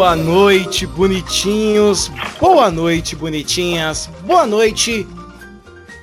Boa 0.00 0.16
noite, 0.16 0.86
bonitinhos. 0.86 2.10
Boa 2.40 2.70
noite, 2.70 3.14
bonitinhas. 3.14 4.08
Boa 4.24 4.46
noite, 4.46 5.06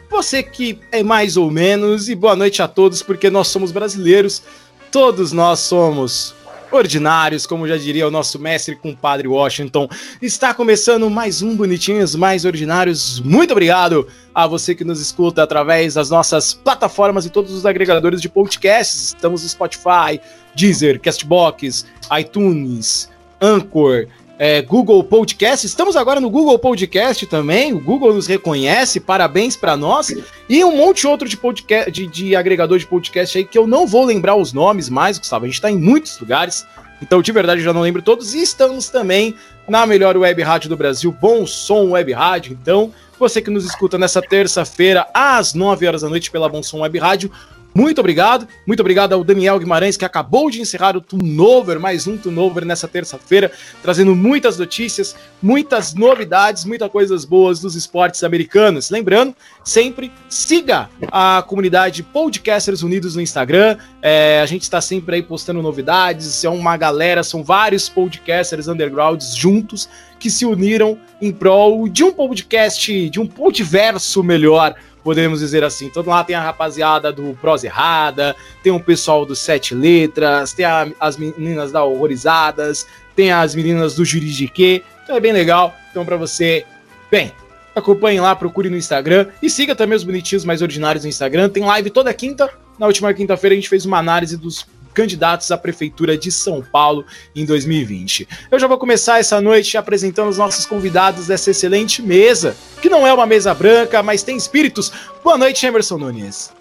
você 0.08 0.44
que 0.44 0.80
é 0.92 1.02
mais 1.02 1.36
ou 1.36 1.50
menos. 1.50 2.08
E 2.08 2.14
boa 2.14 2.36
noite 2.36 2.62
a 2.62 2.68
todos, 2.68 3.02
porque 3.02 3.28
nós 3.32 3.48
somos 3.48 3.72
brasileiros. 3.72 4.44
Todos 4.92 5.32
nós 5.32 5.62
somos 5.62 6.36
ordinários, 6.72 7.48
como 7.48 7.68
já 7.68 7.76
diria 7.76 8.08
o 8.08 8.12
nosso 8.12 8.38
mestre 8.38 8.76
compadre 8.76 9.28
Washington. 9.28 9.90
Está 10.22 10.54
começando 10.54 11.10
mais 11.10 11.42
um 11.42 11.56
Bonitinhos 11.56 12.14
Mais 12.14 12.46
Ordinários. 12.46 13.20
Muito 13.22 13.50
obrigado 13.50 14.08
a 14.32 14.46
você 14.46 14.76
que 14.76 14.84
nos 14.84 15.02
escuta 15.02 15.42
através 15.42 15.96
das 15.96 16.12
nossas 16.12 16.54
plataformas 16.54 17.26
e 17.26 17.32
todos 17.32 17.52
os 17.52 17.66
agregadores 17.66 18.22
de 18.22 18.30
podcasts. 18.30 19.08
Estamos 19.08 19.42
no 19.42 19.50
Spotify, 19.50 20.22
Deezer, 20.54 21.02
Castbox, 21.02 21.84
iTunes, 22.16 23.10
Anchor, 23.42 24.08
é, 24.40 24.62
Google 24.62 25.04
Podcast. 25.04 25.66
Estamos 25.66 25.96
agora 25.96 26.20
no 26.20 26.30
Google 26.30 26.58
Podcast 26.60 27.26
também. 27.26 27.74
O 27.74 27.80
Google 27.80 28.14
nos 28.14 28.28
reconhece, 28.28 29.00
parabéns 29.00 29.56
para 29.56 29.76
nós. 29.76 30.14
E 30.48 30.64
um 30.64 30.78
monte 30.78 31.08
outro 31.08 31.28
de 31.28 31.36
podcast, 31.36 31.92
de, 31.92 32.08
de, 32.08 32.36
agregador 32.36 32.78
de 32.78 32.86
podcast 32.86 33.38
aí 33.38 33.46
que 33.46 33.58
eu 33.58 33.66
não 33.66 33.88
vou 33.88 34.06
lembrar 34.06 34.36
os 34.36 34.54
nomes 34.54 34.90
mais, 34.90 35.18
Gustavo. 35.18 35.46
A 35.46 35.48
gente 35.48 35.56
está 35.56 35.72
em 35.72 35.78
muitos 35.78 36.20
lugares, 36.20 36.66
então 37.02 37.22
de 37.22 37.32
verdade 37.32 37.62
eu 37.62 37.66
já 37.66 37.74
não 37.74 37.82
lembro 37.82 38.02
todos. 38.02 38.34
E 38.34 38.42
estamos 38.42 38.90
também 38.90 39.36
na 39.68 39.86
melhor 39.86 40.16
web 40.16 40.42
rádio 40.44 40.70
do 40.70 40.78
Brasil, 40.78 41.12
Bom 41.12 41.46
Som 41.46 41.90
Web 41.92 42.14
Rádio. 42.14 42.58
Então, 42.62 42.94
você 43.20 43.42
que 43.42 43.50
nos 43.50 43.66
escuta 43.66 43.98
nessa 43.98 44.22
terça-feira 44.22 45.08
às 45.14 45.54
9 45.54 45.88
horas 45.88 46.02
da 46.04 46.10
noite 46.10 46.30
pela 46.30 46.48
Bom 46.48 46.62
Som 46.62 46.80
Web 46.80 46.98
Rádio, 47.00 47.32
muito 47.78 48.00
obrigado. 48.00 48.48
Muito 48.66 48.80
obrigado 48.80 49.14
ao 49.14 49.24
Daniel 49.24 49.60
Guimarães, 49.60 49.96
que 49.96 50.04
acabou 50.04 50.50
de 50.50 50.60
encerrar 50.60 50.98
o 50.98 51.02
Turnover, 51.02 51.80
mais 51.80 52.08
um 52.08 52.18
Turnover 52.18 52.66
nessa 52.66 52.88
terça-feira, 52.88 53.52
trazendo 53.84 54.16
muitas 54.16 54.58
notícias, 54.58 55.16
muitas 55.40 55.94
novidades, 55.94 56.66
muitas 56.66 56.90
coisas 56.90 57.24
boas 57.24 57.60
dos 57.60 57.76
esportes 57.76 58.24
americanos. 58.24 58.90
Lembrando, 58.90 59.36
sempre 59.64 60.12
siga 60.28 60.90
a 61.12 61.44
comunidade 61.48 62.02
Podcasters 62.02 62.82
Unidos 62.82 63.16
no 63.16 63.22
Instagram. 63.22 63.78
É, 64.02 64.42
a 64.42 64.46
gente 64.48 64.64
está 64.64 64.82
sempre 64.82 65.18
aí 65.18 65.22
postando 65.22 65.62
novidades. 65.62 66.44
É 66.44 66.50
uma 66.50 66.76
galera, 66.78 67.22
são 67.22 67.44
vários 67.44 67.88
podcasters 67.88 68.68
undergrounds 68.68 69.36
juntos 69.36 69.88
que 70.20 70.32
se 70.32 70.48
uniram 70.48 70.98
em 71.22 71.32
prol 71.32 71.88
de 71.88 72.04
um 72.04 72.12
podcast, 72.12 73.08
de 73.08 73.20
um 73.20 73.28
podverso 73.28 74.24
melhor 74.24 74.74
podemos 75.08 75.40
dizer 75.40 75.64
assim. 75.64 75.86
Então 75.86 76.04
lá 76.06 76.22
tem 76.22 76.36
a 76.36 76.42
rapaziada 76.42 77.14
do 77.14 77.34
Prosa 77.40 77.66
Errada, 77.66 78.36
tem 78.62 78.74
o 78.74 78.80
pessoal 78.80 79.26
do 79.26 79.38
Sete 79.38 79.74
Letras, 79.74 80.52
tem 80.52 80.66
a, 80.66 80.86
as 81.00 81.16
meninas 81.16 81.72
da 81.72 81.82
Horrorizadas, 81.82 82.86
tem 83.16 83.32
as 83.32 83.56
meninas 83.56 83.96
do 83.96 84.04
Juridique. 84.04 84.84
Então 85.06 85.16
é 85.16 85.20
bem 85.22 85.32
legal. 85.32 85.74
Então 85.90 86.04
para 86.04 86.18
você, 86.18 86.66
bem, 87.10 87.32
acompanhe 87.74 88.20
lá, 88.20 88.36
procure 88.36 88.70
no 88.70 88.76
Instagram 88.76 89.28
e 89.42 89.50
siga 89.50 89.74
também 89.74 89.96
os 89.96 90.04
bonitinhos 90.04 90.44
mais 90.44 90.62
ordinários 90.62 91.06
no 91.06 91.10
Instagram. 91.10 91.48
Tem 91.48 91.64
live 91.64 91.90
toda 91.90 92.14
quinta. 92.14 92.50
Na 92.78 92.86
última 92.86 93.14
quinta-feira 93.14 93.54
a 93.54 93.56
gente 93.56 93.70
fez 93.70 93.86
uma 93.86 94.00
análise 94.00 94.36
dos 94.36 94.68
candidatos 94.98 95.52
à 95.52 95.58
Prefeitura 95.60 96.18
de 96.18 96.32
São 96.32 96.60
Paulo 96.60 97.06
em 97.36 97.46
2020. 97.46 98.28
Eu 98.50 98.58
já 98.58 98.66
vou 98.66 98.80
começar 98.80 99.20
essa 99.20 99.40
noite 99.40 99.78
apresentando 99.78 100.28
os 100.28 100.40
nossos 100.40 100.66
convidados 100.66 101.28
dessa 101.28 101.52
excelente 101.52 102.02
mesa, 102.02 102.58
que 102.82 102.90
não 102.90 103.06
é 103.06 103.14
uma 103.14 103.28
mesa 103.28 103.54
branca, 103.54 104.02
mas 104.02 104.24
tem 104.24 104.36
espíritos. 104.36 104.92
Boa 105.24 105.38
noite, 105.38 105.64
Emerson 105.68 106.00
Nunes. 106.00 106.52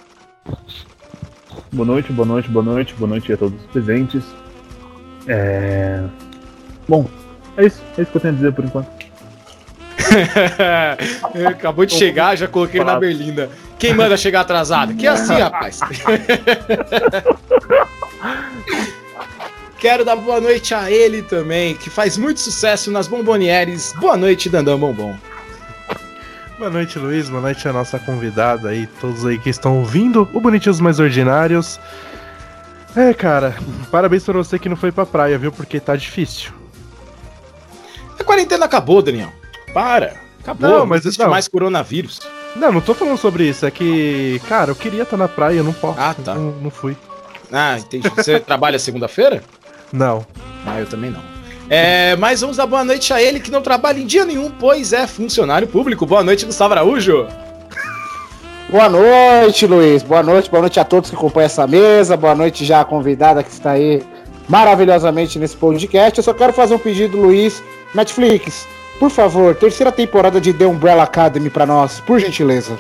Boa 1.73 1.87
noite, 1.87 2.13
boa 2.13 2.29
noite, 2.29 2.51
boa 2.51 2.63
noite, 2.63 2.93
boa 2.93 3.09
noite 3.09 3.33
a 3.33 3.39
todos 3.39 3.59
os 3.59 3.67
presentes. 3.69 4.23
É... 5.27 6.05
Bom, 6.87 7.09
é 7.57 7.65
isso, 7.65 7.81
é 7.97 8.03
isso 8.03 8.11
que 8.11 8.19
eu 8.19 8.21
tenho 8.21 8.35
a 8.35 8.37
dizer 8.37 8.53
por 8.53 8.67
enquanto. 8.67 8.91
Acabou 11.49 11.87
de 11.87 11.95
chegar, 11.95 12.37
já 12.37 12.47
coloquei 12.47 12.85
na 12.85 13.01
berlinda. 13.01 13.49
Quem 13.79 13.95
manda 13.95 14.15
chegar 14.15 14.43
atrasado? 14.43 14.95
Que 14.95 15.07
é 15.07 15.11
assim, 15.11 15.35
rapaz. 15.35 15.81
Quero 19.79 20.05
dar 20.05 20.17
boa 20.17 20.41
noite 20.41 20.75
a 20.75 20.91
ele 20.91 21.23
também, 21.23 21.75
que 21.75 21.91
faz 21.91 22.17
muito 22.17 22.41
sucesso 22.41 22.91
nas 22.91 23.07
bombonieres. 23.07 23.93
Boa 23.99 24.17
noite, 24.17 24.49
Dandão 24.49 24.79
Bombom. 24.79 25.17
Boa 26.59 26.71
noite, 26.71 26.99
Luiz. 26.99 27.29
Boa 27.29 27.43
noite 27.43 27.69
a 27.69 27.73
nossa 27.73 27.99
convidada 27.99 28.71
aí, 28.71 28.87
todos 29.01 29.27
aí 29.27 29.39
que 29.39 29.51
estão 29.51 29.79
ouvindo 29.79 30.29
o 30.33 30.41
Bonitinhos 30.41 30.81
Mais 30.81 30.99
Ordinários. 30.99 31.79
É, 32.97 33.13
cara, 33.13 33.55
parabéns 33.91 34.25
pra 34.25 34.33
você 34.33 34.59
que 34.59 34.71
não 34.71 34.77
foi 34.77 34.91
pra 34.91 35.05
praia, 35.05 35.37
viu? 35.37 35.53
Porque 35.53 35.79
tá 35.79 35.95
difícil. 35.95 36.51
A 38.19 38.25
quarentena 38.25 38.65
acabou, 38.65 39.03
Daniel. 39.03 39.31
Para. 39.75 40.15
Acabou. 40.41 40.71
Não, 40.71 40.87
mas 40.87 41.03
não 41.03 41.09
existe 41.09 41.23
não. 41.23 41.29
mais 41.29 41.47
coronavírus. 41.47 42.21
Não, 42.57 42.73
não 42.73 42.81
tô 42.81 42.95
falando 42.95 43.19
sobre 43.19 43.47
isso. 43.47 43.67
É 43.67 43.71
que, 43.71 44.41
cara, 44.49 44.71
eu 44.71 44.75
queria 44.75 45.03
estar 45.03 45.19
na 45.19 45.29
praia, 45.29 45.59
eu 45.59 45.65
não 45.65 45.75
posso. 45.75 46.01
Ah, 46.01 46.15
tá. 46.15 46.35
Não, 46.35 46.53
não 46.53 46.71
fui. 46.71 46.97
Ah, 47.53 47.79
entendi. 47.79 48.09
Você 48.09 48.41
trabalha 48.41 48.79
segunda-feira? 48.79 49.43
Não. 49.93 50.27
Ah, 50.67 50.81
eu 50.81 50.87
também 50.87 51.11
não. 51.11 51.21
É, 51.69 52.15
mas 52.17 52.41
vamos 52.41 52.57
dar 52.57 52.67
boa 52.67 52.85
noite 52.85 53.13
a 53.13 53.21
ele 53.21 53.41
que 53.41 53.51
não 53.51 53.61
trabalha 53.61 53.99
em 53.99 54.07
dia 54.07 54.25
nenhum, 54.25 54.51
pois 54.51 54.93
é 54.93 55.07
funcionário 55.07 55.67
público. 55.67 56.07
Boa 56.07 56.23
noite, 56.23 56.45
Gustavo 56.45 56.75
Araújo. 56.75 57.27
Boa 58.69 58.89
noite, 58.89 59.67
Luiz. 59.67 60.03
Boa 60.03 60.23
noite, 60.23 60.51
boa 60.51 60.61
noite 60.61 60.79
a 60.81 60.85
todos 60.85 61.11
que 61.11 61.17
acompanham 61.17 61.47
essa 61.47 61.67
mesa. 61.67 62.17
Boa 62.17 62.35
noite 62.35 62.65
já 62.65 62.81
a 62.81 62.85
convidada 62.85 63.43
que 63.43 63.51
está 63.51 63.73
aí 63.73 64.03
maravilhosamente 64.49 65.39
nesse 65.39 65.57
podcast. 65.57 66.19
Eu 66.19 66.25
só 66.25 66.35
quero 66.35 66.53
fazer 66.53 66.75
um 66.75 66.79
pedido, 66.79 67.17
Luiz. 67.17 67.63
Netflix, 67.95 68.67
por 68.99 69.11
favor, 69.11 69.55
terceira 69.55 69.93
temporada 69.93 70.41
de 70.41 70.53
The 70.53 70.67
Umbrella 70.67 71.05
Academy 71.05 71.49
para 71.49 71.67
nós, 71.67 72.01
por 72.01 72.19
gentileza. 72.19 72.77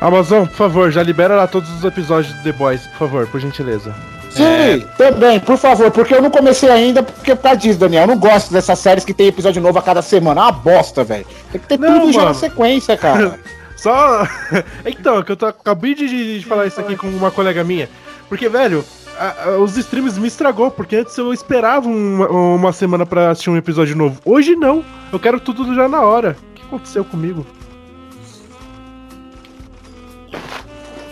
Amazon, 0.00 0.46
por 0.46 0.56
favor, 0.56 0.90
já 0.90 1.02
libera 1.02 1.36
lá 1.36 1.46
todos 1.46 1.70
os 1.70 1.84
episódios 1.84 2.34
de 2.34 2.42
The 2.42 2.52
Boys, 2.52 2.86
por 2.86 2.98
favor, 2.98 3.26
por 3.26 3.38
gentileza. 3.38 3.94
Sim, 4.30 4.44
é... 4.44 4.78
também, 4.96 5.40
por 5.40 5.58
favor, 5.58 5.90
porque 5.90 6.14
eu 6.14 6.22
não 6.22 6.30
comecei 6.30 6.70
ainda, 6.70 7.02
porque 7.02 7.34
por 7.34 7.42
causa 7.42 7.58
disso, 7.58 7.78
Daniel. 7.78 8.04
Eu 8.04 8.08
não 8.08 8.18
gosto 8.18 8.52
dessas 8.52 8.78
séries 8.78 9.04
que 9.04 9.12
tem 9.12 9.26
episódio 9.26 9.60
novo 9.60 9.78
a 9.78 9.82
cada 9.82 10.00
semana. 10.00 10.40
É 10.40 10.44
uma 10.44 10.52
bosta, 10.52 11.04
velho. 11.04 11.26
Tem 11.52 11.60
que 11.60 11.66
ter 11.66 11.78
não, 11.78 12.00
tudo 12.00 12.12
já 12.12 12.24
na 12.24 12.34
sequência, 12.34 12.96
cara. 12.96 13.38
Só. 13.76 14.26
então, 14.86 15.18
é 15.18 15.22
que 15.22 15.32
eu 15.32 15.36
tô, 15.36 15.46
acabei 15.46 15.94
de, 15.94 16.38
de 16.38 16.46
falar 16.46 16.66
isso 16.66 16.80
aqui 16.80 16.96
com 16.96 17.08
uma 17.08 17.30
colega 17.30 17.64
minha. 17.64 17.88
Porque, 18.28 18.48
velho, 18.48 18.84
a, 19.18 19.44
a, 19.44 19.58
os 19.58 19.76
streams 19.76 20.18
me 20.18 20.28
estragou, 20.28 20.70
porque 20.70 20.96
antes 20.96 21.16
eu 21.18 21.32
esperava 21.32 21.88
uma, 21.88 22.28
uma 22.28 22.72
semana 22.72 23.04
para 23.04 23.30
assistir 23.30 23.50
um 23.50 23.56
episódio 23.56 23.96
novo. 23.96 24.20
Hoje 24.24 24.54
não. 24.54 24.84
Eu 25.12 25.18
quero 25.18 25.40
tudo 25.40 25.74
já 25.74 25.88
na 25.88 26.02
hora. 26.02 26.36
O 26.52 26.54
que 26.54 26.62
aconteceu 26.62 27.04
comigo? 27.04 27.44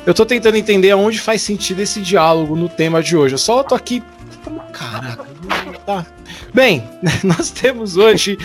Eu 0.08 0.14
tô 0.14 0.24
tentando 0.24 0.56
entender 0.56 0.90
aonde 0.90 1.20
faz 1.20 1.42
sentido 1.42 1.80
esse 1.80 2.00
diálogo 2.00 2.56
no 2.56 2.66
tema 2.66 3.02
de 3.02 3.14
hoje. 3.14 3.34
Eu 3.34 3.38
só 3.38 3.62
tô 3.62 3.74
aqui. 3.74 4.02
Caraca, 4.72 5.26
tá. 5.84 6.06
Bem, 6.54 6.82
nós 7.22 7.50
temos 7.50 7.98
hoje 7.98 8.38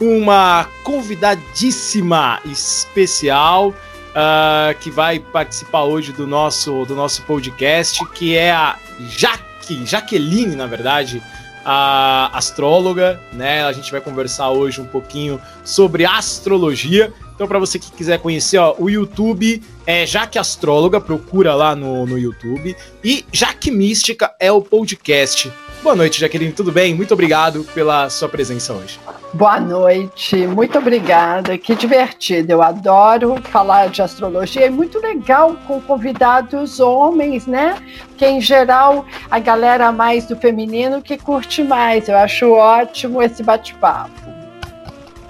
uma 0.00 0.68
convidadíssima 0.84 2.38
especial 2.44 3.70
uh, 3.70 4.78
que 4.78 4.92
vai 4.92 5.18
participar 5.18 5.82
hoje 5.82 6.12
do 6.12 6.24
nosso, 6.24 6.84
do 6.84 6.94
nosso 6.94 7.22
podcast, 7.22 7.98
que 8.10 8.36
é 8.36 8.52
a 8.52 8.76
Jaque, 9.00 9.84
Jaqueline, 9.84 10.54
na 10.54 10.66
verdade, 10.66 11.20
a 11.64 12.30
astróloga, 12.32 13.20
né? 13.32 13.64
A 13.64 13.72
gente 13.72 13.90
vai 13.90 14.00
conversar 14.00 14.50
hoje 14.50 14.80
um 14.80 14.86
pouquinho 14.86 15.40
sobre 15.64 16.06
astrologia. 16.06 17.12
Então, 17.38 17.46
para 17.46 17.60
você 17.60 17.78
que 17.78 17.92
quiser 17.92 18.18
conhecer, 18.18 18.58
ó, 18.58 18.74
o 18.80 18.90
YouTube 18.90 19.62
é 19.86 20.04
Jaque 20.04 20.40
Astróloga, 20.40 21.00
procura 21.00 21.54
lá 21.54 21.76
no, 21.76 22.04
no 22.04 22.18
YouTube. 22.18 22.76
E 23.04 23.24
Jaque 23.32 23.70
Mística 23.70 24.34
é 24.40 24.50
o 24.50 24.60
podcast. 24.60 25.48
Boa 25.80 25.94
noite, 25.94 26.18
Jaqueline, 26.18 26.50
tudo 26.50 26.72
bem? 26.72 26.96
Muito 26.96 27.14
obrigado 27.14 27.62
pela 27.72 28.10
sua 28.10 28.28
presença 28.28 28.72
hoje. 28.72 28.98
Boa 29.32 29.60
noite, 29.60 30.48
muito 30.48 30.78
obrigada. 30.78 31.56
Que 31.56 31.76
divertido. 31.76 32.50
Eu 32.50 32.60
adoro 32.60 33.40
falar 33.44 33.88
de 33.88 34.02
astrologia. 34.02 34.66
É 34.66 34.70
muito 34.70 34.98
legal 34.98 35.56
com 35.64 35.80
convidados 35.80 36.80
homens, 36.80 37.46
né? 37.46 37.80
Que 38.16 38.26
em 38.26 38.40
geral 38.40 39.06
a 39.30 39.38
galera 39.38 39.92
mais 39.92 40.26
do 40.26 40.34
feminino 40.34 41.00
que 41.00 41.16
curte 41.16 41.62
mais. 41.62 42.08
Eu 42.08 42.16
acho 42.16 42.50
ótimo 42.50 43.22
esse 43.22 43.44
bate-papo. 43.44 44.37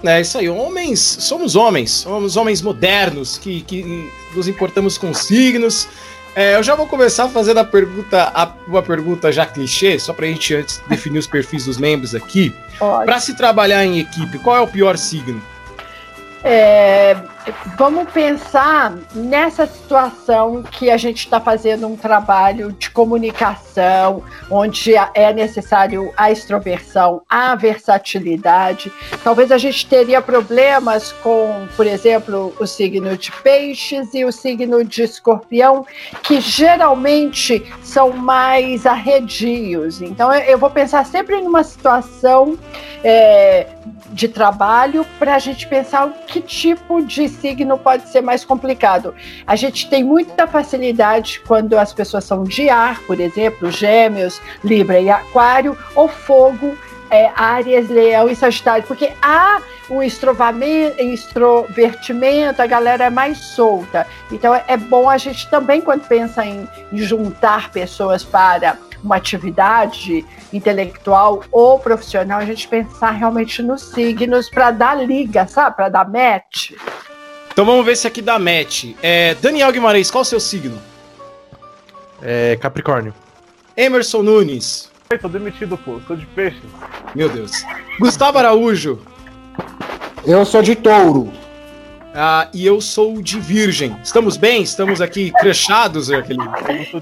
É 0.02 0.20
isso 0.20 0.38
aí, 0.38 0.48
homens, 0.48 1.00
somos 1.00 1.56
homens, 1.56 1.90
somos 1.90 2.36
homens 2.36 2.62
modernos 2.62 3.36
que, 3.36 3.62
que 3.62 4.08
nos 4.34 4.46
importamos 4.46 4.96
com 4.96 5.12
signos. 5.12 5.88
É, 6.36 6.54
eu 6.54 6.62
já 6.62 6.76
vou 6.76 6.86
começar 6.86 7.28
fazendo 7.28 7.58
a 7.58 7.64
pergunta, 7.64 8.30
a, 8.32 8.52
uma 8.68 8.82
pergunta 8.82 9.32
já 9.32 9.44
clichê, 9.44 9.98
só 9.98 10.12
pra 10.12 10.26
gente 10.26 10.54
antes 10.54 10.80
definir 10.88 11.18
os 11.18 11.26
perfis 11.26 11.64
dos 11.64 11.78
membros 11.78 12.14
aqui. 12.14 12.54
Para 13.04 13.18
se 13.18 13.34
trabalhar 13.34 13.84
em 13.84 13.98
equipe, 13.98 14.38
qual 14.38 14.56
é 14.56 14.60
o 14.60 14.68
pior 14.68 14.96
signo? 14.96 15.42
É, 16.44 17.16
vamos 17.76 18.08
pensar 18.10 18.96
nessa 19.12 19.66
situação 19.66 20.62
que 20.62 20.88
a 20.88 20.96
gente 20.96 21.18
está 21.18 21.40
fazendo 21.40 21.86
um 21.86 21.96
trabalho 21.96 22.72
de 22.72 22.90
comunicação, 22.90 24.22
onde 24.48 24.94
é 24.94 25.32
necessário 25.32 26.12
a 26.16 26.30
extroversão, 26.30 27.22
a 27.28 27.56
versatilidade. 27.56 28.92
Talvez 29.24 29.50
a 29.50 29.58
gente 29.58 29.86
teria 29.86 30.22
problemas 30.22 31.12
com, 31.22 31.66
por 31.76 31.86
exemplo, 31.86 32.54
o 32.60 32.66
signo 32.66 33.16
de 33.16 33.32
peixes 33.32 34.14
e 34.14 34.24
o 34.24 34.30
signo 34.30 34.84
de 34.84 35.02
escorpião, 35.02 35.84
que 36.22 36.40
geralmente 36.40 37.64
são 37.82 38.12
mais 38.12 38.86
arredios. 38.86 40.00
Então, 40.00 40.32
eu 40.32 40.56
vou 40.56 40.70
pensar 40.70 41.04
sempre 41.04 41.40
numa 41.40 41.64
situação 41.64 42.56
é, 43.02 43.66
de 44.10 44.28
trabalho 44.28 45.04
para 45.18 45.34
a 45.34 45.38
gente 45.38 45.66
pensar 45.66 46.08
que 46.26 46.40
tipo 46.40 47.02
de 47.02 47.28
signo 47.28 47.78
pode 47.78 48.08
ser 48.08 48.20
mais 48.20 48.44
complicado. 48.44 49.14
A 49.46 49.56
gente 49.56 49.88
tem 49.88 50.02
muita 50.02 50.46
facilidade 50.46 51.40
quando 51.46 51.78
as 51.78 51.92
pessoas 51.92 52.24
são 52.24 52.44
de 52.44 52.68
ar, 52.68 53.00
por 53.02 53.20
exemplo, 53.20 53.70
gêmeos, 53.70 54.40
Libra 54.64 55.00
e 55.00 55.10
Aquário, 55.10 55.76
ou 55.94 56.08
fogo, 56.08 56.76
é, 57.10 57.30
Áries, 57.34 57.88
Leão 57.88 58.28
e 58.28 58.36
Sagitário, 58.36 58.84
porque 58.86 59.12
há 59.22 59.62
um 59.90 60.02
extrovertimento, 60.02 62.60
a 62.60 62.66
galera 62.66 63.04
é 63.04 63.10
mais 63.10 63.38
solta. 63.38 64.06
Então 64.30 64.54
é 64.54 64.76
bom 64.76 65.08
a 65.08 65.16
gente 65.16 65.48
também, 65.48 65.80
quando 65.80 66.06
pensa 66.06 66.44
em, 66.44 66.68
em 66.92 66.98
juntar 66.98 67.70
pessoas 67.70 68.22
para 68.22 68.76
uma 69.02 69.16
atividade 69.16 70.26
intelectual 70.52 71.42
ou 71.50 71.78
profissional, 71.78 72.38
a 72.38 72.44
gente 72.44 72.66
pensar 72.68 73.10
realmente 73.10 73.62
nos 73.62 73.82
signos 73.82 74.48
para 74.48 74.70
dar 74.70 74.94
liga, 74.94 75.46
sabe? 75.46 75.76
Para 75.76 75.88
dar 75.88 76.08
match. 76.08 76.72
Então 77.52 77.64
vamos 77.64 77.84
ver 77.84 77.96
se 77.96 78.06
aqui 78.06 78.22
dá 78.22 78.38
match. 78.38 78.94
É, 79.02 79.34
Daniel 79.34 79.72
Guimarães, 79.72 80.10
qual 80.10 80.22
o 80.22 80.24
seu 80.24 80.40
signo? 80.40 80.78
É 82.22 82.56
Capricórnio. 82.56 83.14
Emerson 83.76 84.22
Nunes. 84.22 84.90
Eu 85.10 85.18
tô 85.18 85.28
demitido, 85.28 85.78
pô. 85.78 86.00
Sou 86.06 86.16
de 86.16 86.26
peixe. 86.26 86.60
Meu 87.14 87.28
Deus. 87.28 87.64
Gustavo 87.98 88.38
Araújo. 88.38 89.00
Eu 90.26 90.44
sou 90.44 90.62
de 90.62 90.74
touro. 90.74 91.32
Ah, 92.20 92.48
e 92.52 92.66
eu 92.66 92.80
sou 92.80 93.22
de 93.22 93.38
virgem. 93.38 93.96
Estamos 94.02 94.36
bem? 94.36 94.60
Estamos 94.60 95.00
aqui 95.00 95.30
cruchados, 95.30 96.10
aquele. 96.10 96.42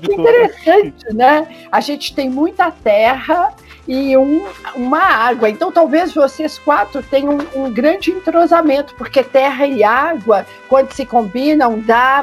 Interessante, 0.02 1.14
né? 1.14 1.48
A 1.72 1.80
gente 1.80 2.14
tem 2.14 2.28
muita 2.28 2.70
terra 2.70 3.54
e 3.88 4.14
um, 4.14 4.46
uma 4.74 5.00
água. 5.00 5.48
Então, 5.48 5.72
talvez 5.72 6.12
vocês 6.12 6.58
quatro 6.58 7.02
tenham 7.02 7.38
um, 7.54 7.64
um, 7.64 7.72
grande 7.72 8.10
entrosamento, 8.10 8.94
porque 8.96 9.22
terra 9.22 9.66
e 9.66 9.82
água, 9.82 10.44
quando 10.68 10.92
se 10.92 11.06
combinam, 11.06 11.80
dá, 11.80 12.22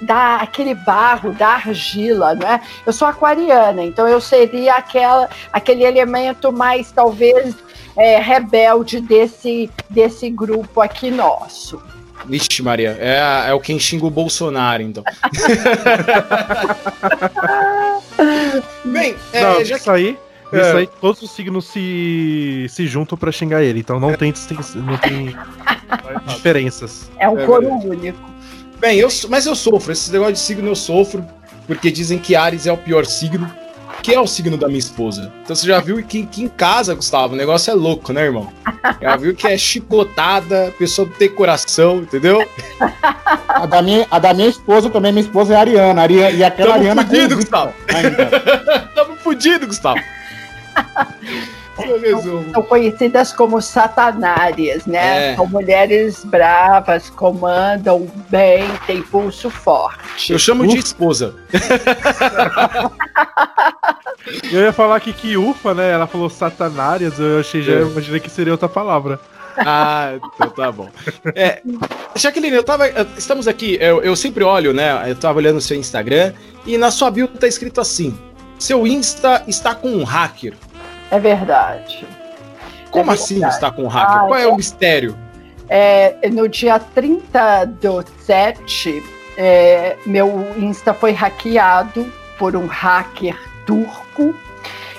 dá 0.00 0.36
aquele 0.36 0.76
barro, 0.76 1.32
dá 1.32 1.54
argila, 1.54 2.36
né? 2.36 2.60
Eu 2.86 2.92
sou 2.92 3.08
aquariana, 3.08 3.82
então 3.82 4.06
eu 4.06 4.20
seria 4.20 4.74
aquela, 4.74 5.28
aquele 5.52 5.82
elemento 5.82 6.52
mais, 6.52 6.92
talvez, 6.92 7.56
é, 7.96 8.20
rebelde 8.20 9.00
desse, 9.00 9.68
desse 9.90 10.30
grupo 10.30 10.80
aqui 10.80 11.10
nosso. 11.10 11.82
Vixe, 12.26 12.62
Maria, 12.62 12.96
é, 13.00 13.48
é 13.48 13.54
o 13.54 13.60
quem 13.60 13.78
xinga 13.78 14.06
o 14.06 14.10
Bolsonaro, 14.10 14.82
então. 14.82 15.04
Bem, 18.84 19.14
é, 19.32 19.42
não, 19.42 19.64
já 19.64 19.76
isso 19.76 19.90
aí. 19.90 20.18
É. 20.52 20.60
Isso 20.60 20.76
aí, 20.76 20.88
todos 21.00 21.22
os 21.22 21.30
signos 21.32 21.66
se, 21.66 22.66
se 22.70 22.86
juntam 22.86 23.18
para 23.18 23.30
xingar 23.30 23.62
ele, 23.62 23.80
então 23.80 24.00
não 24.00 24.14
tem, 24.14 24.32
não 24.76 24.96
tem 24.96 25.36
diferenças. 26.26 27.10
É 27.18 27.28
um 27.28 27.38
é 27.38 27.44
coro 27.46 27.68
único. 27.68 28.18
Bem, 28.78 28.98
eu, 28.98 29.08
mas 29.28 29.44
eu 29.44 29.54
sofro, 29.54 29.92
esse 29.92 30.10
negócio 30.10 30.32
de 30.34 30.38
signo 30.38 30.68
eu 30.68 30.76
sofro, 30.76 31.24
porque 31.66 31.90
dizem 31.90 32.18
que 32.18 32.34
Ares 32.34 32.66
é 32.66 32.72
o 32.72 32.78
pior 32.78 33.04
signo 33.04 33.50
que 34.02 34.14
é 34.14 34.20
o 34.20 34.26
signo 34.26 34.56
da 34.56 34.66
minha 34.66 34.78
esposa. 34.78 35.32
Então 35.42 35.54
você 35.54 35.66
já 35.66 35.80
viu 35.80 36.02
que, 36.02 36.26
que 36.26 36.42
em 36.42 36.48
casa, 36.48 36.94
Gustavo, 36.94 37.34
o 37.34 37.36
negócio 37.36 37.70
é 37.70 37.74
louco, 37.74 38.12
né, 38.12 38.24
irmão? 38.24 38.52
Já 39.00 39.16
viu 39.16 39.34
que 39.34 39.46
é 39.46 39.58
chicotada, 39.58 40.72
pessoa 40.78 41.08
tem 41.18 41.28
coração, 41.28 41.98
entendeu? 41.98 42.46
A 43.48 43.66
da 43.66 43.82
minha, 43.82 44.06
a 44.10 44.18
da 44.18 44.32
minha 44.32 44.48
esposa 44.48 44.88
também, 44.88 45.12
minha 45.12 45.24
esposa 45.24 45.54
é 45.54 45.56
Ariana. 45.56 46.02
Ariana 46.02 46.30
e 46.30 46.44
aquela 46.44 46.74
Tamo 46.74 46.80
Ariana. 46.80 47.04
Fudido, 47.04 47.36
Gustavo. 47.36 47.72
Tamo 48.94 49.16
fudido, 49.16 49.66
Gustavo. 49.66 50.00
São 52.52 52.62
conhecidas 52.62 53.32
como 53.32 53.60
satanárias, 53.60 54.86
né? 54.86 55.32
É. 55.32 55.36
São 55.36 55.46
mulheres 55.46 56.24
bravas, 56.24 57.10
comandam 57.10 58.08
bem, 58.28 58.64
têm 58.86 59.02
pulso 59.02 59.50
forte. 59.50 60.32
Eu 60.32 60.38
chamo 60.38 60.64
Uf. 60.64 60.72
de 60.72 60.78
esposa. 60.78 61.34
eu 64.52 64.62
ia 64.62 64.72
falar 64.72 64.96
aqui 64.96 65.12
que 65.12 65.36
ufa, 65.36 65.74
né? 65.74 65.90
Ela 65.90 66.06
falou 66.06 66.28
satanárias, 66.28 67.18
eu 67.18 67.40
achei, 67.40 67.62
já 67.62 67.74
é. 67.74 67.82
imaginei 67.82 68.20
que 68.20 68.30
seria 68.30 68.52
outra 68.52 68.68
palavra. 68.68 69.20
Ah, 69.58 70.12
então 70.16 70.50
tá 70.50 70.70
bom. 70.70 70.88
É, 71.34 71.62
Jaqueline, 72.14 72.56
eu 72.56 72.62
tava. 72.62 72.88
Estamos 73.16 73.48
aqui, 73.48 73.76
eu, 73.80 74.02
eu 74.02 74.14
sempre 74.14 74.44
olho, 74.44 74.72
né? 74.72 75.10
Eu 75.10 75.16
tava 75.16 75.38
olhando 75.38 75.56
o 75.56 75.60
seu 75.60 75.76
Instagram 75.76 76.32
e 76.64 76.78
na 76.78 76.90
sua 76.90 77.10
bio 77.10 77.26
tá 77.26 77.46
escrito 77.46 77.80
assim: 77.80 78.16
seu 78.58 78.86
Insta 78.86 79.42
está 79.46 79.74
com 79.74 79.88
um 79.88 80.04
hacker. 80.04 80.54
É 81.10 81.18
verdade. 81.18 82.06
Como 82.90 83.10
é 83.10 83.14
assim 83.14 83.34
verdade. 83.34 83.54
está 83.54 83.70
com 83.70 83.84
o 83.84 83.88
hacker? 83.88 84.16
Ah, 84.16 84.20
Qual 84.26 84.36
é, 84.36 84.42
é, 84.44 84.46
o 84.46 84.56
mistério? 84.56 85.16
É, 85.68 86.28
no 86.30 86.48
dia 86.48 86.78
30 86.78 87.64
do 87.66 88.04
7, 88.20 89.02
é, 89.36 89.96
meu 90.06 90.46
Insta 90.56 90.94
foi 90.94 91.12
hackeado 91.12 92.10
por 92.38 92.56
um 92.56 92.66
hacker 92.66 93.36
turco. 93.66 94.34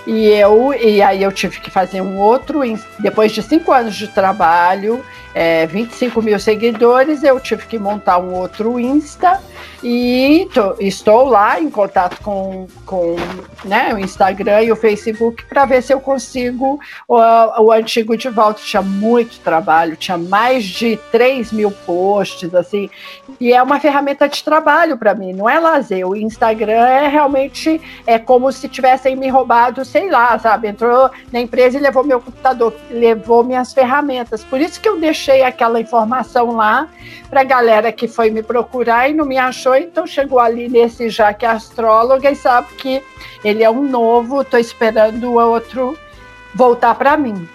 E 0.08 0.28
eu 0.28 0.74
e 0.74 1.02
aí 1.02 1.22
eu 1.22 1.32
tive 1.32 1.60
que 1.60 1.70
fazer 1.70 2.02
um 2.02 2.18
outro, 2.18 2.62
depois 3.00 3.32
de 3.32 3.44
cinco 3.44 3.72
anos 3.72 3.96
de 3.96 4.08
trabalho, 4.08 5.04
é, 5.40 5.66
25 5.68 6.22
mil 6.22 6.38
seguidores, 6.38 7.24
eu 7.24 7.40
tive 7.40 7.66
que 7.66 7.80
montar 7.80 8.18
um 8.18 8.34
outro 8.34 8.78
Insta 8.78 9.40
e 9.82 10.50
tô, 10.54 10.76
estou 10.78 11.24
lá 11.24 11.62
em 11.62 11.70
contato 11.70 12.22
com, 12.22 12.68
com 12.86 13.16
né, 13.64 13.94
o 13.94 13.98
Instagram 13.98 14.64
e 14.64 14.72
o 14.74 14.76
Facebook 14.76 15.46
para 15.46 15.64
ver 15.64 15.82
se 15.82 15.94
eu 15.94 16.02
consigo 16.02 16.78
o, 17.08 17.16
o, 17.16 17.72
antigo 17.72 18.18
de 18.18 18.28
volta. 18.28 18.62
Tinha 18.62 18.82
muito 18.82 19.40
trabalho, 19.40 19.96
tinha 19.96 20.18
mais 20.18 20.66
de 20.66 21.00
3 21.10 21.54
mil 21.54 21.72
posts, 21.72 22.54
assim, 22.54 22.90
e 23.40 23.54
é 23.54 23.64
uma 23.64 23.80
ferramenta 23.80 24.28
de 24.28 24.44
trabalho 24.44 24.98
para 24.98 25.16
mim, 25.16 25.32
não 25.32 25.50
é 25.50 25.58
lazer. 25.58 26.06
O 26.06 26.18
Instagram 26.18 26.86
é 26.86 27.08
realmente 27.08 27.80
é 28.06 28.20
como 28.20 28.52
se 28.52 28.68
tivessem 28.68 29.16
me 29.16 29.30
roubado, 29.30 29.86
sei 29.86 30.10
lá, 30.10 30.38
sabe? 30.38 30.68
Entrou 30.68 31.10
na 31.32 31.40
empresa 31.40 31.78
e 31.78 31.82
levou 31.82 32.04
meu 32.04 32.20
computador, 32.20 32.76
levou 32.92 33.42
minhas 33.42 33.72
ferramentas. 33.72 34.44
Por 34.44 34.60
isso 34.60 34.82
que 34.82 34.90
eu 34.90 35.00
deixei 35.30 35.44
aquela 35.44 35.80
informação 35.80 36.56
lá 36.56 36.90
para 37.30 37.42
a 37.42 37.44
galera 37.44 37.92
que 37.92 38.08
foi 38.08 38.32
me 38.32 38.42
procurar 38.42 39.10
e 39.10 39.14
não 39.14 39.26
me 39.26 39.38
achou, 39.38 39.76
então 39.76 40.08
chegou 40.08 40.40
ali 40.40 40.68
nesse 40.68 41.10
já 41.10 41.32
que 41.34 41.46
é 41.46 41.50
astróloga 41.50 42.32
e 42.32 42.36
sabe 42.36 42.74
que 42.76 43.02
ele 43.44 43.64
é 43.64 43.70
um 43.70 43.88
novo, 43.88 44.42
estou 44.42 44.60
esperando 44.60 45.26
o 45.26 45.36
outro 45.36 45.98
voltar 46.56 46.96
para 46.96 47.16
mim. 47.16 47.48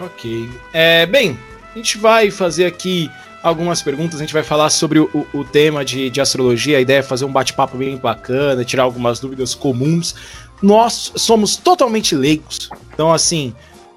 Ok. 0.00 0.48
É, 0.72 1.04
bem, 1.04 1.38
a 1.74 1.76
gente 1.76 1.98
vai 1.98 2.30
fazer 2.30 2.64
aqui 2.64 3.10
algumas 3.42 3.82
perguntas, 3.82 4.18
a 4.18 4.22
gente 4.22 4.32
vai 4.32 4.42
falar 4.42 4.70
sobre 4.70 4.98
o, 4.98 5.26
o, 5.34 5.44
tema 5.44 5.84
de, 5.84 6.08
de 6.08 6.20
astrologia, 6.20 6.78
a 6.78 6.80
ideia 6.80 7.00
é 7.00 7.02
fazer 7.02 7.26
um 7.26 7.32
bate-papo 7.32 7.76
bem 7.76 7.96
bacana, 7.98 8.64
tirar 8.64 8.84
algumas 8.84 9.20
dúvidas 9.20 9.54
comuns. 9.54 10.14
Nós 10.62 11.12
somos 11.16 11.56
totalmente 11.56 12.14
leigos, 12.14 12.70
então 12.94 13.12
assim, 13.12 13.52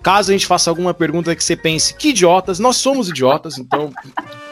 Caso 0.05 0.29
a 0.29 0.33
gente 0.33 0.45
faça 0.45 0.69
alguma 0.69 0.93
pergunta 0.93 1.35
que 1.35 1.43
você 1.43 1.55
pense, 1.55 1.95
que 1.95 2.09
idiotas, 2.09 2.59
nós 2.59 2.77
somos 2.77 3.09
idiotas, 3.09 3.57
então 3.57 3.91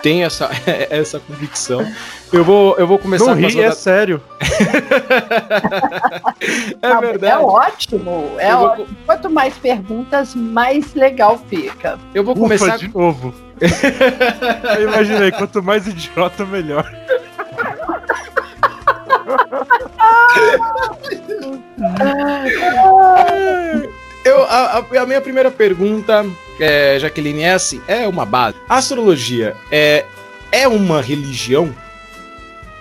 tem 0.01 0.23
essa, 0.23 0.49
essa 0.89 1.19
convicção. 1.19 1.85
Eu 2.31 2.43
vou, 2.43 2.75
eu 2.75 2.87
vou 2.87 2.97
começar 2.97 3.27
Não 3.27 3.35
ri, 3.35 3.61
é 3.61 3.69
sério. 3.69 4.19
é 6.81 6.89
Não, 6.89 6.99
verdade. 6.99 7.33
É 7.33 7.37
ótimo. 7.37 8.31
É 8.39 8.51
vou... 8.51 8.65
ótimo. 8.65 8.87
Quanto 9.05 9.29
mais 9.29 9.55
perguntas, 9.55 10.33
mais 10.33 10.95
legal 10.95 11.39
fica. 11.47 11.99
Eu 12.15 12.23
vou 12.23 12.35
começar 12.35 12.69
Ufa, 12.69 12.77
de 12.79 12.91
novo. 12.91 13.31
eu 14.75 14.89
imaginei, 14.89 15.31
quanto 15.31 15.61
mais 15.61 15.85
idiota, 15.85 16.47
melhor. 16.47 16.91
Eu, 24.23 24.43
a, 24.43 24.77
a, 24.79 25.05
minha 25.05 25.19
primeira 25.19 25.51
pergunta, 25.51 26.25
é, 26.59 26.97
Jaqueline, 26.99 27.41
é 27.41 27.53
assim: 27.53 27.81
é 27.87 28.07
uma 28.07 28.25
base. 28.25 28.55
A 28.69 28.77
astrologia 28.77 29.55
é, 29.71 30.05
é 30.51 30.67
uma 30.67 31.01
religião? 31.01 31.73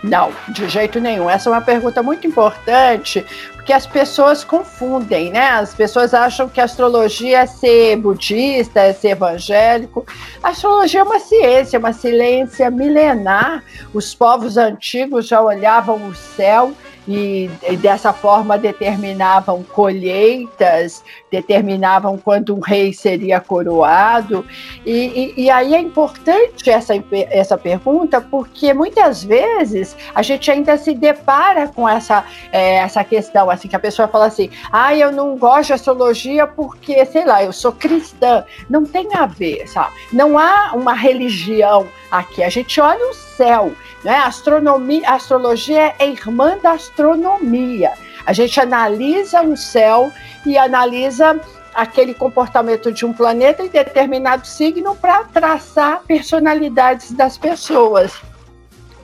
Não, 0.03 0.33
de 0.49 0.69
jeito 0.69 1.01
nenhum. 1.01 1.31
Essa 1.31 1.49
é 1.49 1.53
uma 1.53 1.61
pergunta 1.61 2.03
muito 2.03 2.27
importante, 2.27 3.25
porque 3.55 3.73
as 3.73 3.87
pessoas 3.87 4.43
confundem, 4.43 5.31
né? 5.31 5.51
As 5.51 5.73
pessoas 5.73 6.13
acham 6.13 6.49
que 6.49 6.61
a 6.61 6.65
astrologia 6.65 7.41
é 7.41 7.47
ser 7.47 7.97
budista, 7.97 8.81
é 8.81 8.93
ser 8.93 9.11
evangélico. 9.11 10.05
A 10.43 10.49
astrologia 10.49 11.01
é 11.01 11.05
uma 11.05 11.21
ciência, 11.21 11.79
uma 11.79 11.93
ciência 11.93 12.69
milenar. 12.69 13.63
Os 13.95 14.13
povos 14.13 14.57
antigos 14.57 15.29
já 15.29 15.41
olhavam 15.41 16.09
o 16.09 16.15
céu 16.15 16.73
e, 17.07 17.49
e, 17.69 17.77
dessa 17.77 18.13
forma 18.13 18.59
determinavam 18.59 19.63
colheitas, 19.63 21.03
determinavam 21.33 22.19
quando 22.19 22.55
um 22.55 22.61
rei 22.61 22.93
seria 22.93 23.41
coroado. 23.41 24.45
E, 24.85 25.33
e, 25.37 25.45
e, 25.45 25.51
aí 25.51 25.75
é 25.75 25.81
importante 25.81 26.69
essa, 26.69 26.93
essa 27.31 27.57
pergunta, 27.57 28.21
porque 28.21 28.75
muitas 28.75 29.25
vezes 29.25 29.97
a 30.15 30.21
gente 30.21 30.51
ainda 30.51 30.77
se 30.77 30.93
depara 30.95 31.69
com 31.69 31.89
essa, 31.89 32.23
é, 32.53 32.77
essa 32.77 33.03
questão, 33.03 33.49
assim, 33.49 33.67
que 33.67 33.75
a 33.75 33.81
pessoa 33.81 34.07
fala 34.07 34.27
assim, 34.27 34.51
ah, 34.71 34.95
eu 34.95 35.11
não 35.11 35.39
gosto 35.39 35.69
de 35.69 35.73
astrologia 35.73 36.47
porque, 36.47 37.03
sei 37.07 37.25
lá, 37.25 37.43
eu 37.43 37.53
sou 37.53 37.73
cristã. 37.73 38.45
Não 38.69 38.85
tem 38.85 39.09
a 39.15 39.25
ver, 39.25 39.67
sabe? 39.67 39.95
Não 40.13 40.39
há 40.39 40.73
uma 40.75 40.93
religião 40.93 41.87
aqui. 42.11 42.43
A 42.43 42.51
gente 42.51 42.79
olha 42.79 43.09
o 43.09 43.15
céu 43.15 43.73
né? 44.05 44.17
Astronomia, 44.17 45.09
astrologia 45.09 45.95
é 45.99 46.09
irmã 46.09 46.59
da 46.63 46.73
astronomia. 46.73 47.93
A 48.27 48.33
gente 48.33 48.61
analisa 48.61 49.43
o 49.43 49.57
céu 49.57 50.13
e 50.47 50.57
analisa 50.57 51.41
aquele 51.75 52.15
comportamento 52.15 52.93
de 52.93 53.05
um 53.05 53.13
planeta 53.13 53.63
em 53.63 53.69
determinado 53.69 54.47
signo 54.47 54.95
para 54.95 55.25
traçar 55.25 56.03
personalidades 56.07 57.13
das 57.13 57.39
pessoas. 57.39 58.13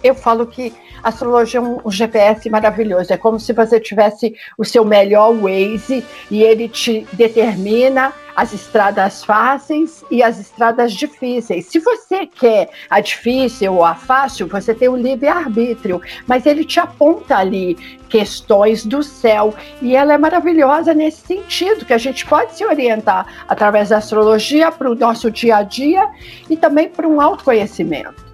Eu 0.03 0.15
falo 0.15 0.47
que 0.47 0.73
a 1.03 1.09
astrologia 1.09 1.59
é 1.59 1.63
um, 1.63 1.81
um, 1.85 1.91
GPS 1.91 2.49
maravilhoso. 2.51 3.13
É 3.13 3.17
como 3.17 3.39
se 3.41 3.53
você 3.53 3.81
tivesse 3.81 4.35
o 4.57 4.65
seu 4.65 4.85
melhor 4.85 5.33
Waze 5.35 6.05
e 6.31 6.43
ele 6.43 6.69
te 6.69 7.07
determina 7.13 8.13
as 8.39 8.53
estradas 8.53 9.25
fáceis 9.25 10.05
e 10.09 10.23
as 10.23 10.39
estradas 10.39 10.93
difíceis. 10.93 11.67
Se 11.67 11.81
você 11.81 12.25
quer 12.25 12.71
a 12.89 13.01
difícil 13.01 13.75
ou 13.75 13.85
a 13.85 13.97
fácil, 13.97 14.47
você 14.47 14.73
tem 14.73 14.89
o 14.89 14.97
livre-arbítrio, 14.97 16.01
mas 16.25 16.47
ele 16.47 16.65
te 16.65 16.79
aponta 16.79 17.37
ali 17.37 17.75
questões 18.09 18.87
do 18.87 19.03
céu 19.03 19.53
e 19.83 19.97
ela 19.97 20.15
é 20.15 20.19
maravilhosa 20.19 20.95
nesse 20.95 21.27
sentido, 21.27 21.85
que 21.85 21.93
a 21.93 21.99
gente 21.99 22.25
pode 22.27 22.55
se 22.55 22.65
orientar 22.65 23.27
através 23.49 23.89
da 23.89 23.97
astrologia 23.97 24.71
para 24.71 24.89
o 24.89 24.95
nosso 24.95 25.33
dia 25.33 25.57
a 25.57 25.63
dia 25.65 26.09
e 26.49 26.57
também 26.57 26.89
para 26.89 27.09
um 27.09 27.21
autoconhecimento. 27.21 28.25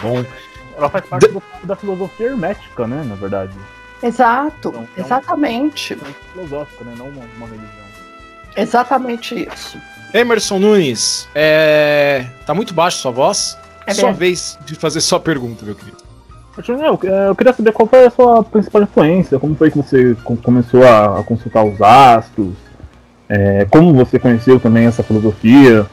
Bom, 0.00 0.24
ela 0.76 0.88
faz 0.88 1.04
parte 1.04 1.26
do, 1.26 1.42
da 1.64 1.74
filosofia 1.74 2.26
hermética, 2.26 2.86
né, 2.86 3.02
na 3.04 3.16
verdade. 3.16 3.58
Exato, 4.00 4.68
então, 4.68 4.88
exatamente. 4.96 5.94
É 5.94 5.96
uma, 5.96 6.14
filosófica, 6.32 6.84
né, 6.84 6.94
não 6.96 7.08
uma, 7.08 7.24
uma 7.38 7.46
religião. 7.48 7.87
Exatamente 8.60 9.48
isso. 9.52 9.78
Emerson 10.12 10.58
Nunes, 10.58 11.28
é... 11.34 12.26
tá 12.46 12.54
muito 12.54 12.74
baixo 12.74 12.98
sua 12.98 13.10
voz. 13.10 13.56
É 13.86 13.94
sua 13.94 14.12
vez 14.12 14.58
de 14.66 14.74
fazer 14.74 15.00
sua 15.00 15.18
pergunta, 15.18 15.64
meu 15.64 15.74
querido. 15.74 15.96
Eu, 16.66 16.98
eu 17.28 17.36
queria 17.36 17.52
saber 17.52 17.72
qual 17.72 17.88
foi 17.88 18.06
a 18.06 18.10
sua 18.10 18.42
principal 18.42 18.82
influência, 18.82 19.38
como 19.38 19.54
foi 19.54 19.70
que 19.70 19.76
você 19.76 20.16
começou 20.42 20.82
a, 20.82 21.22
consultar 21.22 21.64
os 21.64 21.80
astros, 21.80 22.52
é, 23.28 23.64
como 23.70 23.94
você 23.94 24.18
conheceu 24.18 24.58
também 24.58 24.86
essa 24.86 25.02
filosofia. 25.02 25.86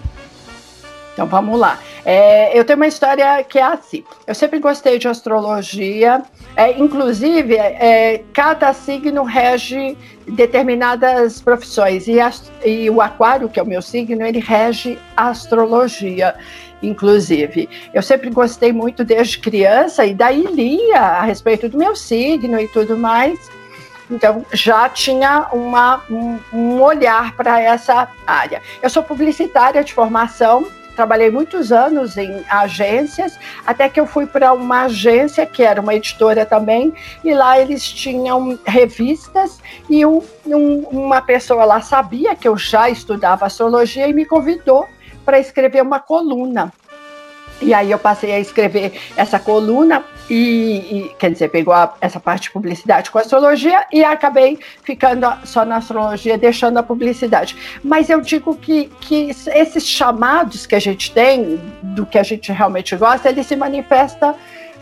Então 1.15 1.25
vamos 1.25 1.57
lá. 1.57 1.79
É, 2.03 2.57
eu 2.57 2.65
tenho 2.65 2.75
uma 2.75 2.88
história 2.88 3.41
que 3.43 3.57
é 3.57 3.63
assim. 3.63 4.03
Eu 4.27 4.36
sempre 4.36 4.60
gostei 4.60 5.00
de 5.00 5.07
astrologia, 5.07 6.22
é, 6.57 6.77
inclusive 6.77 7.55
é, 7.55 8.22
cada 8.34 8.74
signo 8.74 9.24
rege 9.24 9.98
determinadas 10.27 11.41
profissões. 11.41 12.05
E, 12.10 12.17
e 12.65 12.89
o 12.89 13.00
aquário, 13.00 13.48
que 13.48 13.60
é 13.60 13.63
o 13.63 13.65
meu 13.65 13.81
signo, 13.81 14.25
ele 14.25 14.39
rege 14.39 15.00
a 15.15 15.29
astrologia 15.29 16.36
inclusive. 16.84 17.69
Eu 17.93 18.03
sempre 18.03 18.29
gostei 18.29 18.72
muito 18.72 19.03
desde 19.03 19.39
criança 19.39 20.05
e 20.05 20.13
daí 20.13 20.43
lia 20.43 21.00
a 21.00 21.22
respeito 21.22 21.69
do 21.69 21.77
meu 21.77 21.95
signo 21.95 22.60
e 22.60 22.67
tudo 22.67 22.98
mais. 22.98 23.39
Então 24.12 24.45
já 24.53 24.88
tinha 24.89 25.48
uma, 25.51 26.03
um, 26.10 26.38
um 26.53 26.81
olhar 26.81 27.36
para 27.36 27.60
essa 27.60 28.07
área. 28.27 28.62
Eu 28.81 28.89
sou 28.89 29.01
publicitária 29.01 29.84
de 29.84 29.93
formação, 29.93 30.67
trabalhei 30.95 31.29
muitos 31.29 31.71
anos 31.71 32.17
em 32.17 32.43
agências, 32.49 33.37
até 33.65 33.89
que 33.89 33.99
eu 33.99 34.07
fui 34.07 34.25
para 34.25 34.53
uma 34.53 34.83
agência 34.83 35.45
que 35.45 35.61
era 35.61 35.81
uma 35.81 35.93
editora 35.93 36.45
também, 36.45 36.93
e 37.23 37.33
lá 37.33 37.59
eles 37.59 37.83
tinham 37.83 38.57
revistas 38.65 39.59
e 39.89 40.05
um, 40.05 40.21
um, 40.47 40.79
uma 40.89 41.21
pessoa 41.21 41.65
lá 41.65 41.81
sabia 41.81 42.35
que 42.35 42.47
eu 42.47 42.57
já 42.57 42.89
estudava 42.89 43.45
astrologia 43.45 44.07
e 44.07 44.13
me 44.13 44.25
convidou 44.25 44.87
para 45.23 45.39
escrever 45.39 45.81
uma 45.81 45.99
coluna. 45.99 46.71
E 47.61 47.73
aí 47.73 47.91
eu 47.91 47.99
passei 47.99 48.33
a 48.33 48.39
escrever 48.39 48.99
essa 49.15 49.39
coluna 49.39 50.03
e, 50.29 50.36
e 50.36 51.15
quer 51.20 51.32
dizer, 51.32 51.50
pegou 51.50 51.74
a, 51.74 51.94
essa 52.01 52.20
parte 52.20 52.44
de 52.44 52.51
publicidade 52.51 53.12
com 53.12 53.20
astrologia 53.20 53.86
e 53.91 54.03
acabei 54.03 54.60
ficando 54.84 55.27
só 55.44 55.63
na 55.65 55.77
astrologia, 55.77 56.38
deixando 56.38 56.77
a 56.77 56.84
publicidade. 56.84 57.55
Mas 57.84 58.10
eu 58.10 58.22
digo 58.22 58.55
que, 58.55 58.86
que 59.01 59.29
esses 59.29 59.88
chamados 59.88 60.65
que 60.65 60.75
a 60.75 60.79
gente 60.79 61.12
tem, 61.12 61.60
do 61.82 62.05
que 62.05 62.17
a 62.17 62.24
gente 62.24 62.51
realmente 62.51 62.96
gosta, 62.96 63.29
ele 63.29 63.44
se 63.44 63.55
manifesta 63.55 64.36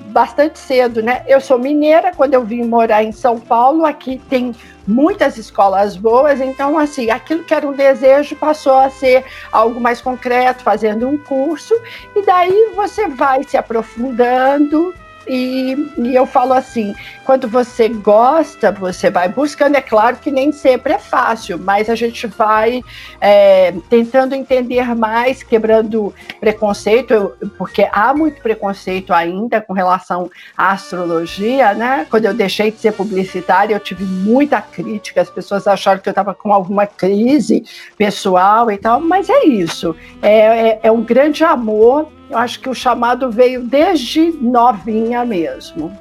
bastante 0.08 0.60
cedo, 0.60 1.02
né? 1.02 1.24
Eu 1.28 1.40
sou 1.40 1.58
mineira, 1.58 2.12
quando 2.16 2.34
eu 2.34 2.44
vim 2.44 2.64
morar 2.64 3.04
em 3.04 3.12
São 3.12 3.40
Paulo, 3.40 3.86
aqui 3.86 4.22
tem 4.30 4.54
muitas 4.88 5.38
escolas 5.38 5.96
boas, 5.96 6.42
então 6.42 6.78
assim, 6.78 7.10
aquilo 7.10 7.44
que 7.44 7.54
era 7.54 7.66
um 7.66 7.72
desejo 7.72 8.36
passou 8.36 8.78
a 8.78 8.90
ser 8.90 9.24
algo 9.52 9.80
mais 9.80 10.02
concreto, 10.02 10.62
fazendo 10.62 11.08
um 11.08 11.18
curso, 11.18 11.74
e 12.16 12.26
daí 12.26 12.74
você 12.76 13.08
vai 13.08 13.44
se 13.44 13.56
aprofundando 13.56 14.94
e, 15.28 15.92
e, 15.98 16.16
eu 16.16 16.26
falo 16.26 16.54
assim: 16.54 16.96
quando 17.26 17.48
você 17.48 17.88
gosta, 17.88 18.72
você 18.72 19.10
vai 19.10 19.30
buscando. 19.30 19.76
É 19.76 19.82
claro 19.82 20.18
que 20.18 20.32
nem 20.32 20.52
sempre 20.52 20.94
é 20.94 21.00
fácil, 21.00 21.58
mas 21.58 21.90
a 21.90 21.96
gente 21.96 22.28
vai 22.28 22.84
é, 23.22 23.74
tentando 23.90 24.36
entender 24.36 24.94
mais, 24.96 25.44
quebrando 25.44 26.14
preconceito, 26.40 27.34
porque 27.58 27.88
há 27.92 28.14
muito 28.14 28.42
preconceito 28.42 29.14
ainda 29.14 29.62
com 29.62 29.74
relação 29.74 30.30
à 30.58 30.72
astrologia, 30.72 31.74
né? 31.74 32.06
Quando 32.10 32.26
eu 32.26 32.34
deixei 32.34 32.72
de 32.72 32.80
ser 32.80 32.94
publicitária, 32.94 33.76
eu 33.76 33.80
tive 33.80 34.04
muita 34.04 34.62
crítica, 34.62 35.22
as 35.22 35.30
pessoas 35.30 35.68
acharam 35.68 36.02
que 36.02 36.10
eu 36.10 36.12
estava 36.12 36.34
com 36.34 36.54
alguma 36.54 36.86
crise 36.86 37.64
pessoal 37.98 38.70
e 38.72 38.78
tal, 38.78 39.00
mas 39.00 39.30
é 39.30 39.46
isso. 39.46 39.96
é, 40.22 40.70
é, 40.70 40.80
é 40.84 40.92
um 40.92 41.02
grande 41.02 41.44
amor 41.44 42.10
eu 42.34 42.38
acho 42.38 42.60
que 42.60 42.68
o 42.68 42.74
chamado 42.74 43.30
veio 43.30 43.64
desde 43.64 44.32
novinha 44.42 45.24
mesmo. 45.24 45.96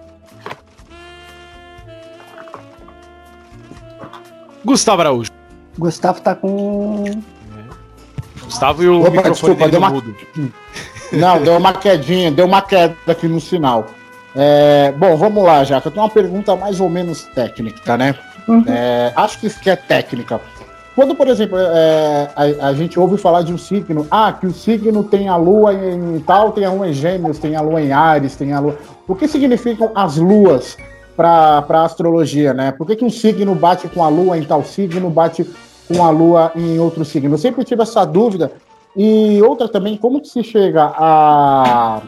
Gustavo 4.65 5.03
Araújo. 5.03 5.31
Gustavo 5.79 6.21
tá 6.21 6.35
com. 6.35 7.05
Gustavo 8.45 8.83
e 8.83 8.89
o 8.89 9.01
Opa, 9.01 9.11
microfone 9.11 9.55
desculpa, 9.55 9.69
deu 9.69 9.79
uma... 9.79 9.91
mudo. 9.91 10.17
Não, 11.13 11.43
deu 11.43 11.57
uma 11.59 11.75
quedinha, 11.75 12.31
deu 12.33 12.47
uma 12.47 12.63
queda 12.63 12.97
aqui 13.07 13.29
no 13.29 13.39
sinal. 13.39 13.87
É, 14.35 14.93
bom, 14.93 15.15
vamos 15.15 15.45
lá, 15.45 15.63
Jaca. 15.63 15.89
Eu 15.89 15.93
tenho 15.93 16.05
uma 16.05 16.11
pergunta 16.11 16.57
mais 16.57 16.81
ou 16.81 16.89
menos 16.89 17.25
técnica, 17.35 17.99
né? 17.99 18.15
Uhum. 18.49 18.65
É, 18.67 19.13
acho 19.15 19.39
que 19.39 19.47
isso 19.47 19.61
que 19.61 19.69
é 19.69 19.77
técnica. 19.77 20.41
Quando, 20.95 21.15
por 21.15 21.27
exemplo, 21.27 21.57
é, 21.59 22.29
a, 22.37 22.69
a, 22.69 22.75
gente 22.75 23.01
ouve 23.01 23.17
falar 23.17 23.43
de 23.43 23.53
um 23.53 23.57
signo, 23.57 24.07
ah, 24.11 24.31
que 24.33 24.47
o 24.47 24.53
signo 24.53 25.03
tem 25.03 25.27
a 25.27 25.37
lua 25.37 25.73
em 25.73 26.21
tal, 26.21 26.53
tem 26.53 26.67
a 26.67 26.71
lua 26.71 26.89
em 26.89 26.93
gêmeos, 26.93 27.39
tem 27.39 27.57
a 27.57 27.63
lua 27.63 27.81
em 27.81 27.93
Ares, 27.93 28.37
tem 28.37 28.53
a 28.53 28.61
lua. 28.61 28.77
O 29.09 29.15
que 29.15 29.27
significam 29.27 29.91
as 29.95 30.19
luas 30.19 30.77
para 31.17 31.65
a 31.67 31.85
astrologia, 31.85 32.53
né? 32.53 32.73
Por 32.73 32.87
que, 32.87 32.97
que 32.97 33.05
um 33.05 33.11
signo 33.11 33.55
bate 33.55 33.89
com 33.89 34.05
a 34.05 34.09
lua 34.09 34.37
em 34.37 34.45
tal 34.45 34.63
signo, 34.63 35.09
bate 35.09 35.47
com 35.89 36.05
a 36.05 36.11
lua 36.11 36.53
em 36.55 36.79
outro 36.79 37.07
signo? 37.07 37.35
Eu 37.35 37.39
sempre 37.39 37.65
tive 37.65 37.83
essa 37.83 38.05
dúvida. 38.05 38.53
E 38.95 39.41
outra 39.41 39.69
também, 39.69 39.97
como 39.97 40.21
que 40.21 40.29
se 40.29 40.45
chega 40.45 40.93
a, 40.95 42.03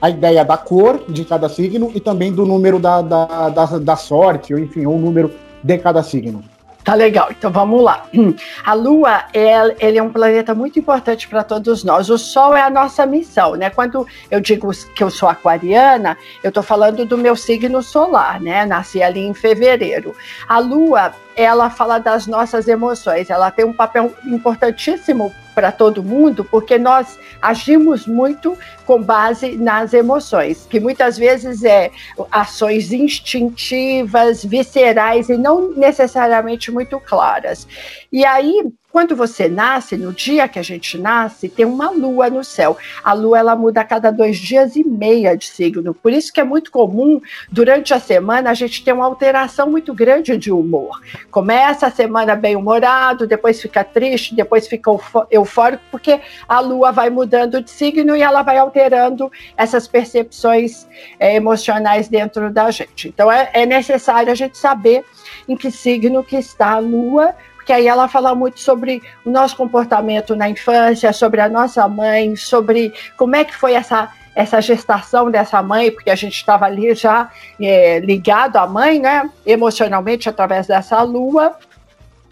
a 0.00 0.08
ideia 0.08 0.44
da 0.44 0.56
cor 0.56 1.02
de 1.08 1.24
cada 1.24 1.48
signo 1.48 1.90
e 1.92 1.98
também 1.98 2.32
do 2.32 2.46
número 2.46 2.78
da, 2.78 3.02
da, 3.02 3.48
da, 3.48 3.64
da 3.64 3.96
sorte, 3.96 4.54
ou 4.54 4.60
enfim, 4.60 4.86
o 4.86 4.96
número 4.96 5.32
de 5.64 5.78
cada 5.78 6.00
signo? 6.04 6.44
Tá 6.82 6.94
legal, 6.94 7.28
então 7.30 7.50
vamos 7.50 7.82
lá. 7.82 8.06
A 8.64 8.72
Lua 8.72 9.24
é, 9.34 9.86
ele 9.86 9.98
é 9.98 10.02
um 10.02 10.10
planeta 10.10 10.54
muito 10.54 10.78
importante 10.78 11.28
para 11.28 11.44
todos 11.44 11.84
nós. 11.84 12.08
O 12.08 12.16
Sol 12.16 12.56
é 12.56 12.62
a 12.62 12.70
nossa 12.70 13.04
missão, 13.04 13.54
né? 13.54 13.68
Quando 13.68 14.06
eu 14.30 14.40
digo 14.40 14.70
que 14.94 15.04
eu 15.04 15.10
sou 15.10 15.28
aquariana, 15.28 16.16
eu 16.42 16.48
estou 16.48 16.62
falando 16.62 17.04
do 17.04 17.18
meu 17.18 17.36
signo 17.36 17.82
solar, 17.82 18.40
né? 18.40 18.64
Nasci 18.64 19.02
ali 19.02 19.20
em 19.20 19.34
fevereiro. 19.34 20.14
A 20.48 20.58
Lua, 20.58 21.12
ela 21.40 21.70
fala 21.70 21.98
das 21.98 22.26
nossas 22.26 22.68
emoções, 22.68 23.30
ela 23.30 23.50
tem 23.50 23.64
um 23.64 23.72
papel 23.72 24.12
importantíssimo 24.24 25.32
para 25.54 25.72
todo 25.72 26.02
mundo, 26.02 26.44
porque 26.44 26.78
nós 26.78 27.18
agimos 27.42 28.06
muito 28.06 28.56
com 28.86 29.02
base 29.02 29.56
nas 29.56 29.92
emoções, 29.92 30.66
que 30.68 30.80
muitas 30.80 31.18
vezes 31.18 31.64
é 31.64 31.90
ações 32.30 32.92
instintivas, 32.92 34.44
viscerais 34.44 35.28
e 35.28 35.36
não 35.36 35.72
necessariamente 35.72 36.70
muito 36.70 36.98
claras. 37.00 37.66
E 38.12 38.24
aí, 38.24 38.64
quando 38.92 39.14
você 39.14 39.48
nasce, 39.48 39.96
no 39.96 40.12
dia 40.12 40.48
que 40.48 40.58
a 40.58 40.62
gente 40.62 40.98
nasce, 40.98 41.48
tem 41.48 41.64
uma 41.64 41.90
lua 41.90 42.28
no 42.28 42.42
céu. 42.42 42.76
A 43.04 43.12
lua 43.12 43.38
ela 43.38 43.54
muda 43.54 43.80
a 43.80 43.84
cada 43.84 44.10
dois 44.10 44.36
dias 44.36 44.74
e 44.74 44.84
meia 44.84 45.36
de 45.36 45.46
signo. 45.46 45.94
Por 45.94 46.12
isso 46.12 46.32
que 46.32 46.40
é 46.40 46.44
muito 46.44 46.70
comum, 46.70 47.20
durante 47.50 47.94
a 47.94 48.00
semana, 48.00 48.50
a 48.50 48.54
gente 48.54 48.84
ter 48.84 48.92
uma 48.92 49.04
alteração 49.04 49.70
muito 49.70 49.94
grande 49.94 50.36
de 50.36 50.50
humor. 50.50 51.00
Começa 51.30 51.86
a 51.86 51.90
semana 51.90 52.34
bem 52.34 52.56
humorado, 52.56 53.26
depois 53.26 53.60
fica 53.60 53.84
triste, 53.84 54.34
depois 54.34 54.66
fica 54.66 54.90
eufórico, 55.30 55.82
porque 55.90 56.20
a 56.48 56.60
lua 56.60 56.90
vai 56.90 57.10
mudando 57.10 57.62
de 57.62 57.70
signo 57.70 58.16
e 58.16 58.22
ela 58.22 58.42
vai 58.42 58.58
alterando 58.58 59.30
essas 59.56 59.86
percepções 59.86 60.86
é, 61.18 61.36
emocionais 61.36 62.08
dentro 62.08 62.50
da 62.50 62.70
gente. 62.70 63.08
Então 63.08 63.30
é, 63.30 63.50
é 63.52 63.64
necessário 63.66 64.32
a 64.32 64.34
gente 64.34 64.58
saber 64.58 65.04
em 65.48 65.56
que 65.56 65.70
signo 65.70 66.24
que 66.24 66.36
está 66.36 66.72
a 66.72 66.78
lua 66.78 67.34
que 67.70 67.74
aí 67.74 67.86
ela 67.86 68.08
fala 68.08 68.34
muito 68.34 68.58
sobre 68.58 69.00
o 69.24 69.30
nosso 69.30 69.56
comportamento 69.56 70.34
na 70.34 70.50
infância, 70.50 71.12
sobre 71.12 71.40
a 71.40 71.48
nossa 71.48 71.86
mãe, 71.86 72.34
sobre 72.34 72.92
como 73.16 73.36
é 73.36 73.44
que 73.44 73.54
foi 73.54 73.74
essa 73.74 74.10
essa 74.34 74.60
gestação 74.60 75.30
dessa 75.30 75.62
mãe, 75.62 75.92
porque 75.92 76.10
a 76.10 76.16
gente 76.16 76.34
estava 76.34 76.64
ali 76.64 76.92
já 76.96 77.30
é, 77.60 78.00
ligado 78.00 78.56
à 78.56 78.66
mãe, 78.66 78.98
né, 78.98 79.30
emocionalmente 79.46 80.28
através 80.28 80.66
dessa 80.66 81.00
lua. 81.02 81.56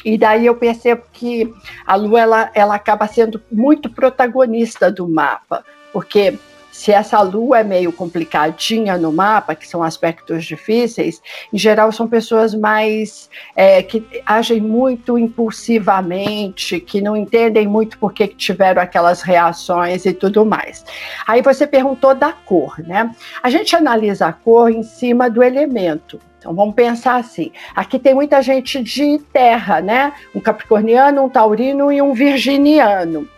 E 0.05 0.19
daí 0.19 0.47
eu 0.47 0.57
percebo 0.57 1.03
que 1.13 1.55
a 1.87 1.95
lua 1.95 2.21
ela, 2.21 2.51
ela 2.53 2.75
acaba 2.75 3.07
sendo 3.07 3.41
muito 3.51 3.89
protagonista 3.91 4.91
do 4.91 5.09
mapa, 5.09 5.65
porque 5.93 6.37
se 6.79 6.93
essa 6.93 7.21
lua 7.23 7.59
é 7.59 7.65
meio 7.65 7.91
complicadinha 7.91 8.97
no 8.97 9.13
mapa, 9.13 9.57
que 9.57 9.67
são 9.67 9.83
aspectos 9.83 10.45
difíceis, 10.45 11.21
em 11.53 11.59
geral 11.59 11.91
são 11.91 12.07
pessoas 12.07 12.55
mais 12.55 13.29
é, 13.57 13.83
que 13.83 14.07
agem 14.25 14.61
muito 14.61 15.19
impulsivamente, 15.19 16.79
que 16.79 17.01
não 17.01 17.17
entendem 17.17 17.67
muito 17.67 17.99
por 17.99 18.13
que 18.13 18.29
tiveram 18.29 18.81
aquelas 18.81 19.23
reações 19.23 20.07
e 20.07 20.13
tudo 20.13 20.47
mais. 20.47 20.85
Aí 21.27 21.43
você 21.43 21.67
perguntou 21.67 22.15
da 22.15 22.33
cor, 22.33 22.79
né? 22.79 23.11
A 23.43 23.51
gente 23.51 23.75
analisa 23.75 24.29
a 24.29 24.33
cor 24.33 24.71
em 24.71 24.85
cima 24.85 25.29
do 25.29 25.43
elemento. 25.43 26.21
Então 26.39 26.55
vamos 26.55 26.77
pensar 26.77 27.17
assim: 27.17 27.51
aqui 27.75 27.99
tem 27.99 28.15
muita 28.15 28.41
gente 28.41 28.81
de 28.81 29.19
terra, 29.33 29.81
né? 29.81 30.13
Um 30.33 30.39
capricorniano, 30.39 31.25
um 31.25 31.29
taurino 31.29 31.91
e 31.91 32.01
um 32.01 32.15
virginiano. 32.15 33.29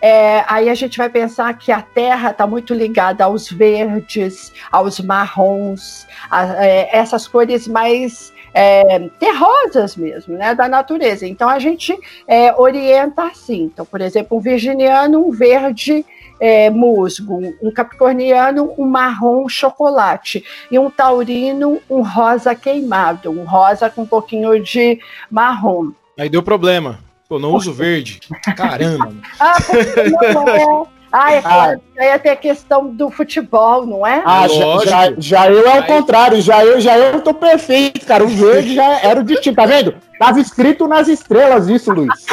É, 0.00 0.44
aí 0.46 0.68
a 0.68 0.74
gente 0.74 0.98
vai 0.98 1.08
pensar 1.08 1.56
que 1.58 1.72
a 1.72 1.80
Terra 1.80 2.30
está 2.30 2.46
muito 2.46 2.74
ligada 2.74 3.24
aos 3.24 3.50
verdes, 3.50 4.52
aos 4.70 5.00
marrons, 5.00 6.06
a, 6.30 6.64
é, 6.64 6.96
essas 6.96 7.26
cores 7.26 7.66
mais 7.66 8.32
é, 8.52 9.08
terrosas 9.18 9.96
mesmo, 9.96 10.36
né, 10.36 10.54
da 10.54 10.68
natureza. 10.68 11.26
Então 11.26 11.48
a 11.48 11.58
gente 11.58 11.96
é, 12.26 12.54
orienta 12.58 13.24
assim. 13.24 13.64
Então, 13.64 13.84
por 13.84 14.00
exemplo, 14.00 14.38
um 14.38 14.40
virginiano, 14.40 15.26
um 15.26 15.30
verde 15.30 16.04
é, 16.40 16.70
musgo, 16.70 17.54
um 17.62 17.70
capricorniano, 17.70 18.72
um 18.78 18.86
marrom 18.86 19.48
chocolate, 19.48 20.44
e 20.70 20.78
um 20.78 20.90
taurino, 20.90 21.80
um 21.88 22.02
rosa 22.02 22.54
queimado, 22.54 23.30
um 23.30 23.44
rosa 23.44 23.90
com 23.90 24.02
um 24.02 24.06
pouquinho 24.06 24.62
de 24.62 25.00
marrom. 25.30 25.92
Aí 26.18 26.28
deu 26.28 26.42
problema. 26.42 27.05
Pô, 27.28 27.38
não 27.38 27.54
uso 27.54 27.72
verde. 27.72 28.20
Caramba. 28.56 29.12
ah, 29.40 29.56
não 30.34 30.48
é. 30.48 30.86
Ah, 31.12 31.32
é 31.32 31.42
claro, 31.42 31.80
aí 31.98 32.12
até 32.12 32.30
a 32.30 32.36
questão 32.36 32.88
do 32.88 33.10
futebol, 33.10 33.86
não 33.86 34.06
é? 34.06 34.22
Ah, 34.24 34.46
já, 34.48 34.84
já, 34.84 35.14
já, 35.18 35.50
eu 35.50 35.66
é 35.66 35.80
o 35.80 35.86
contrário, 35.86 36.40
já 36.40 36.64
eu, 36.64 36.80
já 36.80 36.96
eu 36.98 37.20
tô 37.20 37.32
perfeito, 37.34 38.04
cara. 38.06 38.24
O 38.24 38.28
verde 38.28 38.74
já 38.74 39.00
era 39.00 39.20
o 39.20 39.24
destino, 39.24 39.56
tá 39.56 39.66
vendo? 39.66 39.94
Tava 40.18 40.40
escrito 40.40 40.88
nas 40.88 41.08
estrelas 41.08 41.68
isso, 41.68 41.92
Luiz. 41.92 42.24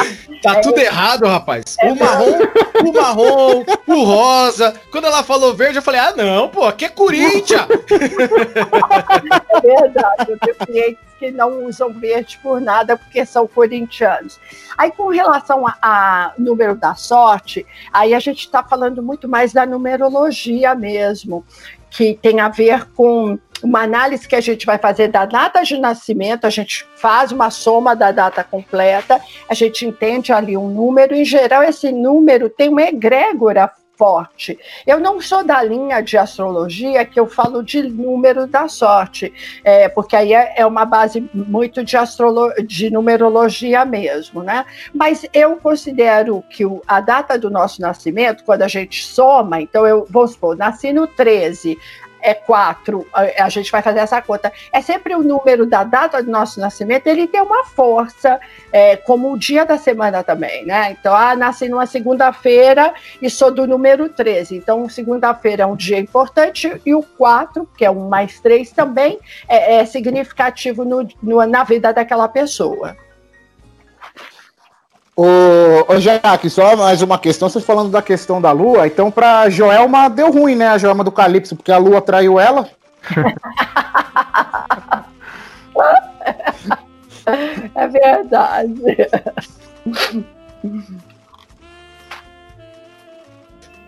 Tá 0.42 0.56
é 0.56 0.60
tudo 0.60 0.78
errado, 0.78 1.26
rapaz. 1.26 1.76
É 1.80 1.90
o 1.90 1.98
marrom, 1.98 2.38
o 2.82 2.92
marrom, 2.92 3.64
o 3.86 4.04
rosa. 4.04 4.74
Quando 4.90 5.06
ela 5.06 5.22
falou 5.22 5.54
verde, 5.54 5.78
eu 5.78 5.82
falei, 5.82 6.00
ah, 6.00 6.12
não, 6.16 6.48
pô, 6.48 6.64
aqui 6.66 6.84
é 6.84 6.88
Corinthians. 6.88 7.66
É 9.54 9.60
verdade, 9.60 10.30
eu 10.30 10.38
tenho 10.38 10.56
clientes 10.66 11.04
que 11.18 11.30
não 11.30 11.64
usam 11.64 11.90
verde 11.90 12.38
por 12.42 12.60
nada 12.60 12.96
porque 12.96 13.24
são 13.24 13.46
corintianos. 13.46 14.38
Aí, 14.76 14.90
com 14.90 15.08
relação 15.08 15.64
a, 15.80 16.32
número 16.36 16.74
da 16.74 16.94
sorte, 16.94 17.66
aí 17.92 18.12
a 18.12 18.20
gente 18.20 18.40
está 18.40 18.62
falando 18.62 19.02
muito 19.02 19.26
mais 19.28 19.53
da 19.54 19.64
numerologia 19.64 20.74
mesmo, 20.74 21.44
que 21.90 22.18
tem 22.20 22.40
a 22.40 22.48
ver 22.48 22.86
com 22.90 23.38
uma 23.62 23.82
análise 23.82 24.28
que 24.28 24.36
a 24.36 24.40
gente 24.40 24.66
vai 24.66 24.76
fazer 24.76 25.08
da 25.08 25.24
data 25.24 25.62
de 25.62 25.78
nascimento, 25.78 26.44
a 26.44 26.50
gente 26.50 26.86
faz 26.96 27.32
uma 27.32 27.50
soma 27.50 27.96
da 27.96 28.12
data 28.12 28.44
completa, 28.44 29.20
a 29.48 29.54
gente 29.54 29.86
entende 29.86 30.32
ali 30.32 30.56
um 30.56 30.68
número, 30.68 31.14
em 31.14 31.24
geral 31.24 31.62
esse 31.62 31.90
número 31.90 32.50
tem 32.50 32.68
uma 32.68 32.82
egrégora 32.82 33.70
forte. 33.96 34.58
Eu 34.86 35.00
não 35.00 35.20
sou 35.20 35.44
da 35.44 35.62
linha 35.62 36.00
de 36.00 36.16
astrologia 36.16 37.04
que 37.04 37.18
eu 37.18 37.26
falo 37.26 37.62
de 37.62 37.82
número 37.82 38.46
da 38.46 38.68
sorte, 38.68 39.32
é, 39.62 39.88
porque 39.88 40.16
aí 40.16 40.32
é, 40.32 40.54
é 40.56 40.66
uma 40.66 40.84
base 40.84 41.28
muito 41.32 41.84
de, 41.84 41.96
astrolo 41.96 42.52
de 42.66 42.90
numerologia 42.90 43.84
mesmo, 43.84 44.42
né? 44.42 44.64
Mas 44.92 45.26
eu 45.32 45.56
considero 45.56 46.42
que 46.50 46.64
o, 46.64 46.82
a 46.86 47.00
data 47.00 47.38
do 47.38 47.50
nosso 47.50 47.80
nascimento, 47.80 48.44
quando 48.44 48.62
a 48.62 48.68
gente 48.68 49.04
soma, 49.04 49.60
então 49.60 49.86
eu 49.86 50.06
vou 50.08 50.26
supor, 50.26 50.56
nasci 50.56 50.92
no 50.92 51.06
13, 51.06 51.78
é 52.24 52.32
4, 52.32 53.06
a, 53.12 53.48
gente 53.50 53.70
vai 53.70 53.82
fazer 53.82 53.98
essa 53.98 54.20
conta. 54.22 54.50
É 54.72 54.80
sempre 54.80 55.14
o 55.14 55.22
número 55.22 55.66
da 55.66 55.84
data 55.84 56.22
do 56.22 56.30
nosso 56.30 56.58
nascimento, 56.58 57.06
ele 57.06 57.26
tem 57.26 57.42
uma 57.42 57.66
força, 57.66 58.40
é, 58.72 58.96
como 58.96 59.30
o 59.30 59.38
dia 59.38 59.66
da 59.66 59.76
semana 59.76 60.24
também, 60.24 60.64
né? 60.64 60.96
Então, 60.98 61.14
ah, 61.14 61.36
nasci 61.36 61.68
numa 61.68 61.84
segunda-feira 61.84 62.94
e 63.20 63.28
sou 63.28 63.50
do 63.50 63.66
número 63.66 64.08
13. 64.08 64.56
Então, 64.56 64.88
segunda-feira 64.88 65.64
é 65.64 65.66
um 65.66 65.76
dia 65.76 65.98
importante 65.98 66.80
e 66.86 66.94
o 66.94 67.02
4, 67.02 67.68
que 67.76 67.84
é 67.84 67.90
um 67.90 68.08
mais 68.08 68.40
3 68.40 68.72
também, 68.72 69.18
é, 69.46 69.80
é 69.80 69.84
significativo 69.84 70.82
no, 70.82 71.06
no, 71.22 71.44
na 71.46 71.62
vida 71.62 71.92
daquela 71.92 72.26
pessoa. 72.26 72.96
Ô, 75.16 75.92
ô 75.92 76.00
Jaque, 76.00 76.50
só 76.50 76.74
mais 76.76 77.00
uma 77.00 77.16
questão. 77.18 77.48
Vocês 77.48 77.64
falando 77.64 77.90
da 77.90 78.02
questão 78.02 78.42
da 78.42 78.50
lua, 78.50 78.84
então 78.86 79.12
pra 79.12 79.48
Joelma 79.48 80.10
deu 80.10 80.32
ruim, 80.32 80.56
né? 80.56 80.66
A 80.68 80.78
Joelma 80.78 81.04
do 81.04 81.12
Calypso, 81.12 81.54
porque 81.54 81.70
a 81.70 81.78
lua 81.78 82.00
traiu 82.00 82.40
ela. 82.40 82.68
é 87.76 87.86
verdade. 87.86 88.74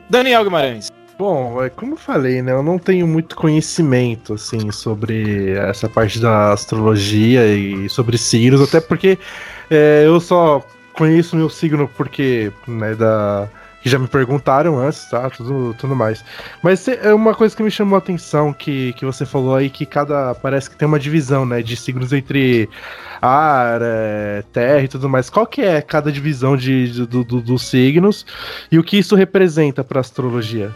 Daniel 0.09 0.45
Guimarães. 0.45 0.93
Bom, 1.19 1.65
é 1.65 1.71
como 1.71 1.95
eu 1.95 1.97
falei, 1.97 2.41
né? 2.41 2.53
Eu 2.53 2.63
não 2.63 2.79
tenho 2.79 3.05
muito 3.07 3.35
conhecimento, 3.35 4.35
assim, 4.35 4.71
sobre 4.71 5.57
essa 5.57 5.89
parte 5.89 6.21
da 6.21 6.53
astrologia 6.53 7.45
e 7.47 7.89
sobre 7.89 8.19
signos, 8.19 8.61
até 8.61 8.81
porque 8.81 9.19
é, 9.69 10.05
eu 10.07 10.21
só 10.21 10.63
conheço 10.97 11.37
meu 11.37 11.49
signo 11.49 11.89
porque, 11.97 12.53
né, 12.67 12.95
da 12.95 13.49
que 13.87 13.91
já 13.91 14.01
me 14.01 14.09
perguntaram 14.09 14.81
antes, 14.81 15.09
tá? 15.09 15.31
Tudo, 15.31 15.73
tudo 15.75 15.95
mais. 15.95 16.25
Mas 16.61 16.89
é 16.89 17.15
uma 17.15 17.33
coisa 17.33 17.57
que 17.57 17.63
me 17.63 17.71
chamou 17.71 17.95
a 17.95 17.99
atenção 17.99 18.53
que, 18.53 18.93
que 18.95 19.05
você 19.05 19.25
falou 19.25 19.55
aí 19.55 19.71
que 19.71 19.87
cada 19.87 20.35
parece 20.35 20.69
que 20.69 20.77
tem 20.77 20.89
uma 20.89 20.99
divisão, 20.99 21.47
né, 21.47 21.63
de 21.63 21.77
signos 21.77 22.13
entre 22.13 22.69
ar, 23.23 23.81
é, 23.81 24.43
terra 24.53 24.83
e 24.83 24.89
tudo 24.89 25.09
mais. 25.09 25.31
Qual 25.31 25.47
que 25.47 25.63
é 25.63 25.81
cada 25.81 26.11
divisão 26.11 26.57
de, 26.57 26.91
de 26.91 27.07
do, 27.07 27.23
do, 27.23 27.41
dos 27.41 27.63
signos 27.63 28.27
e 28.73 28.77
o 28.77 28.83
que 28.83 28.99
isso 28.99 29.15
representa 29.15 29.85
para 29.85 30.01
astrologia? 30.01 30.73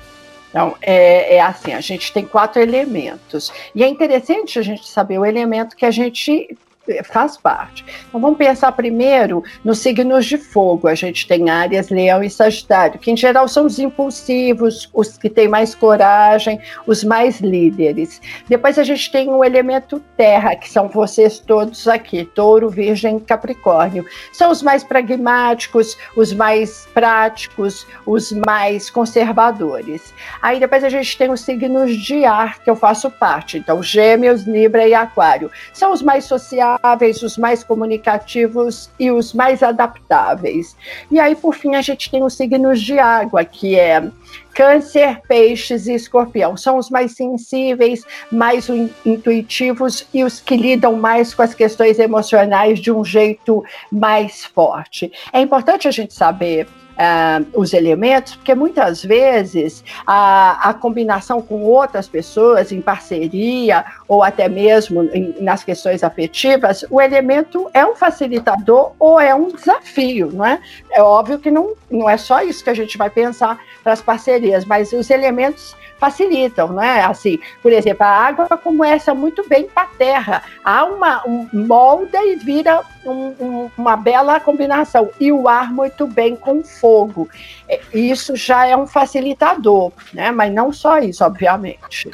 Então, 0.50 0.76
é, 0.80 1.34
é, 1.34 1.40
assim, 1.40 1.72
a 1.72 1.80
gente 1.80 2.12
tem 2.12 2.24
quatro 2.24 2.62
elementos. 2.62 3.52
E 3.74 3.82
é 3.82 3.88
interessante 3.88 4.56
a 4.56 4.62
gente 4.62 4.88
saber 4.88 5.18
o 5.18 5.26
elemento 5.26 5.74
que 5.74 5.84
a 5.84 5.90
gente 5.90 6.56
faz 7.04 7.36
parte. 7.36 7.84
Então 8.08 8.20
vamos 8.20 8.38
pensar 8.38 8.72
primeiro 8.72 9.42
nos 9.64 9.78
signos 9.78 10.26
de 10.26 10.36
fogo. 10.36 10.88
A 10.88 10.94
gente 10.94 11.26
tem 11.26 11.50
Áries, 11.50 11.88
Leão 11.88 12.22
e 12.22 12.30
Sagitário, 12.30 12.98
que 12.98 13.10
em 13.10 13.16
geral 13.16 13.48
são 13.48 13.66
os 13.66 13.78
impulsivos, 13.78 14.88
os 14.92 15.16
que 15.16 15.28
têm 15.28 15.48
mais 15.48 15.74
coragem, 15.74 16.60
os 16.86 17.04
mais 17.04 17.40
líderes. 17.40 18.20
Depois 18.48 18.78
a 18.78 18.84
gente 18.84 19.10
tem 19.10 19.28
o 19.28 19.44
elemento 19.44 20.02
terra, 20.16 20.56
que 20.56 20.68
são 20.68 20.88
vocês 20.88 21.38
todos 21.38 21.86
aqui, 21.88 22.24
Touro, 22.24 22.68
Virgem 22.68 23.18
e 23.18 23.20
Capricórnio. 23.20 24.04
São 24.32 24.50
os 24.50 24.62
mais 24.62 24.82
pragmáticos, 24.82 25.96
os 26.16 26.32
mais 26.32 26.86
práticos, 26.92 27.86
os 28.06 28.32
mais 28.32 28.90
conservadores. 28.90 30.12
Aí 30.42 30.58
depois 30.58 30.84
a 30.84 30.88
gente 30.88 31.16
tem 31.16 31.30
os 31.30 31.40
signos 31.40 31.96
de 31.96 32.24
ar, 32.24 32.60
que 32.60 32.70
eu 32.70 32.76
faço 32.76 33.10
parte. 33.10 33.58
Então, 33.58 33.82
Gêmeos, 33.82 34.42
Libra 34.42 34.86
e 34.86 34.94
Aquário. 34.94 35.50
São 35.72 35.92
os 35.92 36.02
mais 36.02 36.24
sociais 36.24 36.79
os 37.22 37.36
mais 37.36 37.62
comunicativos 37.62 38.90
e 38.98 39.10
os 39.10 39.32
mais 39.32 39.62
adaptáveis. 39.62 40.76
E 41.10 41.20
aí, 41.20 41.36
por 41.36 41.54
fim, 41.54 41.74
a 41.74 41.82
gente 41.82 42.10
tem 42.10 42.22
os 42.22 42.34
signos 42.34 42.80
de 42.80 42.98
água, 42.98 43.44
que 43.44 43.78
é 43.78 44.10
Câncer, 44.54 45.20
Peixes 45.28 45.86
e 45.86 45.94
Escorpião. 45.94 46.56
São 46.56 46.78
os 46.78 46.90
mais 46.90 47.12
sensíveis, 47.12 48.04
mais 48.30 48.68
intuitivos 49.04 50.06
e 50.12 50.24
os 50.24 50.40
que 50.40 50.56
lidam 50.56 50.94
mais 50.94 51.34
com 51.34 51.42
as 51.42 51.54
questões 51.54 51.98
emocionais 51.98 52.78
de 52.78 52.90
um 52.90 53.04
jeito 53.04 53.64
mais 53.90 54.44
forte. 54.44 55.12
É 55.32 55.40
importante 55.40 55.86
a 55.86 55.90
gente 55.90 56.14
saber 56.14 56.66
uh, 57.00 57.46
os 57.58 57.72
elementos, 57.72 58.36
porque 58.36 58.54
muitas 58.54 59.02
vezes 59.02 59.82
a, 60.06 60.68
a, 60.68 60.74
combinação 60.74 61.40
com 61.40 61.62
outras 61.62 62.06
pessoas 62.06 62.70
em 62.70 62.80
parceria 62.80 63.84
ou 64.06 64.22
até 64.22 64.48
mesmo 64.48 65.04
em, 65.04 65.34
nas 65.40 65.64
questões 65.64 66.04
afetivas, 66.04 66.84
o 66.90 67.00
elemento 67.00 67.70
é 67.72 67.84
um 67.84 67.96
facilitador 67.96 68.92
ou 68.98 69.18
é 69.18 69.34
um 69.34 69.48
desafio, 69.48 70.30
não 70.32 70.44
é? 70.44 70.60
É 70.90 71.02
óbvio 71.02 71.38
que 71.38 71.50
não, 71.50 71.74
não 71.90 72.08
é 72.08 72.16
só 72.16 72.42
isso 72.42 72.62
que 72.62 72.70
a 72.70 72.74
gente 72.74 72.98
vai 72.98 73.08
pensar 73.08 73.58
para 73.82 73.94
as 73.94 74.02
parcerias, 74.02 74.64
mas 74.64 74.92
os 74.92 75.08
elementos 75.08 75.74
facilitam, 76.00 76.72
né? 76.72 77.02
Assim, 77.04 77.38
por 77.62 77.70
exemplo, 77.70 78.04
a 78.04 78.08
água 78.08 78.48
como 78.56 78.82
essa 78.82 79.14
muito 79.14 79.46
bem 79.46 79.68
para 79.68 79.82
a 79.82 79.86
terra. 79.86 80.42
Há 80.64 80.84
uma 80.86 81.22
um, 81.28 81.46
molda 81.52 82.18
e 82.24 82.36
vira 82.36 82.80
um, 83.04 83.34
um, 83.38 83.70
uma 83.76 83.96
bela 83.96 84.40
combinação. 84.40 85.10
E 85.20 85.30
o 85.30 85.46
ar 85.46 85.70
muito 85.70 86.06
bem 86.06 86.34
com 86.34 86.64
fogo. 86.64 87.28
É, 87.68 87.80
isso 87.92 88.34
já 88.34 88.66
é 88.66 88.76
um 88.76 88.86
facilitador, 88.86 89.92
né? 90.14 90.32
Mas 90.32 90.52
não 90.52 90.72
só 90.72 90.98
isso, 90.98 91.22
obviamente. 91.22 92.10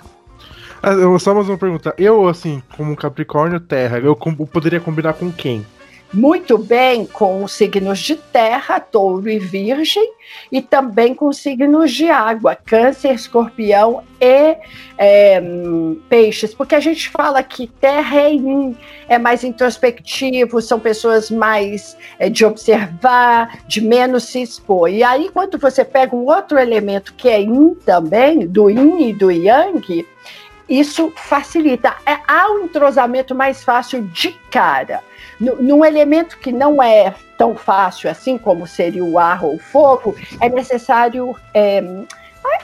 Ah, 0.82 1.18
só 1.18 1.32
mais 1.32 1.48
uma 1.48 1.56
pergunta. 1.56 1.94
Eu, 1.96 2.28
assim, 2.28 2.62
como 2.76 2.96
Capricórnio 2.96 3.60
Terra, 3.60 3.98
eu 3.98 4.16
poderia 4.16 4.80
combinar 4.80 5.14
com 5.14 5.30
quem? 5.32 5.64
Muito 6.16 6.56
bem 6.56 7.04
com 7.04 7.44
os 7.44 7.52
signos 7.52 7.98
de 7.98 8.16
terra, 8.16 8.80
touro 8.80 9.28
e 9.28 9.38
virgem, 9.38 10.10
e 10.50 10.62
também 10.62 11.14
com 11.14 11.28
os 11.28 11.36
signos 11.36 11.92
de 11.92 12.08
água, 12.08 12.56
câncer, 12.56 13.12
escorpião 13.12 14.02
e 14.18 14.56
é, 14.96 15.42
peixes, 16.08 16.54
porque 16.54 16.74
a 16.74 16.80
gente 16.80 17.10
fala 17.10 17.42
que 17.42 17.66
terra 17.66 18.22
é 18.22 18.32
yin, 18.32 18.74
é 19.08 19.18
mais 19.18 19.44
introspectivo, 19.44 20.62
são 20.62 20.80
pessoas 20.80 21.30
mais 21.30 21.96
é, 22.18 22.30
de 22.30 22.46
observar, 22.46 23.58
de 23.68 23.82
menos 23.82 24.24
se 24.24 24.40
expor. 24.40 24.88
E 24.88 25.02
aí, 25.02 25.28
quando 25.28 25.58
você 25.58 25.84
pega 25.84 26.16
um 26.16 26.24
outro 26.24 26.58
elemento 26.58 27.12
que 27.12 27.28
é 27.28 27.40
yin 27.40 27.74
também, 27.84 28.46
do 28.46 28.70
yin 28.70 29.10
e 29.10 29.12
do 29.12 29.30
yang, 29.30 30.06
isso 30.66 31.12
facilita. 31.14 31.94
É, 32.06 32.16
há 32.26 32.50
um 32.52 32.64
entrosamento 32.64 33.34
mais 33.34 33.62
fácil 33.62 34.02
de 34.02 34.30
cara 34.50 35.02
num 35.38 35.84
elemento 35.84 36.38
que 36.38 36.50
não 36.50 36.82
é 36.82 37.14
tão 37.36 37.54
fácil 37.54 38.10
assim 38.10 38.38
como 38.38 38.66
seria 38.66 39.04
o 39.04 39.18
ar 39.18 39.44
ou 39.44 39.54
o 39.54 39.58
fogo, 39.58 40.16
é 40.40 40.48
necessário 40.48 41.36
é, 41.52 41.78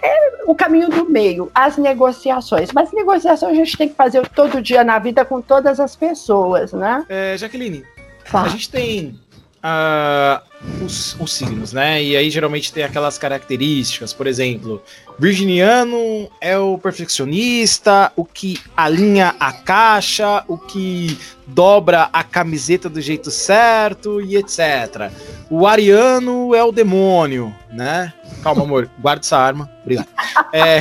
é 0.02 0.32
o 0.46 0.54
caminho 0.54 0.88
do 0.88 1.08
meio, 1.08 1.50
as 1.54 1.76
negociações. 1.76 2.72
Mas 2.72 2.92
negociação 2.92 3.48
a 3.48 3.54
gente 3.54 3.76
tem 3.76 3.88
que 3.88 3.94
fazer 3.94 4.26
todo 4.28 4.62
dia 4.62 4.82
na 4.82 4.98
vida 4.98 5.24
com 5.24 5.40
todas 5.40 5.78
as 5.78 5.94
pessoas, 5.94 6.72
né? 6.72 7.04
É, 7.08 7.37
Jaqueline, 7.37 7.85
Fala. 8.24 8.46
a 8.46 8.50
gente 8.50 8.70
tem 8.70 9.18
uh, 9.62 10.85
os, 10.85 11.16
os, 11.18 11.33
signos, 11.33 11.72
né? 11.72 12.03
E 12.03 12.16
aí 12.16 12.31
geralmente 12.31 12.72
tem 12.72 12.83
aquelas 12.83 13.16
características, 13.16 14.12
por 14.12 14.27
exemplo, 14.27 14.83
virginiano 15.18 16.29
é 16.40 16.59
o 16.59 16.77
perfeccionista, 16.77 18.12
o 18.16 18.25
que 18.25 18.61
alinha 18.77 19.35
a 19.38 19.53
caixa, 19.53 20.44
o 20.48 20.59
que 20.59 21.18
dobra 21.46 22.09
a 22.12 22.25
camiseta 22.25 22.88
do 22.88 23.01
jeito 23.01 23.31
certo 23.31 24.20
e 24.20 24.37
etc. 24.37 25.11
O 25.48 25.66
ariano 25.66 26.55
é 26.55 26.62
o 26.62 26.72
demônio, 26.72 27.55
né? 27.70 28.12
Calma, 28.42 28.62
amor, 28.62 28.90
guarda 29.01 29.20
essa 29.20 29.38
arma. 29.38 29.70
Obrigado. 29.83 30.09
É, 30.53 30.81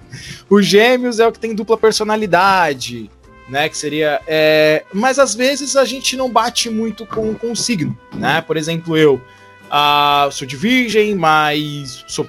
o 0.48 0.60
gêmeos 0.62 1.20
é 1.20 1.26
o 1.26 1.32
que 1.32 1.38
tem 1.38 1.54
dupla 1.54 1.76
personalidade 1.76 3.10
né? 3.48 3.68
Que 3.68 3.76
seria. 3.76 4.20
É... 4.26 4.84
Mas 4.92 5.18
às 5.18 5.34
vezes 5.34 5.76
a 5.76 5.84
gente 5.84 6.16
não 6.16 6.30
bate 6.30 6.70
muito 6.70 7.06
com, 7.06 7.34
com 7.34 7.52
o 7.52 7.56
signo, 7.56 7.96
né? 8.14 8.40
Por 8.42 8.56
exemplo, 8.56 8.96
eu 8.96 9.14
uh, 9.14 10.30
sou 10.30 10.46
de 10.46 10.56
virgem, 10.56 11.14
mas 11.14 12.04
sou 12.06 12.28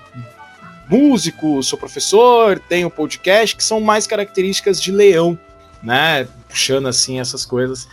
músico, 0.90 1.62
sou 1.64 1.78
professor, 1.78 2.60
tenho 2.60 2.90
podcast, 2.90 3.56
que 3.56 3.64
são 3.64 3.80
mais 3.80 4.06
características 4.06 4.82
de 4.82 4.92
leão, 4.92 5.38
né? 5.82 6.28
Puxando 6.48 6.88
assim 6.88 7.20
essas 7.20 7.46
coisas. 7.46 7.88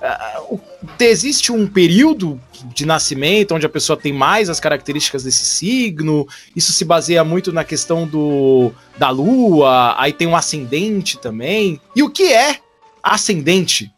Uh, 0.00 0.58
existe 0.98 1.52
um 1.52 1.66
período 1.66 2.40
de 2.74 2.86
nascimento 2.86 3.54
onde 3.54 3.66
a 3.66 3.68
pessoa 3.68 3.96
tem 3.98 4.12
mais 4.12 4.48
as 4.48 4.58
características 4.58 5.24
desse 5.24 5.44
signo. 5.44 6.26
Isso 6.56 6.72
se 6.72 6.84
baseia 6.84 7.22
muito 7.22 7.52
na 7.52 7.64
questão 7.64 8.06
do 8.06 8.72
da 8.98 9.10
lua, 9.10 9.94
aí 9.98 10.12
tem 10.12 10.26
um 10.26 10.36
ascendente 10.36 11.18
também. 11.18 11.80
E 11.94 12.02
o 12.02 12.10
que 12.10 12.32
é 12.32 12.60
ascendente? 13.02 13.92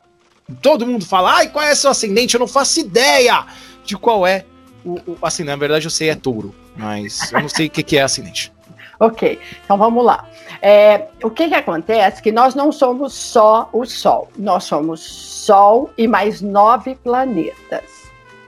Todo 0.61 0.87
mundo 0.87 1.05
fala, 1.05 1.37
ai, 1.37 1.49
qual 1.49 1.65
é 1.65 1.75
seu 1.75 1.91
ascendente? 1.91 2.35
Eu 2.35 2.41
não 2.41 2.49
faço 2.49 2.81
ideia 2.81 3.47
de 3.85 3.97
qual 3.97 4.27
é 4.27 4.45
o, 4.85 4.99
o 5.07 5.19
assim, 5.23 5.45
na 5.45 5.57
verdade 5.57 5.87
eu 5.87 5.91
sei 5.91 6.09
é 6.09 6.15
touro, 6.15 6.55
mas 6.77 7.33
eu 7.33 7.41
não 7.41 7.49
sei 7.49 7.67
o 7.67 7.71
que, 7.71 7.83
que 7.83 7.97
é 7.97 8.03
ascendente. 8.03 8.53
Ok, 9.03 9.37
então 9.65 9.77
vamos 9.77 10.05
lá. 10.05 10.29
É, 10.61 11.09
o 11.25 11.29
que, 11.29 11.49
que 11.49 11.55
acontece? 11.57 12.23
Que 12.23 12.31
nós 12.31 12.55
não 12.55 12.71
somos 12.71 13.13
só 13.13 13.69
o 13.73 13.85
Sol, 13.85 14.29
nós 14.39 14.63
somos 14.63 15.01
Sol 15.01 15.91
e 15.99 16.07
mais 16.07 16.41
nove 16.41 16.95
planetas, 16.95 17.83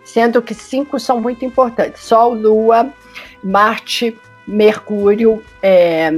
sendo 0.04 0.40
que 0.40 0.54
cinco 0.54 1.00
são 1.00 1.20
muito 1.20 1.44
importantes: 1.44 2.02
Sol, 2.02 2.34
Lua, 2.34 2.86
Marte, 3.42 4.16
Mercúrio 4.46 5.42
é, 5.60 6.12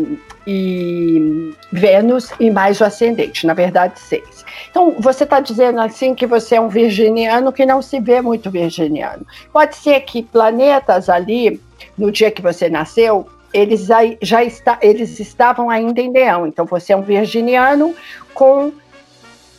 e 0.47 1.55
Vênus 1.73 2.31
e 2.39 2.51
mais 2.51 2.79
o 2.83 2.85
ascendente, 2.85 3.47
na 3.47 3.55
verdade, 3.55 3.99
seis. 3.99 4.45
Então, 4.71 4.97
você 4.99 5.25
está 5.25 5.41
dizendo 5.41 5.81
assim 5.81 6.15
que 6.15 6.27
você 6.27 6.57
é 6.57 6.61
um 6.61 6.69
virginiano 6.69 7.51
que 7.51 7.65
não 7.65 7.81
se 7.81 7.99
vê 8.01 8.21
muito 8.21 8.51
virginiano. 8.51 9.27
Pode 9.51 9.77
ser 9.77 9.99
que 10.01 10.23
planetas 10.23 11.09
ali, 11.09 11.59
no 11.97 12.13
dia 12.13 12.31
que 12.31 12.43
você 12.43 12.69
nasceu, 12.69 13.27
eles 13.57 13.87
já, 14.21 14.45
está, 14.45 14.79
eles 14.83 15.19
estavam 15.19 15.71
ainda 15.71 16.01
em 16.01 16.13
Leão. 16.13 16.47
Então 16.47 16.67
você 16.67 16.93
é 16.93 16.97
um 16.97 17.01
virginiano 17.01 17.95
com 18.35 18.71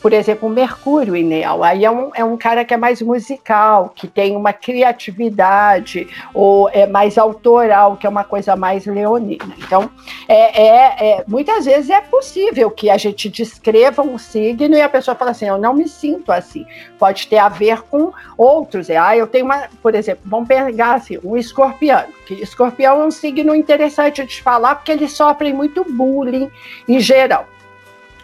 por 0.00 0.12
exemplo, 0.12 0.48
o 0.48 0.52
Mercúrio 0.52 1.14
Leão. 1.14 1.62
Aí 1.62 1.84
é 1.84 1.90
um, 1.90 2.10
é 2.14 2.24
um 2.24 2.36
cara 2.36 2.64
que 2.64 2.72
é 2.72 2.76
mais 2.76 3.02
musical, 3.02 3.92
que 3.94 4.06
tem 4.06 4.36
uma 4.36 4.52
criatividade, 4.52 6.06
ou 6.32 6.68
é 6.70 6.86
mais 6.86 7.18
autoral, 7.18 7.96
que 7.96 8.06
é 8.06 8.10
uma 8.10 8.24
coisa 8.24 8.56
mais 8.56 8.86
leonina. 8.86 9.54
Então, 9.58 9.90
é, 10.28 10.62
é, 10.62 11.10
é, 11.10 11.24
muitas 11.26 11.64
vezes 11.64 11.90
é 11.90 12.00
possível 12.00 12.70
que 12.70 12.90
a 12.90 12.96
gente 12.96 13.28
descreva 13.28 14.02
um 14.02 14.18
signo 14.18 14.76
e 14.76 14.80
a 14.80 14.88
pessoa 14.88 15.14
fala 15.14 15.32
assim: 15.32 15.46
eu 15.46 15.58
não 15.58 15.74
me 15.74 15.88
sinto 15.88 16.30
assim. 16.30 16.66
Pode 16.98 17.26
ter 17.26 17.38
a 17.38 17.48
ver 17.48 17.82
com 17.82 18.12
outros. 18.36 18.88
É, 18.90 18.96
ah, 18.96 19.16
eu 19.16 19.26
tenho 19.26 19.44
uma, 19.44 19.68
por 19.82 19.94
exemplo, 19.94 20.22
vamos 20.24 20.48
pegar 20.48 20.94
assim, 20.94 21.18
um 21.24 21.36
escorpião. 21.36 22.04
Que 22.26 22.34
escorpião 22.34 23.02
é 23.02 23.06
um 23.06 23.10
signo 23.10 23.54
interessante 23.54 24.24
de 24.24 24.42
falar, 24.42 24.76
porque 24.76 24.92
eles 24.92 25.12
sofrem 25.12 25.52
muito 25.52 25.84
bullying 25.84 26.50
em 26.88 27.00
geral. 27.00 27.46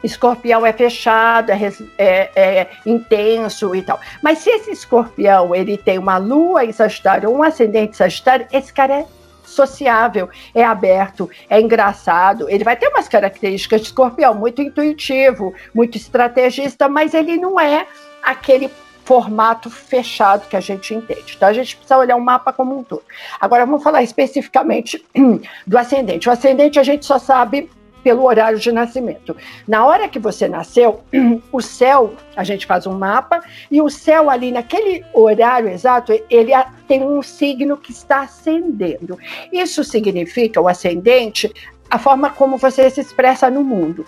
Escorpião 0.05 0.65
é 0.67 0.73
fechado, 0.73 1.51
é, 1.51 1.73
é, 1.99 2.31
é, 2.37 2.71
intenso 2.85 3.75
e 3.75 3.83
tal. 3.83 3.99
Mas 4.23 4.39
se 4.39 4.51
esse 4.51 4.71
escorpião 4.71 5.55
ele 5.55 5.79
tem 5.79 5.99
uma 5.99 6.19
lua 6.19 6.65
em 6.65 6.73
Sagitário, 6.73 7.31
um 7.31 7.43
ascendente 7.43 7.97
Sagitário, 7.97 8.47
esse 8.53 8.73
cara 8.73 9.01
é 9.01 9.07
sociável, 9.45 10.29
é 10.55 10.63
aberto, 10.65 11.31
é 11.49 11.61
engraçado. 11.61 12.49
Ele 12.51 12.65
vai 12.65 12.77
ter 12.77 12.89
umas 12.89 13.09
características 13.09 13.81
de 13.81 13.87
escorpião, 13.89 14.35
muito 14.35 14.61
intuitivo, 14.61 15.55
muito 15.75 15.97
estrategista, 15.97 16.89
mas 16.89 17.15
ele 17.15 17.37
não 17.37 17.59
é 17.59 17.87
aquele 18.23 18.71
formato 19.05 19.71
fechado 19.71 20.49
que 20.49 20.57
a 20.57 20.61
gente 20.61 20.95
entende. 20.95 21.35
Então 21.37 21.49
a 21.49 21.53
gente 21.53 21.77
precisa 21.77 21.99
olhar 21.99 22.17
o 22.17 22.21
mapa 22.21 22.53
como 22.53 22.79
um 22.79 22.83
todo. 22.83 23.03
Agora 23.41 23.67
vamos 23.67 23.83
falar 23.83 24.03
especificamente 24.03 25.05
do 25.67 25.79
ascendente. 25.79 26.29
O 26.29 26.33
ascendente 26.33 26.79
a 26.79 26.83
gente 26.83 27.05
só 27.05 27.19
sabe 27.19 27.71
pelo 28.05 28.25
horário 28.25 28.59
de 28.59 28.71
nascimento. 28.71 29.35
Na 29.67 29.85
hora 29.87 30.09
que 30.09 30.19
você 30.19 30.47
nasceu, 30.47 31.01
o 31.51 31.63
céu, 31.63 32.15
a 32.37 32.45
gente 32.45 32.67
faz 32.67 32.87
um 32.87 32.93
mapa, 32.93 33.43
e 33.71 33.81
o 33.81 33.89
céu 33.89 34.29
ali 34.29 34.53
naquele 34.53 35.03
horário 35.15 35.71
exato, 35.71 36.13
ele 36.29 36.53
tem 36.87 37.03
um 37.03 37.23
signo 37.23 37.79
que 37.79 37.91
está 37.91 38.21
ascendendo. 38.21 39.19
Isso 39.51 39.83
significa, 39.83 40.61
o 40.61 40.69
ascendente, 40.69 41.51
a 41.91 41.99
forma 41.99 42.29
como 42.29 42.59
você 42.59 42.91
se 42.91 43.01
expressa 43.01 43.49
no 43.49 43.65
mundo. 43.65 44.07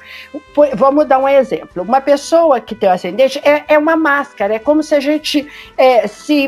Vamos 0.75 1.07
dar 1.07 1.19
um 1.19 1.29
exemplo. 1.29 1.83
Uma 1.83 2.01
pessoa 2.01 2.61
que 2.61 2.75
tem 2.75 2.89
o 2.89 2.93
ascendente 2.93 3.41
é, 3.43 3.65
é 3.69 3.79
uma 3.79 3.97
máscara, 3.97 4.55
é 4.55 4.59
como 4.59 4.83
se 4.83 4.95
a 4.95 5.01
gente 5.01 5.47
é, 5.77 6.07
se 6.07 6.47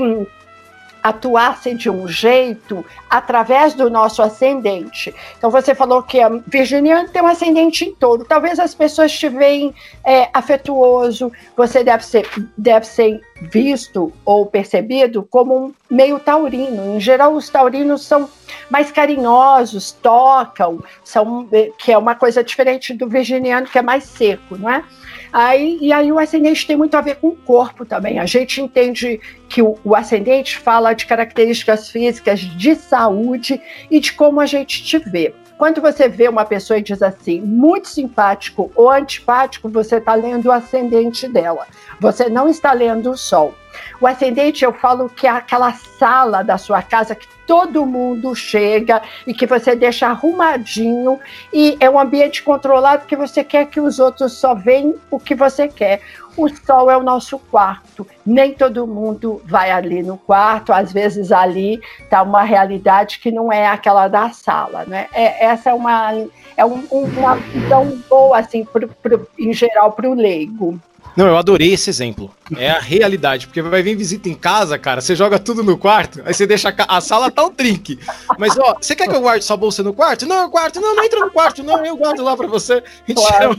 atuasse 1.03 1.75
de 1.75 1.89
um 1.89 2.07
jeito 2.07 2.85
através 3.09 3.75
do 3.75 3.89
nosso 3.89 4.23
ascendente. 4.23 5.15
Então 5.37 5.51
você 5.51 5.75
falou 5.75 6.03
que 6.03 6.21
a 6.21 6.29
Virginiana 6.47 7.09
tem 7.09 7.23
um 7.23 7.27
ascendente 7.27 7.85
em 7.85 7.95
touro. 7.95 8.25
Talvez 8.25 8.59
as 8.59 8.75
pessoas 8.75 9.13
te 9.13 9.29
veem 9.29 9.75
é, 10.05 10.29
afetuoso, 10.33 11.33
você 11.57 11.83
deve 11.83 12.05
ser, 12.05 12.29
deve 12.57 12.87
ser 12.87 13.21
visto 13.41 14.13
ou 14.25 14.47
percebido 14.47 15.23
como 15.23 15.67
um 15.67 15.75
meio 15.91 16.19
taurino. 16.19 16.97
Em 16.97 17.01
geral, 17.01 17.35
os 17.35 17.49
taurinos 17.49 18.05
são 18.05 18.29
mais 18.71 18.91
carinhosos, 18.91 19.93
tocam, 19.93 20.83
são, 21.05 21.49
é, 21.53 21.71
que 21.79 21.93
é 21.93 21.99
uma 21.99 22.15
coisa 22.15 22.43
diferente 22.43 22.93
do 22.93 23.09
virginiano, 23.09 23.67
que 23.67 23.79
é 23.79 23.83
mais 23.83 24.05
seco, 24.05 24.57
não 24.57 24.71
é? 24.71 24.85
Aí, 25.33 25.79
e 25.81 25.93
aí 25.93 26.11
o 26.11 26.19
ascendente 26.19 26.67
tem 26.67 26.77
muito 26.77 26.97
a 26.97 27.01
ver 27.01 27.17
com 27.17 27.29
o 27.29 27.37
corpo 27.37 27.85
também. 27.85 28.19
A 28.19 28.27
gente 28.27 28.61
entende 28.61 29.21
que 29.49 29.63
o, 29.63 29.79
o 29.85 29.95
ascendente 29.95 30.59
fala 30.59 30.93
de 30.93 31.07
características 31.07 31.91
físicas 31.91 32.41
de 32.41 32.75
saúde 32.75 33.61
e 33.91 34.01
de 34.01 34.13
como 34.13 34.41
a 34.41 34.47
gente 34.47 34.83
te 34.83 34.99
vê. 34.99 35.35
Quando 35.59 35.81
você 35.81 36.09
vê 36.09 36.29
uma 36.29 36.45
pessoa 36.45 36.79
e 36.79 36.83
diz 36.83 37.03
assim, 37.03 37.41
muito 37.41 37.89
simpático 37.89 38.71
ou 38.77 38.89
antipático, 38.91 39.69
você 39.69 39.97
está 39.97 40.15
lendo 40.15 40.47
o 40.47 40.53
ascendente 40.53 41.27
dela. 41.29 41.67
Você 42.01 42.29
não 42.29 42.49
está 42.49 42.73
lendo 42.73 43.11
o 43.11 43.17
sol. 43.17 43.53
O 44.01 44.07
ascendente, 44.07 44.65
eu 44.65 44.73
falo 44.73 45.09
que 45.09 45.27
é 45.27 45.31
aquela 45.31 45.73
sala 45.73 46.43
da 46.43 46.59
sua 46.59 46.83
casa 46.83 47.15
que 47.15 47.27
todo 47.47 47.87
mundo 47.87 48.35
chega 48.35 49.01
e 49.27 49.33
que 49.33 49.47
você 49.47 49.75
deixa 49.75 50.07
arrumadinho 50.07 51.19
e 51.51 51.79
é 51.81 51.89
um 51.89 51.99
ambiente 51.99 52.43
controlado 52.43 53.07
que 53.07 53.17
você 53.17 53.43
quer 53.43 53.67
que 53.67 53.81
os 53.81 53.99
outros 53.99 54.35
só 54.35 54.55
vejam 54.55 54.95
o 55.11 55.19
que 55.19 55.35
você 55.35 55.67
quer. 55.67 56.03
O 56.37 56.49
sol 56.49 56.89
é 56.89 56.97
o 56.97 57.03
nosso 57.03 57.37
quarto. 57.37 58.07
Nem 58.25 58.53
todo 58.53 58.87
mundo 58.87 59.43
vai 59.45 59.73
ali 59.73 60.05
no 60.05 60.17
quarto. 60.17 60.73
Às 60.73 60.93
vezes 60.93 61.33
ali 61.33 61.81
está 61.99 62.23
uma 62.23 62.45
realidade 62.45 63.19
que 63.19 63.33
não 63.33 63.53
é 63.53 63.67
aquela 63.67 64.07
da 64.07 64.31
sala, 64.31 64.85
né? 64.87 65.09
É, 65.13 65.47
essa 65.47 65.71
é 65.71 65.75
uma 65.75 66.13
é 66.57 66.65
um, 66.65 66.87
uma 66.93 67.35
visão 67.35 67.99
boa 68.09 68.39
assim, 68.39 68.65
pro, 68.65 68.87
pro, 68.87 69.29
em 69.37 69.53
geral 69.53 69.91
para 69.93 70.09
o 70.09 70.15
leigo. 70.15 70.79
Não, 71.19 71.27
eu 71.27 71.37
adorei 71.37 71.73
esse 71.73 71.91
exemplo. 71.91 72.33
É 72.57 72.71
a 72.71 72.79
realidade, 72.79 73.49
porque 73.49 73.61
vai 73.61 73.83
vir 73.83 73.97
visita 73.97 74.29
em 74.29 74.35
casa, 74.35 74.79
cara, 74.79 75.01
você 75.01 75.17
joga 75.17 75.37
tudo 75.37 75.65
no 75.65 75.77
quarto, 75.77 76.23
aí 76.25 76.33
você 76.33 76.47
deixa 76.47 76.69
a, 76.69 76.97
a 76.97 77.01
sala 77.01 77.29
tá 77.29 77.45
um 77.45 77.53
trinque. 77.53 77.99
Mas, 78.39 78.57
ó, 78.57 78.77
você 78.81 78.95
quer 78.95 79.09
que 79.09 79.17
eu 79.17 79.21
guarde 79.21 79.45
sua 79.45 79.57
bolsa 79.57 79.83
no 79.83 79.93
quarto? 79.93 80.27
Não, 80.27 80.43
eu 80.43 80.49
quarto. 80.49 80.81
Não, 80.81 80.95
não 80.95 81.03
entra 81.05 81.19
no 81.19 81.33
quarto, 81.33 81.65
não, 81.65 81.85
eu 81.85 81.97
guardo 81.97 82.23
lá 82.23 82.37
pra 82.37 82.47
você. 82.47 82.85
Claro. 83.19 83.59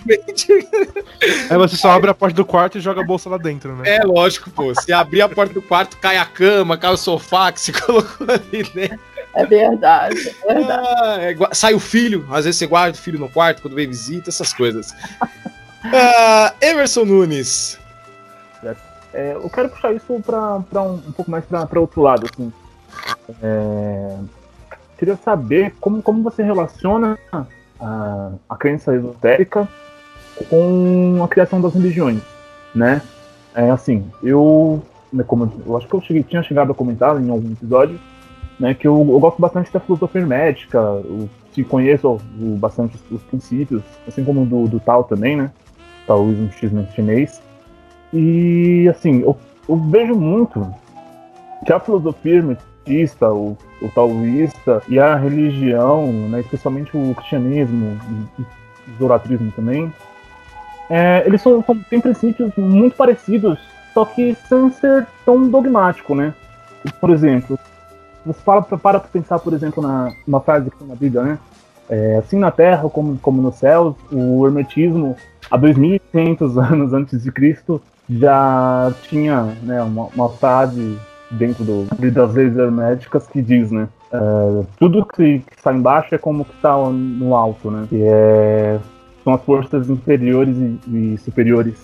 Aí 1.50 1.58
você 1.58 1.76
só 1.76 1.92
abre 1.92 2.10
a 2.10 2.14
porta 2.14 2.36
do 2.36 2.46
quarto 2.46 2.78
e 2.78 2.82
joga 2.82 3.02
a 3.02 3.04
bolsa 3.04 3.30
lá 3.30 3.38
dentro, 3.38 3.76
né? 3.76 3.98
É, 3.98 4.06
lógico, 4.06 4.50
pô. 4.50 4.74
Se 4.74 4.94
abrir 4.94 5.22
a 5.22 5.28
porta 5.28 5.54
do 5.54 5.62
quarto, 5.62 5.98
cai 5.98 6.16
a 6.16 6.24
cama, 6.24 6.78
cai 6.78 6.94
o 6.94 6.98
sofá 6.98 7.52
que 7.52 7.60
você 7.60 7.74
colocou 7.76 8.26
ali 8.30 8.64
dentro. 8.74 9.00
É 9.36 9.46
verdade, 9.46 10.34
é 10.48 10.54
verdade. 10.54 10.88
Ah, 10.88 11.18
é, 11.20 11.36
sai 11.54 11.74
o 11.74 11.80
filho, 11.80 12.26
às 12.32 12.46
vezes 12.46 12.58
você 12.58 12.68
guarda 12.68 12.98
o 12.98 13.02
filho 13.02 13.20
no 13.20 13.28
quarto 13.28 13.62
quando 13.62 13.76
vem 13.76 13.88
visita, 13.88 14.30
essas 14.30 14.54
coisas. 14.54 14.94
Uh, 15.86 16.54
Emerson 16.62 17.06
Nunes. 17.06 17.80
É, 19.14 19.34
eu 19.34 19.50
quero 19.50 19.70
puxar 19.70 19.94
isso 19.94 20.22
para 20.24 20.82
um, 20.84 20.94
um, 20.94 21.12
pouco 21.12 21.32
mais 21.32 21.44
para 21.46 21.80
outro 21.80 22.02
lado. 22.02 22.28
Assim. 22.32 22.54
É, 23.42 24.18
queria 24.98 25.16
saber 25.16 25.74
como, 25.80 26.02
como 26.02 26.22
você 26.22 26.44
relaciona 26.44 27.18
a, 27.80 28.32
a 28.48 28.56
crença 28.56 28.94
esotérica 28.96 29.68
com 30.50 31.22
a 31.24 31.28
criação 31.28 31.60
das 31.60 31.74
religiões, 31.74 32.22
né? 32.74 33.02
É 33.56 33.70
assim, 33.72 34.06
eu, 34.22 34.82
né, 35.12 35.24
como 35.26 35.52
eu 35.66 35.76
acho 35.76 35.88
que 35.88 35.94
eu 35.94 36.02
cheguei, 36.02 36.24
tinha 36.24 36.44
chegado 36.44 36.72
a 36.72 36.76
comentar 36.76 37.20
em 37.20 37.30
algum 37.30 37.52
episódio, 37.52 38.00
né, 38.60 38.74
que 38.74 38.88
eu, 38.88 38.96
eu 38.96 39.20
gosto 39.20 39.42
bastante 39.42 39.72
da 39.72 39.80
filosofia 39.80 40.22
hermética, 40.22 40.78
eu, 40.78 41.28
se 41.54 41.64
conheço 41.64 42.20
bastante 42.60 42.96
os, 42.96 43.18
os, 43.18 43.24
princípios, 43.24 43.82
assim 44.08 44.24
como 44.24 44.46
do, 44.46 44.68
do 44.68 44.80
Tao 44.80 45.04
também, 45.04 45.36
né? 45.36 45.52
Taoísmo 46.10 46.50
chinês. 46.96 47.40
E 48.12 48.88
assim, 48.90 49.22
eu, 49.22 49.38
eu, 49.68 49.78
vejo 49.78 50.16
muito 50.16 50.68
que 51.64 51.72
a 51.72 51.80
filosofia 51.80 52.38
hermetista, 52.38 53.32
o, 53.32 53.56
o 53.80 53.90
taoísta 53.90 54.82
e 54.90 55.00
a 55.00 55.16
religião, 55.16 56.12
né, 56.30 56.40
especialmente 56.40 56.98
o 56.98 57.14
cristianismo 57.14 58.00
e 58.10 58.42
o 58.42 58.46
idolatrismo 58.96 59.52
também, 59.52 59.94
é, 60.90 61.24
eles 61.28 61.42
são, 61.42 61.64
são, 61.64 61.78
têm 61.78 62.02
princípios 62.02 62.52
muito 62.58 62.96
parecidos, 62.96 63.60
só 63.94 64.04
que 64.06 64.36
sem 64.48 64.72
ser 64.72 65.06
tão 65.24 65.48
dogmático, 65.48 66.16
né? 66.16 66.34
Por 67.00 67.12
exemplo, 67.12 67.60
você 68.26 68.42
fala, 68.42 68.64
para 68.64 68.78
para 68.78 69.00
pensar, 69.00 69.38
por 69.38 69.54
exemplo, 69.54 69.84
na 69.84 70.12
uma 70.26 70.42
frase 70.42 70.72
que 70.72 70.78
tem 70.78 70.88
na 70.88 70.96
Bíblia, 70.96 71.22
né? 71.22 71.40
É, 71.90 72.18
assim 72.18 72.38
na 72.38 72.52
Terra 72.52 72.88
como, 72.90 73.18
como 73.18 73.42
nos 73.42 73.56
céus, 73.56 73.96
o 74.12 74.46
hermetismo, 74.46 75.16
há 75.50 75.58
2.500 75.58 76.72
anos 76.72 76.94
antes 76.94 77.24
de 77.24 77.32
Cristo, 77.32 77.82
já 78.10 78.94
tinha 79.04 79.44
né, 79.64 79.82
uma, 79.82 80.06
uma 80.16 80.30
frase 80.30 80.98
dentro 81.32 81.64
do, 81.64 82.12
das 82.12 82.34
leis 82.34 82.58
herméticas 82.58 83.28
que 83.28 83.42
diz, 83.42 83.72
né? 83.72 83.88
É, 84.12 84.66
tudo 84.80 85.06
que, 85.06 85.40
que, 85.40 85.56
está 85.56 85.72
embaixo 85.74 86.16
é 86.16 86.18
como 86.18 86.44
que 86.44 86.54
está 86.56 86.76
no 86.90 87.36
alto, 87.36 87.70
né? 87.70 87.86
Que 87.90 88.02
é, 88.04 88.80
são 89.24 89.34
as 89.34 89.42
forças 89.44 89.90
inferiores 89.90 90.56
e, 90.58 91.14
e 91.14 91.18
superiores 91.20 91.76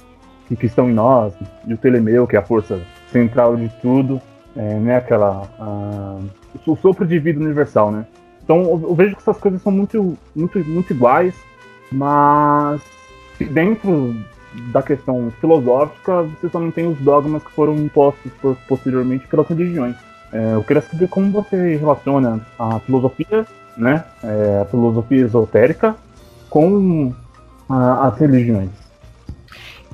que, 0.47 0.55
que, 0.55 0.65
estão 0.65 0.89
em 0.89 0.93
nós. 0.93 1.33
E 1.67 1.73
o 1.73 1.77
telemeu, 1.77 2.25
que 2.25 2.35
é 2.35 2.39
a 2.39 2.43
força 2.43 2.79
central 3.11 3.55
de 3.55 3.69
tudo, 3.81 4.19
é, 4.55 4.79
né? 4.79 4.97
Aquela, 4.97 5.43
a, 5.59 6.17
o 6.65 6.75
sopro 6.75 7.05
de 7.05 7.19
vida 7.19 7.39
universal, 7.39 7.91
né? 7.91 8.05
Então 8.45 8.61
eu 8.61 8.93
vejo 8.93 9.15
que 9.15 9.21
essas 9.21 9.37
coisas 9.37 9.61
são 9.61 9.71
muito, 9.71 10.15
muito, 10.35 10.59
muito 10.59 10.93
iguais, 10.93 11.33
mas 11.91 12.79
dentro 13.51 14.15
da 14.71 14.81
questão 14.81 15.33
filosófica, 15.41 16.21
você 16.23 16.47
só 16.47 16.59
não 16.59 16.71
tem 16.71 16.87
os 16.87 16.97
dogmas 16.99 17.43
que 17.43 17.51
foram 17.51 17.75
impostos 17.75 18.31
posteriormente 18.67 19.27
pelas 19.27 19.47
religiões. 19.47 19.95
É, 20.31 20.53
eu 20.53 20.63
queria 20.63 20.81
saber 20.81 21.07
como 21.07 21.31
você 21.31 21.75
relaciona 21.75 22.39
a 22.57 22.79
filosofia, 22.79 23.45
né, 23.75 24.05
é, 24.23 24.61
a 24.61 24.65
filosofia 24.65 25.25
esotérica, 25.25 25.95
com 26.49 27.13
a, 27.67 28.07
as 28.07 28.19
religiões. 28.19 28.69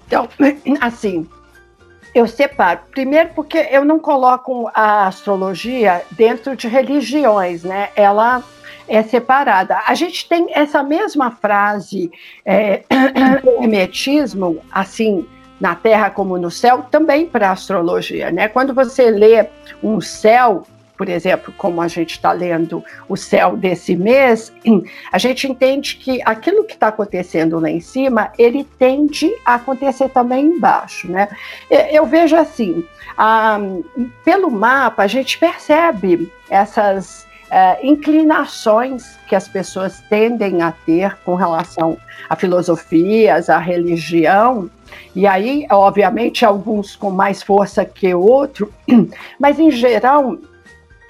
Então, 0.05 0.27
assim, 0.81 1.25
eu 2.13 2.27
separo. 2.27 2.79
Primeiro, 2.91 3.29
porque 3.35 3.57
eu 3.71 3.85
não 3.85 3.99
coloco 3.99 4.69
a 4.73 5.07
astrologia 5.07 6.03
dentro 6.11 6.55
de 6.55 6.67
religiões, 6.67 7.63
né? 7.63 7.89
Ela 7.95 8.43
é 8.87 9.01
separada. 9.03 9.79
A 9.87 9.95
gente 9.95 10.27
tem 10.27 10.47
essa 10.53 10.83
mesma 10.83 11.31
frase, 11.31 12.11
é, 12.45 12.83
hermetismo, 13.61 14.61
assim, 14.71 15.25
na 15.59 15.75
Terra 15.75 16.09
como 16.09 16.37
no 16.37 16.51
céu, 16.51 16.85
também 16.89 17.25
para 17.25 17.49
a 17.49 17.53
astrologia, 17.53 18.31
né? 18.31 18.47
Quando 18.47 18.73
você 18.73 19.09
lê 19.09 19.47
um 19.81 20.01
céu 20.01 20.63
por 21.01 21.09
exemplo, 21.09 21.51
como 21.57 21.81
a 21.81 21.87
gente 21.87 22.11
está 22.11 22.31
lendo 22.31 22.85
o 23.09 23.17
céu 23.17 23.57
desse 23.57 23.95
mês, 23.95 24.53
a 25.11 25.17
gente 25.17 25.47
entende 25.47 25.95
que 25.95 26.21
aquilo 26.23 26.63
que 26.63 26.75
está 26.75 26.89
acontecendo 26.89 27.59
lá 27.59 27.71
em 27.71 27.79
cima, 27.79 28.31
ele 28.37 28.63
tende 28.77 29.33
a 29.43 29.55
acontecer 29.55 30.09
também 30.09 30.45
embaixo, 30.45 31.11
né? 31.11 31.27
Eu 31.91 32.05
vejo 32.05 32.35
assim, 32.35 32.85
pelo 34.23 34.51
mapa 34.51 35.01
a 35.01 35.07
gente 35.07 35.39
percebe 35.39 36.31
essas 36.47 37.25
uh, 37.47 37.83
inclinações 37.83 39.17
que 39.27 39.35
as 39.35 39.47
pessoas 39.47 40.01
tendem 40.07 40.61
a 40.61 40.71
ter 40.71 41.17
com 41.25 41.33
relação 41.33 41.97
a 42.29 42.35
filosofias, 42.35 43.49
a 43.49 43.57
religião, 43.57 44.69
e 45.15 45.25
aí, 45.25 45.65
obviamente, 45.71 46.45
alguns 46.45 46.95
com 46.95 47.09
mais 47.09 47.41
força 47.41 47.83
que 47.83 48.13
outro, 48.13 48.71
mas 49.39 49.59
em 49.59 49.71
geral 49.71 50.37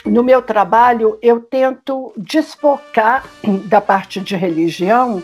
no 0.06 0.24
meu 0.24 0.42
trabalho, 0.42 1.18
eu 1.22 1.40
tento 1.40 2.12
desfocar 2.18 3.26
da 3.66 3.80
parte 3.80 4.20
de 4.20 4.36
religião, 4.36 5.22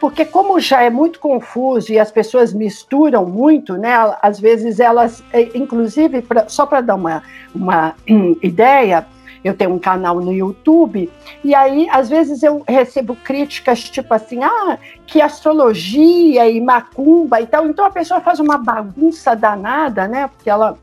porque 0.00 0.24
como 0.24 0.60
já 0.60 0.82
é 0.82 0.90
muito 0.90 1.18
confuso 1.18 1.92
e 1.92 1.98
as 1.98 2.10
pessoas 2.10 2.52
misturam 2.52 3.26
muito, 3.26 3.76
né? 3.76 3.94
Às 4.22 4.38
vezes 4.38 4.78
elas, 4.78 5.22
é, 5.32 5.56
inclusive, 5.56 6.22
pra, 6.22 6.48
só 6.48 6.66
para 6.66 6.80
dar 6.80 6.94
uma, 6.94 7.22
uma 7.54 7.94
ideia, 8.42 9.06
eu 9.42 9.54
tenho 9.54 9.72
um 9.72 9.78
canal 9.78 10.20
no 10.20 10.32
YouTube, 10.32 11.10
e 11.42 11.54
aí, 11.54 11.88
às 11.90 12.08
vezes, 12.08 12.42
eu 12.42 12.62
recebo 12.66 13.16
críticas 13.16 13.84
tipo 13.84 14.12
assim: 14.12 14.42
ah, 14.42 14.78
que 15.06 15.20
astrologia 15.20 16.48
e 16.48 16.60
macumba 16.60 17.40
e 17.40 17.46
tal. 17.46 17.66
Então 17.66 17.84
a 17.84 17.90
pessoa 17.90 18.20
faz 18.20 18.40
uma 18.40 18.58
bagunça 18.58 19.34
danada, 19.34 20.06
né? 20.06 20.28
Porque 20.28 20.50
ela 20.50 20.76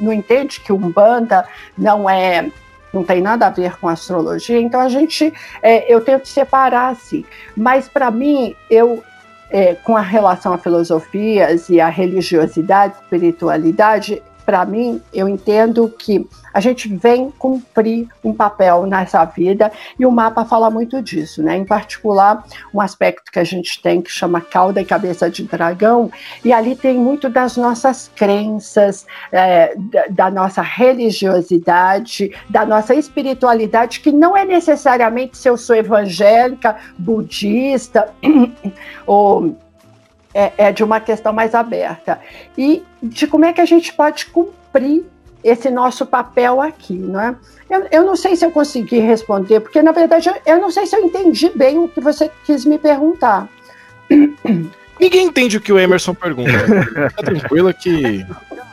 não 0.00 0.12
entende 0.12 0.60
que 0.60 0.72
Umbanda 0.72 1.46
não 1.78 2.08
é 2.08 2.50
não 2.92 3.04
tem 3.04 3.20
nada 3.20 3.46
a 3.46 3.50
ver 3.50 3.76
com 3.78 3.88
astrologia, 3.88 4.60
então 4.60 4.80
a 4.80 4.88
gente, 4.88 5.32
é, 5.62 5.92
eu 5.92 6.00
tento 6.00 6.26
separar 6.26 6.88
assim. 6.88 7.24
Mas 7.56 7.88
para 7.88 8.10
mim, 8.10 8.54
eu, 8.68 9.02
é, 9.50 9.74
com 9.74 9.96
a 9.96 10.00
relação 10.00 10.52
a 10.52 10.58
filosofias 10.58 11.68
e 11.68 11.80
a 11.80 11.88
religiosidade, 11.88 12.94
espiritualidade, 12.94 14.22
para 14.50 14.64
mim, 14.64 15.00
eu 15.14 15.28
entendo 15.28 15.88
que 15.96 16.28
a 16.52 16.58
gente 16.58 16.88
vem 16.88 17.30
cumprir 17.30 18.08
um 18.24 18.34
papel 18.34 18.84
nessa 18.84 19.24
vida 19.24 19.70
e 19.96 20.04
o 20.04 20.10
mapa 20.10 20.44
fala 20.44 20.68
muito 20.68 21.00
disso, 21.00 21.40
né? 21.40 21.56
Em 21.56 21.64
particular, 21.64 22.44
um 22.74 22.80
aspecto 22.80 23.30
que 23.30 23.38
a 23.38 23.44
gente 23.44 23.80
tem 23.80 24.02
que 24.02 24.10
chama 24.10 24.40
cauda 24.40 24.80
e 24.80 24.84
cabeça 24.84 25.30
de 25.30 25.44
dragão, 25.44 26.10
e 26.44 26.52
ali 26.52 26.74
tem 26.74 26.98
muito 26.98 27.28
das 27.28 27.56
nossas 27.56 28.10
crenças, 28.16 29.06
é, 29.30 29.72
da, 29.76 30.06
da 30.10 30.30
nossa 30.32 30.62
religiosidade, 30.62 32.34
da 32.48 32.66
nossa 32.66 32.92
espiritualidade, 32.92 34.00
que 34.00 34.10
não 34.10 34.36
é 34.36 34.44
necessariamente 34.44 35.38
se 35.38 35.48
eu 35.48 35.56
sou 35.56 35.76
evangélica, 35.76 36.76
budista 36.98 38.12
ou 39.06 39.56
é, 40.34 40.52
é, 40.56 40.72
de 40.72 40.82
uma 40.84 41.00
questão 41.00 41.32
mais 41.32 41.54
aberta. 41.54 42.20
E 42.56 42.82
de 43.02 43.26
como 43.26 43.44
é 43.44 43.52
que 43.52 43.60
a 43.60 43.64
gente 43.64 43.92
pode 43.92 44.26
cumprir 44.26 45.04
esse 45.42 45.70
nosso 45.70 46.04
papel 46.04 46.60
aqui, 46.60 46.94
não 46.94 47.20
é? 47.20 47.34
Eu, 47.68 47.86
eu 47.90 48.04
não 48.04 48.16
sei 48.16 48.36
se 48.36 48.44
eu 48.44 48.50
consegui 48.50 48.98
responder, 48.98 49.60
porque 49.60 49.80
na 49.80 49.92
verdade 49.92 50.28
eu, 50.28 50.34
eu 50.44 50.60
não 50.60 50.70
sei 50.70 50.86
se 50.86 50.96
eu 50.96 51.04
entendi 51.04 51.50
bem 51.54 51.78
o 51.78 51.88
que 51.88 52.00
você 52.00 52.30
quis 52.44 52.64
me 52.64 52.78
perguntar. 52.78 53.48
Ninguém 55.00 55.26
entende 55.26 55.56
o 55.56 55.60
que 55.60 55.72
o 55.72 55.78
Emerson 55.78 56.12
pergunta. 56.12 56.52
Tá 57.16 57.22
tranquilo 57.22 57.72
que. 57.72 58.26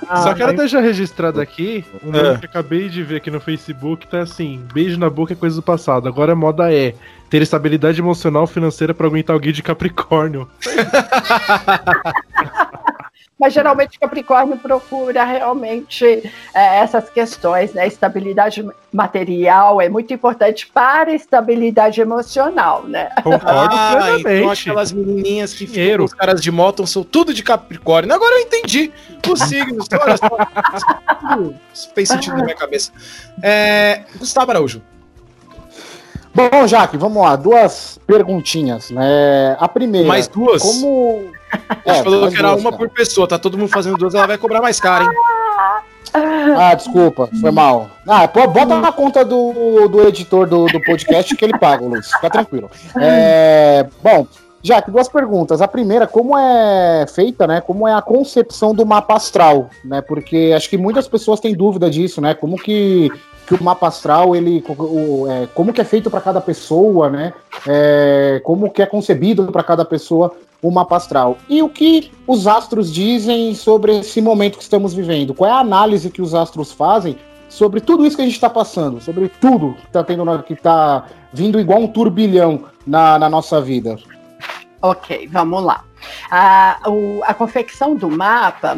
Ah, 0.10 0.24
Só 0.24 0.34
quero 0.34 0.50
mas... 0.50 0.58
deixar 0.58 0.82
registrado 0.82 1.42
aqui 1.42 1.84
um 2.04 2.16
é. 2.16 2.38
que 2.38 2.46
acabei 2.46 2.90
de 2.90 3.04
ver 3.04 3.18
aqui 3.18 3.30
no 3.30 3.40
Facebook, 3.40 4.08
tá 4.08 4.22
assim, 4.22 4.64
beijo 4.74 5.00
na 5.00 5.10
boca 5.10 5.34
é 5.34 5.36
coisa 5.36 5.56
do 5.56 5.62
passado. 5.62 6.08
Agora 6.08 6.34
a 6.34 6.36
moda 6.36 6.72
é 6.72 6.94
ter 7.30 7.42
estabilidade 7.42 8.00
emocional 8.00 8.48
financeira 8.48 8.94
para 8.94 9.08
aguentar 9.08 9.36
o 9.36 9.40
guia 9.40 9.52
de 9.52 9.62
Capricórnio. 9.62 10.48
Mas 13.40 13.54
geralmente 13.54 14.00
Capricórnio 14.00 14.58
procura 14.58 15.24
realmente 15.24 16.06
é, 16.54 16.80
essas 16.80 17.08
questões, 17.10 17.72
né? 17.74 17.86
Estabilidade 17.86 18.66
material 18.92 19.80
é 19.80 19.88
muito 19.88 20.12
importante 20.12 20.68
para 20.68 21.12
a 21.12 21.14
estabilidade 21.14 22.02
emocional, 22.02 22.84
né? 22.84 23.10
Concordo 23.24 23.76
ah, 23.76 23.92
plenamente. 23.92 24.40
Então 24.40 24.50
aquelas 24.50 24.92
menininhas 24.92 25.54
que 25.54 25.68
ficam 25.68 26.06
os 26.06 26.14
caras 26.14 26.42
de 26.42 26.52
moto 26.52 26.88
são 26.88 27.04
tudo 27.04 27.32
de 27.32 27.44
Capricórnio. 27.44 28.14
Agora 28.14 28.36
eu 28.36 28.42
entendi 28.42 28.92
os 29.30 29.40
signos. 29.42 29.88
Olha 29.92 30.18
só, 30.18 31.94
fez 31.94 32.10
sentido 32.10 32.38
na 32.38 32.44
minha 32.44 32.56
cabeça. 32.56 32.92
É, 33.44 34.02
Gustavo 34.18 34.50
Araújo. 34.50 34.82
Bom, 36.34 36.68
Jaque, 36.68 36.98
vamos 36.98 37.22
lá. 37.22 37.36
Duas 37.36 38.00
perguntinhas, 38.06 38.92
né? 38.92 39.58
A 39.60 39.68
primeira. 39.68 40.08
Mais 40.08 40.28
duas? 40.28 40.62
Como. 40.62 41.32
A 41.52 41.90
gente 41.92 42.00
é, 42.00 42.04
falou 42.04 42.30
que 42.30 42.38
era 42.38 42.50
duas, 42.50 42.62
uma 42.62 42.72
cara. 42.72 42.78
por 42.78 42.90
pessoa, 42.90 43.28
tá 43.28 43.40
todo 43.40 43.58
mundo 43.58 43.70
fazendo 43.70 43.98
duas, 43.98 44.14
ela 44.14 44.28
vai 44.28 44.38
cobrar 44.38 44.62
mais 44.62 44.80
caro, 44.80 45.06
hein? 45.06 45.12
Ah, 46.58 46.74
desculpa, 46.74 47.30
foi 47.40 47.52
mal. 47.52 47.90
Ah, 48.08 48.28
pô, 48.28 48.48
bota 48.48 48.80
na 48.80 48.92
conta 48.92 49.24
do, 49.24 49.88
do 49.88 50.08
editor 50.08 50.48
do, 50.48 50.66
do 50.66 50.82
podcast 50.82 51.36
que 51.36 51.46
ele 51.46 51.58
paga, 51.58 51.86
Luiz. 51.86 52.12
Fica 52.12 52.30
tranquilo. 52.30 52.72
É, 53.00 53.86
bom, 54.02 54.26
Jaque, 54.64 54.90
duas 54.90 55.08
perguntas. 55.08 55.62
A 55.62 55.68
primeira, 55.68 56.08
como 56.08 56.38
é 56.38 57.06
feita, 57.08 57.46
né? 57.46 57.62
Como 57.62 57.88
é 57.88 57.94
a 57.94 58.02
concepção 58.02 58.74
do 58.74 58.86
mapa 58.86 59.16
astral, 59.16 59.70
né? 59.84 60.02
Porque 60.02 60.54
acho 60.56 60.70
que 60.70 60.78
muitas 60.78 61.08
pessoas 61.08 61.40
têm 61.40 61.56
dúvida 61.56 61.90
disso, 61.90 62.20
né? 62.20 62.34
Como 62.34 62.58
que 62.58 63.10
que 63.48 63.54
o 63.54 63.64
mapa 63.64 63.88
astral, 63.88 64.36
ele, 64.36 64.62
o, 64.68 65.26
é, 65.30 65.48
como 65.54 65.72
que 65.72 65.80
é 65.80 65.86
feito 65.86 66.12
para 66.12 66.20
cada 66.20 66.42
pessoa, 66.42 67.10
né? 67.10 67.34
É, 67.66 68.42
como 68.44 68.70
que 68.70 68.82
é 68.82 68.86
concebido 68.86 69.50
para 69.52 69.64
cada 69.64 69.86
pessoa 69.86 70.36
o 70.62 70.70
mapa 70.70 70.98
astral. 70.98 71.38
E 71.48 71.62
o 71.62 71.70
que 71.70 72.12
os 72.28 72.46
astros 72.46 72.94
dizem 72.94 73.56
sobre 73.56 74.00
esse 74.00 74.22
momento 74.22 74.58
que 74.58 74.64
estamos 74.64 74.94
vivendo? 74.94 75.34
Qual 75.34 75.50
é 75.50 75.54
a 75.54 75.60
análise 75.60 76.10
que 76.10 76.22
os 76.22 76.36
astros 76.36 76.74
fazem 76.74 77.18
sobre 77.48 77.80
tudo 77.80 78.06
isso 78.06 78.18
que 78.18 78.22
a 78.22 78.26
gente 78.26 78.36
está 78.36 78.50
passando, 78.50 79.00
sobre 79.00 79.30
tudo 79.30 79.76
que 79.76 79.86
está 79.86 80.04
tendo, 80.04 80.44
que 80.44 80.54
está 80.54 81.06
vindo 81.32 81.60
igual 81.60 81.80
um 81.80 81.88
turbilhão 81.88 82.66
na, 82.86 83.18
na 83.18 83.30
nossa 83.30 83.62
vida? 83.62 83.98
Ok, 84.82 85.30
vamos 85.32 85.64
lá. 85.64 85.86
A, 86.30 86.82
o, 86.88 87.22
a 87.24 87.34
confecção 87.34 87.96
do 87.96 88.10
mapa 88.10 88.78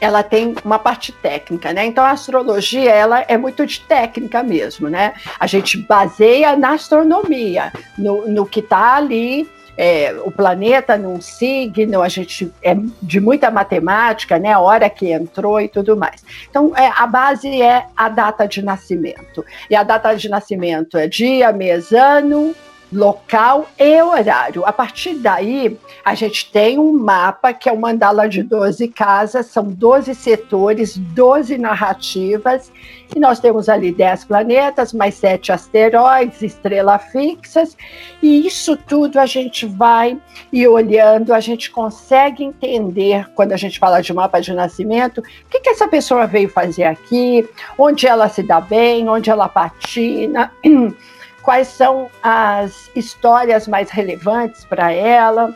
ela 0.00 0.22
tem 0.22 0.54
uma 0.64 0.78
parte 0.78 1.12
técnica, 1.12 1.72
né? 1.72 1.84
Então 1.84 2.04
a 2.04 2.10
astrologia 2.10 2.90
ela 2.90 3.24
é 3.28 3.36
muito 3.36 3.66
de 3.66 3.80
técnica 3.80 4.42
mesmo, 4.42 4.88
né? 4.88 5.14
A 5.38 5.46
gente 5.46 5.76
baseia 5.76 6.56
na 6.56 6.72
astronomia, 6.72 7.72
no, 7.98 8.26
no 8.28 8.46
que 8.46 8.60
está 8.60 8.96
ali. 8.96 9.48
É, 9.76 10.14
o 10.24 10.30
planeta 10.30 10.98
num 10.98 11.22
signo, 11.22 12.02
a 12.02 12.08
gente 12.08 12.52
é 12.62 12.76
de 13.00 13.18
muita 13.18 13.50
matemática, 13.50 14.38
né? 14.38 14.52
A 14.52 14.58
hora 14.58 14.90
que 14.90 15.10
entrou 15.10 15.58
e 15.58 15.68
tudo 15.68 15.96
mais. 15.96 16.22
Então, 16.50 16.76
é, 16.76 16.92
a 16.94 17.06
base 17.06 17.62
é 17.62 17.86
a 17.96 18.10
data 18.10 18.46
de 18.46 18.60
nascimento. 18.60 19.42
E 19.70 19.74
a 19.74 19.82
data 19.82 20.12
de 20.12 20.28
nascimento 20.28 20.98
é 20.98 21.06
dia, 21.06 21.50
mês, 21.50 21.92
ano, 21.92 22.54
local 22.92 23.68
e 23.78 24.02
horário. 24.02 24.64
A 24.64 24.72
partir 24.72 25.14
daí, 25.14 25.78
a 26.04 26.14
gente 26.14 26.50
tem 26.50 26.78
um 26.78 26.92
mapa 26.92 27.52
que 27.52 27.68
é 27.68 27.72
o 27.72 27.78
mandala 27.78 28.28
de 28.28 28.42
12 28.42 28.88
casas, 28.88 29.46
são 29.46 29.64
12 29.64 30.14
setores, 30.14 30.96
12 30.96 31.56
narrativas, 31.56 32.72
e 33.14 33.18
nós 33.18 33.40
temos 33.40 33.68
ali 33.68 33.92
10 33.92 34.24
planetas, 34.24 34.92
mais 34.92 35.14
7 35.14 35.52
asteroides, 35.52 36.42
estrelas 36.42 37.02
fixas, 37.10 37.76
e 38.22 38.46
isso 38.46 38.76
tudo 38.76 39.18
a 39.18 39.26
gente 39.26 39.66
vai 39.66 40.18
e 40.52 40.66
olhando, 40.66 41.32
a 41.32 41.40
gente 41.40 41.70
consegue 41.70 42.44
entender, 42.44 43.28
quando 43.34 43.52
a 43.52 43.56
gente 43.56 43.78
fala 43.78 44.00
de 44.00 44.12
mapa 44.12 44.40
de 44.40 44.52
nascimento, 44.52 45.18
o 45.18 45.22
que, 45.48 45.60
que 45.60 45.70
essa 45.70 45.88
pessoa 45.88 46.26
veio 46.26 46.48
fazer 46.48 46.84
aqui, 46.84 47.48
onde 47.78 48.06
ela 48.06 48.28
se 48.28 48.42
dá 48.42 48.60
bem, 48.60 49.08
onde 49.08 49.30
ela 49.30 49.48
patina. 49.48 50.52
quais 51.42 51.68
são 51.68 52.10
as 52.22 52.90
histórias 52.94 53.66
mais 53.66 53.90
relevantes 53.90 54.64
para 54.64 54.92
ela 54.92 55.54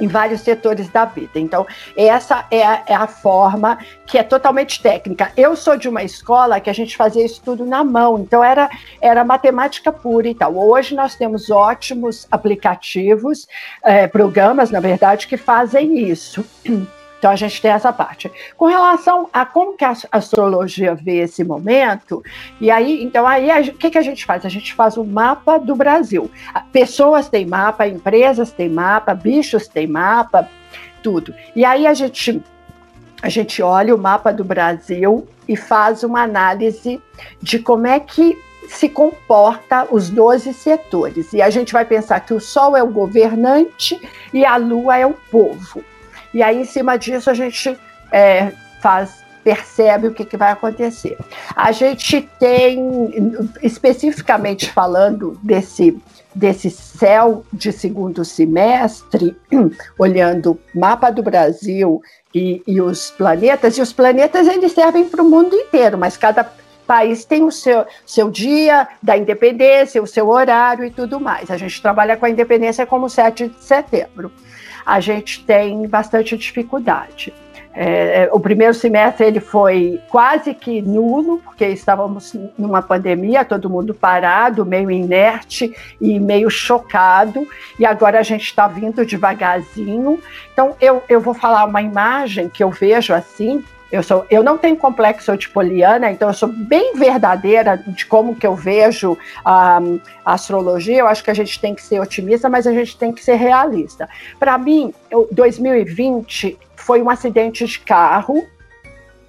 em 0.00 0.06
vários 0.06 0.42
setores 0.42 0.88
da 0.88 1.04
vida. 1.04 1.38
Então, 1.38 1.66
essa 1.96 2.46
é 2.50 2.64
a, 2.64 2.82
é 2.86 2.94
a, 2.94 3.06
forma 3.06 3.78
que 4.06 4.16
é 4.16 4.22
totalmente 4.22 4.80
técnica. 4.80 5.32
Eu 5.36 5.56
sou 5.56 5.76
de 5.76 5.88
uma 5.88 6.02
escola 6.02 6.60
que 6.60 6.70
a 6.70 6.72
gente 6.72 6.96
fazia 6.96 7.24
isso 7.24 7.42
tudo 7.44 7.64
na 7.64 7.82
mão, 7.82 8.18
então 8.18 8.42
era, 8.42 8.70
era 9.00 9.24
matemática 9.24 9.92
pura 9.92 10.28
e 10.28 10.34
tal. 10.34 10.56
Hoje 10.56 10.94
nós 10.94 11.14
temos 11.16 11.50
ótimos 11.50 12.26
aplicativos, 12.30 13.48
é, 13.82 14.06
programas, 14.06 14.70
na 14.70 14.80
verdade, 14.80 15.26
que 15.26 15.36
fazem 15.36 15.98
isso. 16.08 16.44
Então 17.18 17.30
a 17.30 17.36
gente 17.36 17.60
tem 17.60 17.70
essa 17.70 17.92
parte. 17.92 18.30
Com 18.56 18.66
relação 18.66 19.28
a 19.32 19.44
como 19.44 19.76
que 19.76 19.84
a 19.84 19.94
astrologia 20.12 20.94
vê 20.94 21.18
esse 21.18 21.42
momento, 21.42 22.22
e 22.60 22.70
aí, 22.70 23.02
então 23.02 23.26
aí 23.26 23.70
o 23.70 23.74
que, 23.74 23.90
que 23.90 23.98
a 23.98 24.02
gente 24.02 24.24
faz? 24.24 24.46
A 24.46 24.48
gente 24.48 24.72
faz 24.74 24.96
o 24.96 25.02
um 25.02 25.06
mapa 25.06 25.58
do 25.58 25.74
Brasil. 25.74 26.30
Pessoas 26.72 27.28
têm 27.28 27.46
mapa, 27.46 27.86
empresas 27.86 28.52
têm 28.52 28.68
mapa, 28.68 29.14
bichos 29.14 29.66
têm 29.66 29.86
mapa, 29.86 30.48
tudo. 31.02 31.34
E 31.56 31.64
aí 31.64 31.86
a 31.86 31.94
gente 31.94 32.42
a 33.20 33.28
gente 33.28 33.60
olha 33.60 33.92
o 33.94 33.98
mapa 33.98 34.32
do 34.32 34.44
Brasil 34.44 35.26
e 35.48 35.56
faz 35.56 36.04
uma 36.04 36.22
análise 36.22 37.02
de 37.42 37.58
como 37.58 37.86
é 37.86 37.98
que 37.98 38.38
se 38.68 38.88
comporta 38.88 39.88
os 39.90 40.08
12 40.08 40.52
setores. 40.52 41.32
E 41.32 41.42
a 41.42 41.50
gente 41.50 41.72
vai 41.72 41.84
pensar 41.84 42.20
que 42.20 42.34
o 42.34 42.40
Sol 42.40 42.76
é 42.76 42.82
o 42.82 42.88
governante 42.88 44.00
e 44.32 44.44
a 44.44 44.56
Lua 44.56 44.98
é 44.98 45.06
o 45.06 45.14
povo. 45.30 45.82
E 46.32 46.42
aí, 46.42 46.60
em 46.60 46.64
cima 46.64 46.96
disso, 46.96 47.30
a 47.30 47.34
gente 47.34 47.78
é, 48.12 48.52
faz 48.80 49.28
percebe 49.48 50.08
o 50.08 50.12
que, 50.12 50.26
que, 50.26 50.36
vai 50.36 50.52
acontecer. 50.52 51.16
A 51.56 51.72
gente 51.72 52.28
tem, 52.38 52.78
especificamente 53.62 54.70
falando 54.70 55.38
desse, 55.42 55.96
desse 56.34 56.70
céu 56.70 57.44
de 57.50 57.72
segundo 57.72 58.26
semestre, 58.26 59.34
olhando 59.98 60.60
mapa 60.74 61.10
do 61.10 61.22
Brasil 61.22 62.02
e, 62.34 62.62
e 62.66 62.78
os 62.78 63.10
planetas, 63.10 63.78
e 63.78 63.80
os 63.80 63.90
planetas 63.90 64.46
eles 64.46 64.72
servem 64.72 65.08
para 65.08 65.22
o 65.22 65.30
mundo 65.30 65.56
inteiro, 65.56 65.96
mas 65.96 66.18
cada 66.18 66.44
país 66.86 67.24
tem 67.24 67.42
o 67.42 67.50
seu, 67.50 67.86
seu 68.04 68.30
dia 68.30 68.86
da 69.02 69.16
independência, 69.16 70.02
o 70.02 70.06
seu 70.06 70.28
horário 70.28 70.84
e 70.84 70.90
tudo 70.90 71.18
mais. 71.18 71.50
A 71.50 71.56
gente 71.56 71.80
trabalha 71.80 72.18
com 72.18 72.26
a 72.26 72.30
independência 72.30 72.84
como 72.84 73.08
7 73.08 73.48
de 73.48 73.64
setembro 73.64 74.30
a 74.88 75.00
gente 75.00 75.44
tem 75.44 75.86
bastante 75.86 76.34
dificuldade. 76.34 77.30
É, 77.74 78.22
é, 78.22 78.28
o 78.32 78.40
primeiro 78.40 78.72
semestre 78.72 79.26
ele 79.26 79.38
foi 79.38 80.00
quase 80.08 80.54
que 80.54 80.80
nulo, 80.80 81.42
porque 81.44 81.66
estávamos 81.66 82.34
numa 82.56 82.80
pandemia, 82.80 83.44
todo 83.44 83.68
mundo 83.68 83.92
parado, 83.92 84.64
meio 84.64 84.90
inerte 84.90 85.76
e 86.00 86.18
meio 86.18 86.48
chocado, 86.48 87.46
e 87.78 87.84
agora 87.84 88.18
a 88.18 88.22
gente 88.22 88.44
está 88.44 88.66
vindo 88.66 89.04
devagarzinho. 89.04 90.18
Então, 90.54 90.74
eu, 90.80 91.02
eu 91.06 91.20
vou 91.20 91.34
falar 91.34 91.66
uma 91.66 91.82
imagem 91.82 92.48
que 92.48 92.64
eu 92.64 92.70
vejo 92.70 93.12
assim, 93.12 93.62
eu, 93.90 94.02
sou, 94.02 94.26
eu 94.30 94.42
não 94.42 94.58
tenho 94.58 94.76
complexo 94.76 95.34
de 95.36 95.48
poliana, 95.48 96.10
então 96.10 96.28
eu 96.28 96.34
sou 96.34 96.48
bem 96.48 96.94
verdadeira 96.94 97.76
de 97.86 98.04
como 98.04 98.36
que 98.36 98.46
eu 98.46 98.54
vejo 98.54 99.16
a, 99.42 99.78
a 100.24 100.32
astrologia. 100.34 100.98
Eu 100.98 101.08
acho 101.08 101.24
que 101.24 101.30
a 101.30 101.34
gente 101.34 101.58
tem 101.58 101.74
que 101.74 101.82
ser 101.82 101.98
otimista, 101.98 102.50
mas 102.50 102.66
a 102.66 102.72
gente 102.72 102.98
tem 102.98 103.12
que 103.12 103.24
ser 103.24 103.36
realista. 103.36 104.08
Para 104.38 104.58
mim, 104.58 104.92
eu, 105.10 105.26
2020 105.32 106.58
foi 106.76 107.02
um 107.02 107.10
acidente 107.10 107.66
de 107.66 107.78
carro 107.80 108.46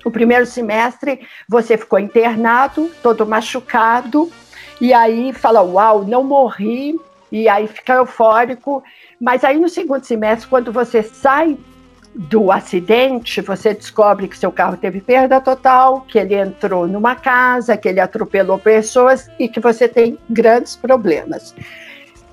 O 0.06 0.12
primeiro 0.12 0.46
semestre 0.46 1.22
você 1.48 1.78
ficou 1.78 2.00
internado, 2.00 2.92
todo 3.02 3.26
machucado, 3.26 4.30
e 4.82 4.94
aí 4.94 5.32
fala: 5.32 5.62
Uau, 5.62 6.04
não 6.04 6.24
morri, 6.24 7.00
e 7.32 7.48
aí 7.48 7.68
fica 7.68 7.94
eufórico. 7.94 8.84
Mas 9.20 9.44
aí 9.44 9.58
no 9.58 9.70
segundo 9.70 10.04
semestre, 10.04 10.50
quando 10.50 10.72
você 10.72 11.02
sai 11.02 11.58
do 12.20 12.52
acidente, 12.52 13.40
você 13.40 13.74
descobre 13.74 14.28
que 14.28 14.38
seu 14.38 14.52
carro 14.52 14.76
teve 14.76 15.00
perda 15.00 15.40
total, 15.40 16.02
que 16.02 16.20
ele 16.20 16.36
entrou 16.36 16.86
numa 16.86 17.16
casa, 17.16 17.78
que 17.78 17.88
ele 17.88 18.02
atropelou 18.02 18.60
pessoas 18.60 19.32
e 19.40 19.48
que 19.48 19.62
você 19.62 19.88
tem 19.88 20.18
grandes 20.30 20.76
problemas. 20.76 21.56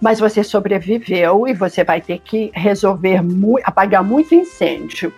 Mas 0.00 0.18
você 0.18 0.42
sobreviveu 0.42 1.46
e 1.46 1.54
você 1.54 1.84
vai 1.84 2.00
ter 2.00 2.18
que 2.18 2.50
resolver, 2.52 3.20
apagar 3.62 4.02
muito 4.02 4.34
incêndio. 4.34 5.12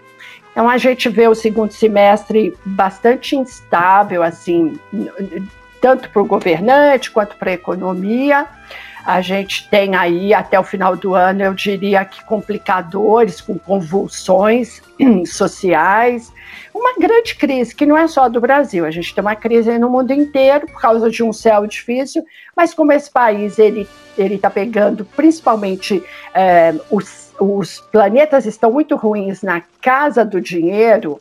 Então 0.53 0.69
a 0.69 0.77
gente 0.77 1.09
vê 1.09 1.27
o 1.27 1.35
segundo 1.35 1.73
semestre 1.73 2.55
bastante 2.67 3.37
instável, 3.37 4.23
assim, 4.23 4.79
tanto 5.81 6.11
para 6.11 6.21
o 6.21 6.27
governante 6.27 7.11
quanto 7.11 7.37
para 7.37 7.53
a 7.53 7.55
economia. 7.55 8.47
A 9.09 9.23
gente 9.23 9.67
tem 9.71 9.97
aí 9.97 10.35
até 10.35 10.61
o 10.61 10.63
final 10.63 10.95
do 10.95 11.15
ano, 11.15 11.43
eu 11.43 11.55
diria 11.55 12.05
que 12.05 12.23
complicadores, 12.25 13.41
com 13.41 13.59
convulsões 13.59 14.83
sociais, 15.25 16.31
uma 16.75 16.93
grande 16.99 17.35
crise 17.35 17.75
que 17.75 17.87
não 17.87 17.97
é 17.97 18.07
só 18.07 18.29
do 18.29 18.39
Brasil. 18.39 18.85
A 18.85 18.91
gente 18.91 19.15
tem 19.15 19.23
uma 19.23 19.35
crise 19.35 19.79
no 19.79 19.89
mundo 19.89 20.13
inteiro 20.13 20.67
por 20.67 20.79
causa 20.79 21.11
de 21.11 21.23
um 21.23 21.33
céu 21.33 21.67
difícil, 21.67 22.23
mas 22.55 22.75
como 22.75 22.93
esse 22.93 23.11
país 23.11 23.59
ele 23.59 23.89
ele 24.19 24.35
está 24.35 24.51
pegando 24.51 25.07
principalmente 25.07 26.05
é, 26.35 26.75
os, 26.91 27.33
os 27.41 27.81
planetas 27.91 28.45
estão 28.45 28.71
muito 28.71 28.95
ruins 28.95 29.41
na 29.41 29.63
casa 29.81 30.23
do 30.23 30.39
dinheiro 30.39 31.19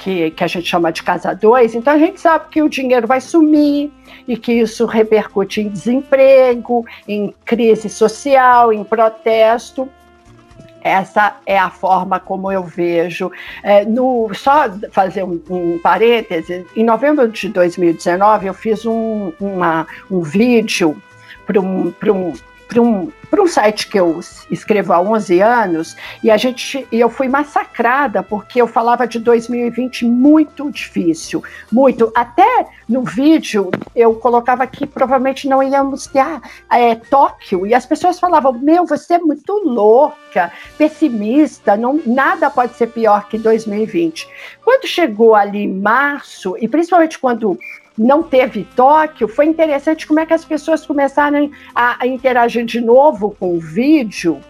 que, 0.00 0.30
que 0.30 0.42
a 0.42 0.46
gente 0.46 0.66
chama 0.66 0.90
de 0.90 1.02
casa 1.02 1.34
2, 1.34 1.74
então 1.74 1.92
a 1.92 1.98
gente 1.98 2.20
sabe 2.20 2.46
que 2.50 2.62
o 2.62 2.68
dinheiro 2.68 3.06
vai 3.06 3.20
sumir 3.20 3.92
e 4.26 4.36
que 4.36 4.52
isso 4.52 4.86
repercute 4.86 5.60
em 5.60 5.68
desemprego, 5.68 6.86
em 7.06 7.34
crise 7.44 7.88
social, 7.88 8.72
em 8.72 8.82
protesto. 8.82 9.88
Essa 10.82 11.36
é 11.44 11.58
a 11.58 11.68
forma 11.68 12.18
como 12.18 12.50
eu 12.50 12.64
vejo. 12.64 13.30
É, 13.62 13.84
no, 13.84 14.30
só 14.32 14.64
fazer 14.90 15.22
um, 15.22 15.38
um 15.50 15.78
parêntese, 15.78 16.66
em 16.74 16.82
novembro 16.82 17.28
de 17.28 17.50
2019 17.50 18.46
eu 18.46 18.54
fiz 18.54 18.86
um, 18.86 19.32
uma, 19.38 19.86
um 20.10 20.22
vídeo 20.22 20.96
para 21.46 21.60
um, 21.60 21.88
um, 21.88 22.32
para 22.70 22.80
um, 22.80 23.10
um 23.36 23.46
site 23.48 23.88
que 23.88 23.98
eu 23.98 24.20
escrevo 24.48 24.92
há 24.92 25.00
11 25.00 25.40
anos 25.40 25.96
e 26.22 26.30
a 26.30 26.36
gente 26.36 26.86
e 26.92 27.00
eu 27.00 27.10
fui 27.10 27.28
massacrada 27.28 28.22
porque 28.22 28.62
eu 28.62 28.66
falava 28.66 29.08
de 29.08 29.18
2020 29.18 30.04
muito 30.04 30.70
difícil, 30.70 31.42
muito. 31.70 32.12
Até 32.14 32.66
no 32.88 33.02
vídeo 33.02 33.70
eu 33.94 34.14
colocava 34.14 34.64
que 34.68 34.86
provavelmente 34.86 35.48
não 35.48 35.60
íamos 35.62 36.06
ter 36.06 36.20
ah, 36.20 36.40
é, 36.70 36.94
Tóquio 36.94 37.66
e 37.66 37.74
as 37.74 37.84
pessoas 37.84 38.20
falavam: 38.20 38.52
Meu, 38.52 38.86
você 38.86 39.14
é 39.14 39.18
muito 39.18 39.52
louca, 39.64 40.52
pessimista, 40.78 41.76
não, 41.76 42.00
nada 42.06 42.50
pode 42.50 42.74
ser 42.74 42.86
pior 42.86 43.26
que 43.28 43.36
2020. 43.36 44.28
Quando 44.64 44.86
chegou 44.86 45.34
ali 45.34 45.66
março, 45.66 46.56
e 46.60 46.68
principalmente 46.68 47.18
quando 47.18 47.58
não 48.00 48.22
teve 48.22 48.66
Tóquio, 48.74 49.28
foi 49.28 49.44
interessante 49.44 50.06
como 50.06 50.20
é 50.20 50.24
que 50.24 50.32
as 50.32 50.42
pessoas 50.42 50.86
começaram 50.86 51.50
a, 51.74 52.02
a 52.02 52.06
interagir 52.06 52.64
de 52.64 52.80
novo 52.80 53.36
com 53.38 53.54
o 53.54 53.60
vídeo, 53.60 54.40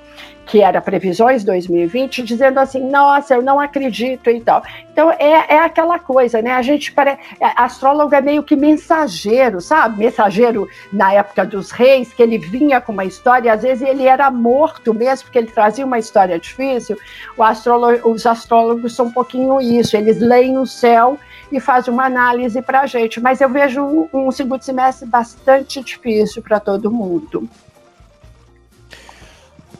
que 0.47 0.63
era 0.63 0.81
Previsões 0.81 1.43
2020, 1.43 2.23
dizendo 2.23 2.61
assim, 2.61 2.89
nossa, 2.89 3.35
eu 3.35 3.43
não 3.43 3.59
acredito 3.59 4.31
e 4.31 4.41
tal. 4.41 4.63
Então 4.93 5.11
é, 5.11 5.55
é 5.55 5.59
aquela 5.59 5.99
coisa, 5.99 6.41
né? 6.41 6.53
A 6.53 6.63
gente 6.63 6.93
parece. 6.93 7.21
Astrólogo 7.57 8.15
é 8.15 8.21
meio 8.21 8.45
que 8.45 8.55
mensageiro, 8.55 9.61
sabe? 9.61 9.99
Mensageiro 9.99 10.69
na 10.93 11.13
época 11.13 11.45
dos 11.45 11.73
reis, 11.73 12.13
que 12.13 12.23
ele 12.23 12.39
vinha 12.39 12.81
com 12.81 12.93
uma 12.93 13.05
história, 13.05 13.53
às 13.53 13.63
vezes 13.63 13.83
ele 13.83 14.05
era 14.05 14.31
morto 14.31 14.95
mesmo, 14.95 15.25
porque 15.25 15.39
ele 15.39 15.51
trazia 15.51 15.85
uma 15.85 15.99
história 15.99 16.39
difícil. 16.39 16.97
Astrólogo, 17.37 18.11
os 18.11 18.25
astrólogos 18.27 18.95
são 18.95 19.07
um 19.07 19.13
pouquinho 19.13 19.61
isso, 19.61 19.97
eles 19.97 20.21
leem 20.21 20.57
o 20.57 20.67
céu 20.67 21.19
e 21.51 21.61
faz 21.61 21.89
uma 21.89 22.05
análise 22.05 22.61
para 22.63 22.83
a 22.83 22.87
gente. 22.87 23.21
Mas 23.21 23.41
eu 23.41 23.49
vejo 23.49 24.09
um, 24.13 24.31
segundo 24.31 24.63
semestre 24.63 25.07
bastante 25.07 25.83
difícil 25.83 26.43
para 26.43 26.61
todo 26.61 26.91
mundo. 26.91 27.49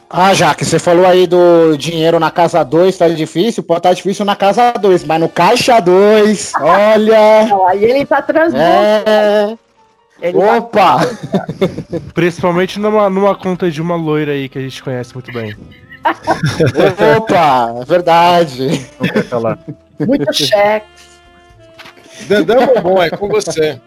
Ah, 0.09 0.33
Jaque, 0.33 0.65
você 0.65 0.77
falou 0.77 1.05
aí 1.05 1.25
do 1.25 1.77
dinheiro 1.77 2.19
na 2.19 2.29
casa 2.29 2.61
2, 2.63 2.97
tá 2.97 3.07
difícil, 3.07 3.63
pode 3.63 3.79
estar 3.79 3.89
tá 3.89 3.95
difícil 3.95 4.25
na 4.25 4.35
casa 4.35 4.73
2, 4.73 5.05
mas 5.05 5.21
no 5.21 5.29
caixa 5.29 5.79
2, 5.79 6.51
olha. 6.59 7.45
Não, 7.45 7.65
aí 7.65 7.83
ele 7.85 8.05
tá 8.05 8.21
transbordando. 8.21 9.09
É... 9.09 9.57
Ele 10.21 10.37
Opa! 10.37 10.99
Principalmente 12.13 12.77
numa, 12.77 13.09
numa 13.09 13.33
conta 13.35 13.71
de 13.71 13.81
uma 13.81 13.95
loira 13.95 14.33
aí 14.33 14.49
que 14.49 14.57
a 14.57 14.61
gente 14.61 14.83
conhece 14.83 15.13
muito 15.13 15.31
bem. 15.31 15.55
Opa, 17.17 17.75
é 17.81 17.85
verdade. 17.85 18.85
Muito 20.05 20.33
cheque. 20.33 21.10
Dandão 22.27 22.81
bom, 22.81 23.01
é 23.01 23.09
com 23.09 23.27
você. 23.27 23.79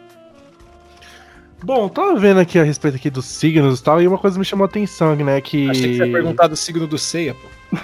Bom, 1.62 1.88
tava 1.88 2.18
vendo 2.18 2.40
aqui 2.40 2.58
a 2.58 2.62
respeito 2.62 2.96
aqui 2.96 3.08
dos 3.08 3.24
signos 3.24 3.80
e 3.80 3.82
tal, 3.82 4.02
e 4.02 4.06
uma 4.06 4.18
coisa 4.18 4.38
me 4.38 4.44
chamou 4.44 4.64
a 4.64 4.68
atenção, 4.68 5.16
né, 5.16 5.40
que... 5.40 5.70
Achei 5.70 5.92
que 5.92 5.96
você 5.96 6.06
ia 6.06 6.12
perguntar 6.12 6.46
do 6.46 6.56
signo 6.56 6.86
do 6.86 6.98
Ceia, 6.98 7.34
pô. 7.34 7.48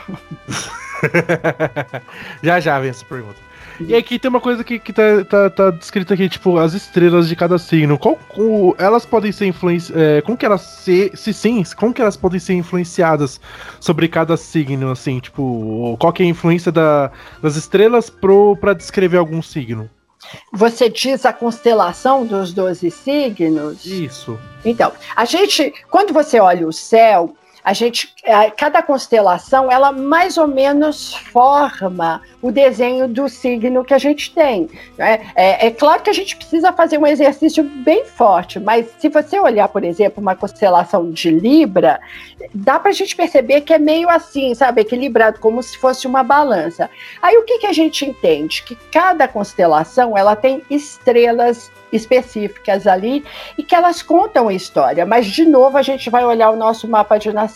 já, 2.42 2.60
já 2.60 2.78
vem 2.78 2.90
essa 2.90 3.04
pergunta. 3.04 3.50
E 3.86 3.94
aqui 3.94 4.18
tem 4.18 4.28
uma 4.28 4.40
coisa 4.40 4.62
que, 4.62 4.78
que 4.78 4.92
tá, 4.92 5.24
tá, 5.24 5.48
tá 5.48 5.70
descrita 5.70 6.12
aqui, 6.12 6.28
tipo, 6.28 6.58
as 6.58 6.74
estrelas 6.74 7.26
de 7.26 7.34
cada 7.34 7.58
signo. 7.58 7.98
Qual, 7.98 8.18
elas 8.76 9.06
podem 9.06 9.32
ser 9.32 9.46
influenciadas. 9.46 10.02
É, 10.02 10.20
como 10.20 10.36
que 10.36 10.44
elas 10.44 10.60
se, 10.60 11.10
se 11.14 11.32
sim, 11.32 11.62
como 11.76 11.94
que 11.94 12.02
elas 12.02 12.16
podem 12.16 12.38
ser 12.38 12.52
influenciadas 12.52 13.40
sobre 13.80 14.06
cada 14.08 14.36
signo, 14.36 14.90
assim, 14.90 15.18
tipo, 15.18 15.96
qual 15.98 16.12
que 16.12 16.22
é 16.22 16.26
a 16.26 16.28
influência 16.28 16.70
da, 16.70 17.10
das 17.42 17.56
estrelas 17.56 18.10
pro, 18.10 18.54
pra 18.56 18.74
descrever 18.74 19.16
algum 19.16 19.40
signo? 19.40 19.88
Você 20.52 20.88
diz 20.88 21.24
a 21.24 21.32
constelação 21.32 22.26
dos 22.26 22.52
12 22.52 22.90
signos? 22.90 23.84
Isso. 23.84 24.38
Então, 24.64 24.92
a 25.16 25.24
gente, 25.24 25.72
quando 25.90 26.12
você 26.12 26.38
olha 26.38 26.66
o 26.66 26.72
céu, 26.72 27.34
a 27.64 27.72
gente, 27.72 28.14
cada 28.56 28.82
constelação, 28.82 29.70
ela 29.70 29.92
mais 29.92 30.38
ou 30.38 30.46
menos 30.46 31.14
forma 31.14 32.22
o 32.40 32.50
desenho 32.50 33.06
do 33.06 33.28
signo 33.28 33.84
que 33.84 33.92
a 33.92 33.98
gente 33.98 34.34
tem. 34.34 34.68
É, 34.98 35.20
é, 35.34 35.66
é, 35.66 35.70
claro 35.70 36.02
que 36.02 36.10
a 36.10 36.14
gente 36.14 36.36
precisa 36.36 36.72
fazer 36.72 36.98
um 36.98 37.06
exercício 37.06 37.62
bem 37.62 38.04
forte, 38.04 38.58
mas 38.58 38.86
se 38.98 39.08
você 39.08 39.38
olhar, 39.38 39.68
por 39.68 39.84
exemplo, 39.84 40.22
uma 40.22 40.34
constelação 40.34 41.10
de 41.10 41.30
Libra, 41.30 42.00
dá 42.54 42.78
para 42.78 42.90
a 42.90 42.94
gente 42.94 43.14
perceber 43.14 43.60
que 43.60 43.74
é 43.74 43.78
meio 43.78 44.08
assim, 44.08 44.54
sabe, 44.54 44.80
equilibrado, 44.80 45.38
como 45.38 45.62
se 45.62 45.76
fosse 45.76 46.06
uma 46.06 46.22
balança. 46.22 46.88
Aí 47.20 47.36
o 47.36 47.44
que, 47.44 47.58
que 47.58 47.66
a 47.66 47.72
gente 47.72 48.04
entende? 48.04 48.62
Que 48.62 48.74
cada 48.90 49.28
constelação 49.28 50.16
ela 50.16 50.34
tem 50.34 50.62
estrelas 50.70 51.70
específicas 51.92 52.86
ali 52.86 53.24
e 53.58 53.62
que 53.62 53.74
elas 53.74 54.02
contam 54.02 54.50
história. 54.50 55.04
Mas, 55.04 55.26
de 55.26 55.44
novo, 55.44 55.76
a 55.76 55.82
gente 55.82 56.08
vai 56.08 56.24
olhar 56.24 56.50
o 56.50 56.56
nosso 56.56 56.88
mapa 56.88 57.18
de 57.18 57.32
nascimento. 57.32 57.49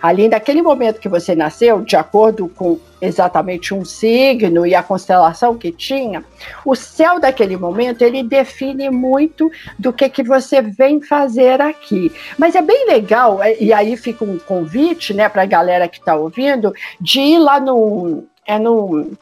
Ali, 0.00 0.28
naquele 0.28 0.62
momento 0.62 1.00
que 1.00 1.08
você 1.08 1.34
nasceu, 1.34 1.80
de 1.82 1.96
acordo 1.96 2.48
com 2.48 2.78
exatamente 3.00 3.72
um 3.72 3.84
signo 3.84 4.66
e 4.66 4.74
a 4.74 4.82
constelação 4.82 5.56
que 5.56 5.72
tinha, 5.72 6.24
o 6.64 6.74
céu 6.74 7.18
daquele 7.18 7.56
momento 7.56 8.02
ele 8.02 8.22
define 8.22 8.90
muito 8.90 9.50
do 9.78 9.92
que 9.92 10.08
que 10.08 10.22
você 10.22 10.60
vem 10.60 11.00
fazer 11.00 11.60
aqui. 11.60 12.12
Mas 12.38 12.54
é 12.54 12.62
bem 12.62 12.86
legal 12.86 13.40
e 13.58 13.72
aí 13.72 13.96
fica 13.96 14.24
um 14.24 14.38
convite, 14.38 15.14
né, 15.14 15.28
para 15.28 15.42
a 15.42 15.46
galera 15.46 15.88
que 15.88 15.98
está 15.98 16.14
ouvindo, 16.14 16.74
de 17.00 17.20
ir 17.20 17.38
lá 17.38 17.58
no 17.58 18.24
é 18.46 18.58
no 18.58 19.12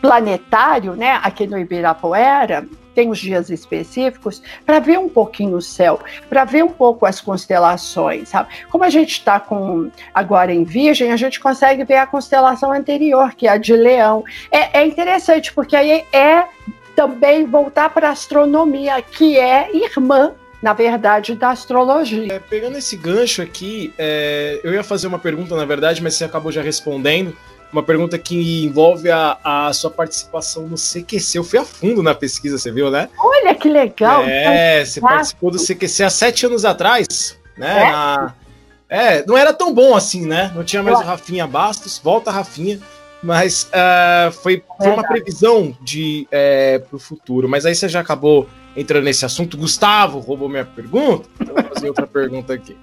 planetário, 0.00 0.94
né, 0.94 1.20
aqui 1.22 1.46
no 1.46 1.58
Ibirapuera, 1.58 2.66
tem 2.94 3.10
os 3.10 3.18
dias 3.18 3.50
específicos, 3.50 4.42
para 4.64 4.78
ver 4.78 4.98
um 4.98 5.08
pouquinho 5.08 5.56
o 5.56 5.62
céu, 5.62 6.00
para 6.28 6.44
ver 6.44 6.64
um 6.64 6.68
pouco 6.68 7.06
as 7.06 7.20
constelações, 7.20 8.28
sabe? 8.28 8.48
Como 8.70 8.84
a 8.84 8.90
gente 8.90 9.12
está 9.12 9.40
com 9.40 9.90
agora 10.14 10.52
em 10.52 10.64
Virgem, 10.64 11.12
a 11.12 11.16
gente 11.16 11.40
consegue 11.40 11.84
ver 11.84 11.96
a 11.96 12.06
constelação 12.06 12.72
anterior, 12.72 13.34
que 13.34 13.46
é 13.46 13.50
a 13.50 13.56
de 13.56 13.74
Leão. 13.74 14.24
É, 14.50 14.80
é 14.80 14.86
interessante, 14.86 15.52
porque 15.52 15.76
aí 15.76 16.04
é 16.12 16.44
também 16.94 17.44
voltar 17.44 17.90
para 17.90 18.08
a 18.08 18.12
astronomia, 18.12 19.00
que 19.02 19.36
é 19.38 19.74
irmã 19.74 20.32
na 20.62 20.72
verdade, 20.72 21.34
da 21.34 21.50
astrologia. 21.50 22.32
É, 22.32 22.38
pegando 22.38 22.78
esse 22.78 22.96
gancho 22.96 23.42
aqui, 23.42 23.92
é, 23.98 24.62
eu 24.64 24.72
ia 24.72 24.82
fazer 24.82 25.06
uma 25.06 25.18
pergunta, 25.18 25.54
na 25.54 25.66
verdade, 25.66 26.02
mas 26.02 26.14
você 26.14 26.24
acabou 26.24 26.50
já 26.50 26.62
respondendo 26.62 27.36
uma 27.74 27.82
pergunta 27.82 28.16
que 28.16 28.64
envolve 28.64 29.10
a, 29.10 29.36
a 29.42 29.72
sua 29.72 29.90
participação 29.90 30.68
no 30.68 30.76
CQC. 30.76 31.38
Eu 31.38 31.44
fui 31.44 31.58
a 31.58 31.64
fundo 31.64 32.02
na 32.02 32.14
pesquisa, 32.14 32.56
você 32.56 32.70
viu, 32.70 32.88
né? 32.90 33.08
Olha 33.18 33.54
que 33.54 33.68
legal! 33.68 34.22
É, 34.22 34.84
você 34.84 35.00
participou 35.00 35.50
do 35.50 35.58
CQC 35.58 36.04
há 36.04 36.10
sete 36.10 36.46
anos 36.46 36.64
atrás, 36.64 37.36
né? 37.58 37.82
É? 37.82 37.90
Na... 37.90 38.34
é, 38.88 39.26
não 39.26 39.36
era 39.36 39.52
tão 39.52 39.74
bom 39.74 39.96
assim, 39.96 40.24
né? 40.24 40.52
Não 40.54 40.62
tinha 40.62 40.82
mais 40.82 41.00
o 41.00 41.02
Rafinha 41.02 41.46
Bastos, 41.46 42.00
volta 42.02 42.30
Rafinha. 42.30 42.80
Mas 43.20 43.70
uh, 43.72 44.30
foi, 44.30 44.62
foi 44.78 44.90
uma 44.90 45.02
previsão 45.02 45.74
de 45.80 46.28
é, 46.30 46.78
para 46.78 46.94
o 46.94 46.98
futuro. 46.98 47.48
Mas 47.48 47.64
aí 47.64 47.74
você 47.74 47.88
já 47.88 48.00
acabou 48.00 48.46
entrando 48.76 49.04
nesse 49.04 49.24
assunto. 49.24 49.56
Gustavo 49.56 50.18
roubou 50.18 50.46
minha 50.48 50.64
pergunta. 50.64 51.26
Então 51.40 51.54
vou 51.54 51.64
fazer 51.64 51.88
outra 51.88 52.06
pergunta 52.06 52.52
aqui. 52.52 52.76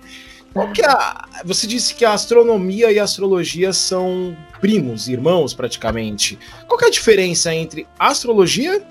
Qual 0.53 0.71
que 0.71 0.81
é 0.81 0.89
a... 0.89 1.27
Você 1.45 1.65
disse 1.65 1.95
que 1.95 2.03
a 2.03 2.13
astronomia 2.13 2.91
e 2.91 2.99
a 2.99 3.03
astrologia 3.03 3.71
são 3.71 4.35
primos, 4.59 5.07
irmãos, 5.07 5.53
praticamente. 5.53 6.37
Qual 6.67 6.77
que 6.77 6.85
é 6.85 6.87
a 6.87 6.91
diferença 6.91 7.53
entre 7.53 7.87
astrologia 7.97 8.83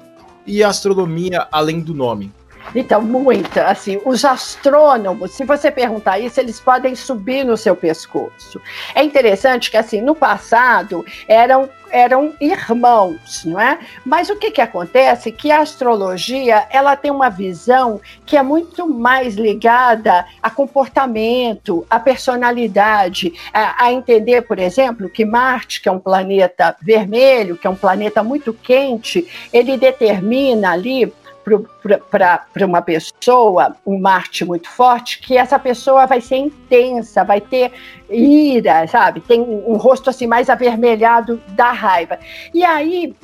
e 0.47 0.63
astronomia 0.63 1.47
além 1.53 1.81
do 1.81 1.95
nome? 1.95 2.33
Então, 2.75 3.03
muita. 3.03 3.67
Assim, 3.67 4.01
os 4.05 4.25
astrônomos, 4.25 5.33
se 5.33 5.45
você 5.45 5.71
perguntar 5.71 6.19
isso, 6.19 6.41
eles 6.41 6.61
podem 6.61 6.95
subir 6.95 7.45
no 7.45 7.57
seu 7.57 7.75
pescoço. 7.75 8.61
É 8.95 9.03
interessante 9.03 9.71
que, 9.71 9.77
assim, 9.77 10.01
no 10.01 10.15
passado 10.15 11.05
eram 11.27 11.69
eram 11.91 12.33
irmãos, 12.41 13.45
não 13.45 13.61
é? 13.61 13.79
Mas 14.05 14.31
o 14.31 14.37
que 14.37 14.51
que 14.51 14.61
acontece? 14.61 15.33
Que 15.33 15.51
a 15.51 15.61
astrologia 15.61 16.67
ela 16.71 16.97
tem 16.97 17.11
uma 17.11 17.29
visão 17.29 18.01
que 18.25 18.37
é 18.37 18.43
muito 18.43 18.89
mais 18.89 19.35
ligada 19.35 20.25
a 20.43 20.51
comportamento, 20.51 21.85
a 21.91 21.99
personalidade, 21.99 23.33
a, 23.53 23.87
a 23.87 23.93
entender, 23.93 24.43
por 24.43 24.59
exemplo, 24.59 25.09
que 25.09 25.25
Marte, 25.25 25.81
que 25.81 25.89
é 25.89 25.93
um 25.93 25.99
planeta 25.99 26.77
vermelho, 26.81 27.57
que 27.57 27.67
é 27.67 27.71
um 27.71 27.77
planeta 27.77 28.23
muito 28.23 28.53
quente, 28.53 29.27
ele 29.53 29.77
determina 29.77 30.73
ali 30.73 31.13
para 31.45 32.67
uma 32.67 32.83
pessoa, 32.83 33.77
um 33.87 33.99
Marte 33.99 34.45
muito 34.45 34.69
forte, 34.69 35.21
que 35.21 35.37
essa 35.37 35.59
pessoa 35.59 36.07
vai 36.07 36.21
ser 36.21 36.37
intensa, 36.37 37.25
vai 37.25 37.41
ter 37.41 37.73
ira, 38.11 38.87
sabe? 38.87 39.21
Tem 39.21 39.41
um 39.41 39.77
rosto 39.77 40.11
assim 40.11 40.27
mais 40.27 40.51
avermelhado 40.51 41.41
da 41.49 41.73
raiva. 41.73 42.19
E 42.53 42.65
aí 42.65 43.15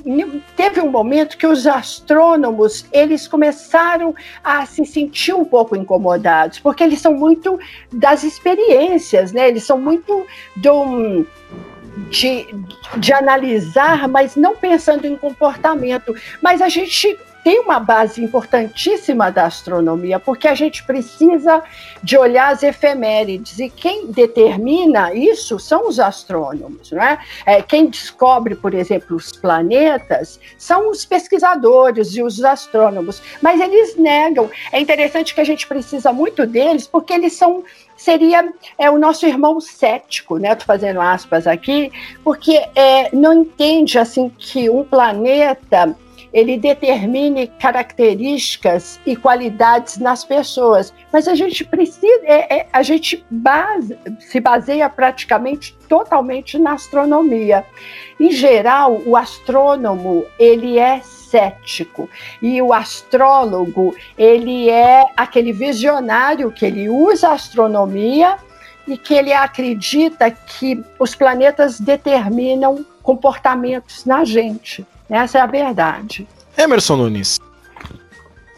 teve 0.56 0.80
um 0.80 0.90
momento 0.90 1.36
que 1.36 1.46
os 1.46 1.66
astrônomos 1.66 2.86
eles 2.92 3.26
começaram 3.28 4.14
a 4.42 4.64
se 4.66 4.84
sentir 4.86 5.34
um 5.34 5.44
pouco 5.44 5.76
incomodados, 5.76 6.58
porque 6.58 6.82
eles 6.82 7.00
são 7.00 7.14
muito 7.14 7.58
das 7.92 8.24
experiências, 8.24 9.32
né? 9.32 9.48
Eles 9.48 9.64
são 9.64 9.78
muito 9.78 10.26
do 10.56 11.26
de, 12.10 12.46
de 12.98 13.12
analisar, 13.12 14.06
mas 14.08 14.36
não 14.36 14.54
pensando 14.54 15.06
em 15.06 15.16
comportamento. 15.16 16.14
Mas 16.42 16.60
a 16.60 16.68
gente 16.68 17.18
tem 17.46 17.60
uma 17.60 17.78
base 17.78 18.24
importantíssima 18.24 19.30
da 19.30 19.44
astronomia, 19.44 20.18
porque 20.18 20.48
a 20.48 20.54
gente 20.56 20.82
precisa 20.82 21.62
de 22.02 22.18
olhar 22.18 22.52
as 22.52 22.64
efemérides, 22.64 23.60
e 23.60 23.70
quem 23.70 24.10
determina 24.10 25.14
isso 25.14 25.56
são 25.56 25.86
os 25.86 26.00
astrônomos, 26.00 26.90
não 26.90 27.00
é? 27.00 27.20
é 27.46 27.62
quem 27.62 27.86
descobre, 27.86 28.56
por 28.56 28.74
exemplo, 28.74 29.16
os 29.16 29.30
planetas 29.30 30.40
são 30.58 30.90
os 30.90 31.04
pesquisadores 31.04 32.16
e 32.16 32.22
os 32.24 32.42
astrônomos, 32.42 33.22
mas 33.40 33.60
eles 33.60 33.94
negam. 33.94 34.50
É 34.72 34.80
interessante 34.80 35.32
que 35.32 35.40
a 35.40 35.44
gente 35.44 35.68
precisa 35.68 36.12
muito 36.12 36.48
deles, 36.48 36.88
porque 36.88 37.12
eles 37.12 37.34
são 37.34 37.62
seria 37.96 38.52
é, 38.76 38.90
o 38.90 38.98
nosso 38.98 39.24
irmão 39.24 39.60
cético, 39.60 40.36
né? 40.36 40.52
Estou 40.52 40.66
fazendo 40.66 41.00
aspas 41.00 41.46
aqui, 41.46 41.90
porque 42.24 42.60
é, 42.74 43.08
não 43.14 43.32
entende 43.32 43.98
assim 43.98 44.28
que 44.36 44.68
um 44.68 44.84
planeta 44.84 45.96
ele 46.36 46.58
determine 46.58 47.46
características 47.46 49.00
e 49.06 49.16
qualidades 49.16 49.96
nas 49.96 50.22
pessoas. 50.22 50.92
Mas 51.10 51.26
a 51.26 51.34
gente 51.34 51.64
precisa, 51.64 52.20
é, 52.24 52.58
é, 52.58 52.68
a 52.70 52.82
gente 52.82 53.24
base, 53.30 53.98
se 54.20 54.38
baseia 54.38 54.86
praticamente 54.90 55.74
totalmente 55.88 56.58
na 56.58 56.72
astronomia. 56.72 57.64
Em 58.20 58.30
geral, 58.30 59.00
o 59.06 59.16
astrônomo 59.16 60.26
ele 60.38 60.78
é 60.78 61.00
cético 61.00 62.06
e 62.42 62.60
o 62.60 62.70
astrólogo 62.70 63.96
ele 64.18 64.68
é 64.68 65.06
aquele 65.16 65.54
visionário 65.54 66.52
que 66.52 66.66
ele 66.66 66.86
usa 66.90 67.30
a 67.30 67.32
astronomia 67.32 68.36
e 68.86 68.98
que 68.98 69.14
ele 69.14 69.32
acredita 69.32 70.30
que 70.30 70.84
os 70.98 71.14
planetas 71.14 71.80
determinam 71.80 72.84
comportamentos 73.02 74.04
na 74.04 74.22
gente. 74.22 74.86
Essa 75.08 75.38
é 75.38 75.40
a 75.40 75.46
verdade. 75.46 76.26
Emerson 76.56 76.96
Nunes. 76.96 77.40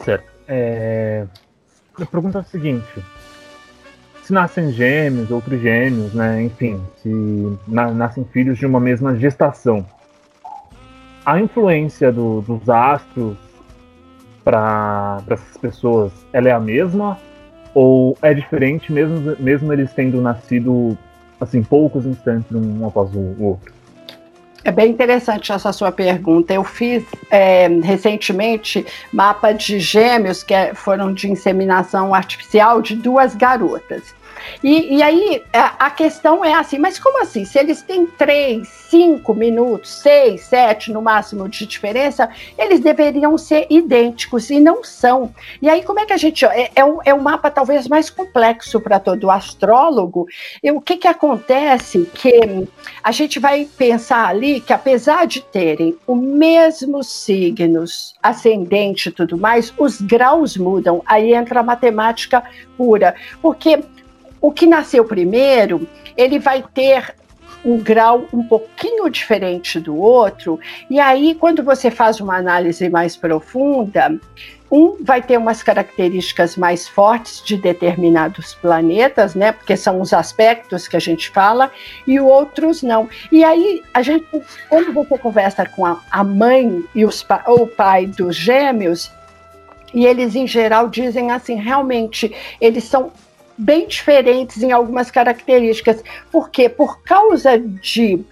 Certo. 0.05 0.25
É... 0.47 1.27
A 2.01 2.07
pergunta 2.07 2.39
é 2.39 2.41
a 2.41 2.45
seguinte: 2.45 3.05
se 4.23 4.33
nascem 4.33 4.73
gêmeos, 4.73 5.31
outros 5.31 5.61
gêmeos, 5.61 6.15
né? 6.15 6.43
Enfim, 6.43 6.81
se 7.03 7.59
na 7.67 7.91
nascem 7.91 8.25
filhos 8.25 8.59
de 8.59 8.67
uma 8.67 8.79
mesma 8.79 9.17
gestação, 9.17 9.85
a 11.25 11.41
influência 11.41 12.13
do, 12.13 12.41
dos 12.43 12.69
astros 12.69 13.37
para 14.45 15.23
essas 15.29 15.57
pessoas, 15.59 16.13
ela 16.33 16.49
é 16.49 16.53
a 16.53 16.61
mesma 16.61 17.19
ou 17.75 18.17
é 18.23 18.33
diferente 18.33 18.91
mesmo 18.91 19.37
mesmo 19.39 19.73
eles 19.73 19.93
tendo 19.93 20.21
nascido 20.23 20.97
assim 21.39 21.63
poucos 21.63 22.07
instantes 22.07 22.51
um 22.53 22.87
após 22.87 23.15
o 23.15 23.43
outro? 23.43 23.78
É 24.69 24.71
bem 24.71 24.91
interessante 24.91 25.51
essa 25.51 25.73
sua 25.73 25.91
pergunta. 25.91 26.53
Eu 26.53 26.63
fiz 26.63 27.03
é, 27.31 27.69
recentemente 27.83 28.85
mapa 29.11 29.51
de 29.53 29.81
gêmeos 29.81 30.43
que 30.43 30.53
é, 30.53 30.75
foram 30.75 31.15
de 31.15 31.27
inseminação 31.27 32.15
artificial 32.15 32.83
de 32.83 32.95
duas 32.95 33.35
garotas. 33.35 34.15
E, 34.63 34.97
e 34.97 35.03
aí 35.03 35.43
a, 35.53 35.87
a, 35.87 35.91
questão 35.91 36.45
é 36.45 36.55
assim, 36.55 36.79
mas 36.79 36.99
como 36.99 37.23
assim? 37.23 37.45
Se 37.45 37.59
eles 37.59 37.83
têm 37.83 38.07
três, 38.07 38.69
cinco 38.69 39.35
minutos, 39.35 39.91
seis, 39.91 40.43
sete 40.43 40.93
no 40.93 41.03
máximo 41.03 41.49
de 41.49 41.67
diferença, 41.67 42.29
eles 42.57 42.81
deveriam 42.81 43.37
ser 43.37 43.67
idênticos 43.71 44.51
e 44.51 44.61
não 44.61 44.83
são. 44.85 45.33
E 45.61 45.69
aí 45.69 45.83
como 45.83 46.01
é 46.01 46.07
que 46.07 46.13
a 46.13 46.17
gente 46.17 46.45
é, 46.45 46.71
é, 46.75 46.85
um, 46.85 46.99
é 47.05 47.15
um 47.15 47.21
mapa 47.21 47.51
talvez 47.51 47.89
mais 47.89 48.11
complexo 48.11 48.81
para 48.81 48.99
todo 48.99 49.31
astrólogo. 49.31 50.27
E 50.63 50.71
o 50.71 50.81
que 50.81 50.97
que 50.97 51.09
acontece 51.09 52.09
que 52.15 52.69
a 53.03 53.13
gente 53.13 53.39
vai 53.39 53.65
pensar 53.77 54.29
ali 54.29 54.61
que 54.61 54.73
apesar 54.73 55.27
de 55.27 55.41
terem 55.41 55.97
o 56.07 56.15
mesmo 56.15 57.03
signos, 57.03 58.15
ascendente 58.23 59.09
e 59.09 59.13
tudo 59.13 59.39
mais, 59.39 59.73
os 59.79 60.01
graus 60.01 60.57
mudam. 60.57 61.03
Aí 61.07 61.35
entra 61.35 61.61
a 61.61 61.63
matemática 61.63 62.43
pura, 62.77 63.15
porque 63.41 63.81
o 64.41 64.53
que 64.53 64.67
nasceu 64.67 65.05
primeiro, 65.05 65.87
ele 66.17 66.39
vai 66.39 66.63
ter 66.63 67.15
um 67.65 67.79
grau 67.79 68.27
um 68.33 68.43
pouquinho 68.43 69.09
diferente 69.11 69.81
do 69.81 69.97
outro, 69.97 70.61
e 70.89 71.01
aí, 71.01 71.35
quando 71.35 71.63
você 71.63 71.91
faz 71.91 72.21
uma 72.21 72.37
análise 72.37 72.89
mais 72.89 73.17
profunda, 73.17 74.19
um 74.71 74.97
vai 75.01 75.23
ter 75.23 75.39
umas 75.39 75.63
características 75.63 76.57
mais 76.57 76.87
fortes 76.87 77.43
de 77.43 77.57
determinados 77.57 78.55
planetas, 78.55 79.35
né? 79.35 79.53
Porque 79.53 79.77
são 79.77 80.01
os 80.01 80.13
aspectos 80.13 80.87
que 80.87 80.97
a 80.97 81.01
gente 81.01 81.31
fala, 81.31 81.71
e 82.07 82.21
outros 82.21 82.83
não. 82.83 83.09
E 83.33 83.43
aí, 83.43 83.83
a 83.95 84.03
gente, 84.03 84.27
quando 84.69 84.93
você 84.93 85.17
conversa 85.19 85.65
com 85.65 85.87
a, 85.87 86.01
a 86.11 86.23
mãe 86.23 86.85
e 86.95 87.05
os, 87.05 87.27
ou 87.47 87.63
o 87.63 87.67
pai 87.67 88.07
dos 88.07 88.37
gêmeos, 88.37 89.11
e 89.95 90.05
eles, 90.05 90.35
em 90.35 90.47
geral, 90.47 90.89
dizem 90.89 91.31
assim: 91.31 91.55
realmente, 91.55 92.35
eles 92.61 92.85
são 92.85 93.11
bem 93.59 93.87
diferentes 93.87 94.63
em 94.63 94.71
algumas 94.71 95.11
características. 95.11 96.03
Por 96.31 96.51
quê? 96.51 96.69
Por 96.69 97.03
causa 97.03 97.59
de 97.59 98.25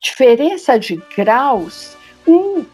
diferença 0.00 0.78
de 0.78 1.00
graus, 1.14 1.96
um 2.26 2.64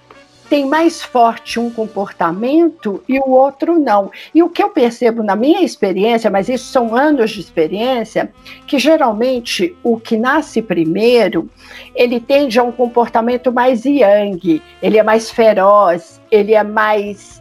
tem 0.49 0.66
mais 0.66 1.03
forte 1.03 1.61
um 1.61 1.70
comportamento 1.70 3.03
e 3.09 3.18
o 3.18 3.30
outro 3.30 3.78
não. 3.78 4.11
E 4.34 4.42
o 4.42 4.49
que 4.49 4.62
eu 4.62 4.70
percebo 4.70 5.22
na 5.22 5.36
minha 5.36 5.62
experiência, 5.62 6.30
mas 6.30 6.49
isso 6.49 6.72
são 6.72 6.96
anos 6.96 7.32
de 7.32 7.40
experiência, 7.40 8.32
que 8.66 8.78
geralmente 8.78 9.76
o 9.82 9.99
que 9.99 10.16
nasce 10.16 10.62
primeiro, 10.62 11.51
ele 11.94 12.18
tende 12.18 12.59
a 12.59 12.62
um 12.62 12.72
comportamento 12.72 13.53
mais 13.53 13.84
yang, 13.84 14.62
ele 14.82 14.99
é 14.99 15.03
mais 15.03 15.30
feroz, 15.30 16.20
ele 16.30 16.55
é 16.55 16.64
mais 16.64 17.38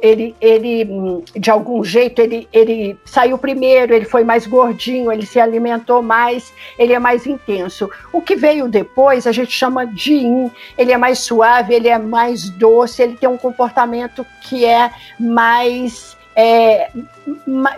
ele, 0.00 0.34
ele 0.40 0.84
hum, 0.84 1.22
de 1.36 1.50
algum 1.50 1.84
jeito, 1.84 2.20
ele, 2.20 2.48
ele 2.52 2.98
saiu 3.04 3.36
primeiro, 3.36 3.94
ele 3.94 4.06
foi 4.06 4.24
mais 4.24 4.46
gordinho, 4.46 5.12
ele 5.12 5.26
se 5.26 5.38
alimentou 5.38 6.02
mais, 6.02 6.52
ele 6.78 6.92
é 6.92 6.98
mais 6.98 7.26
intenso. 7.26 7.90
O 8.12 8.20
que 8.22 8.34
veio 8.34 8.68
depois 8.68 9.26
a 9.26 9.32
gente 9.32 9.52
chama 9.52 9.86
de 9.86 10.14
yin, 10.14 10.50
ele 10.76 10.92
é 10.92 10.96
mais 10.96 11.18
suave, 11.18 11.74
ele 11.74 11.88
é 11.88 11.98
mais 11.98 12.48
doce, 12.48 13.02
ele 13.02 13.16
tem 13.16 13.28
um 13.28 13.36
comportamento 13.36 14.24
que 14.42 14.64
é 14.64 14.90
mais. 15.18 16.16
É, 16.34 16.90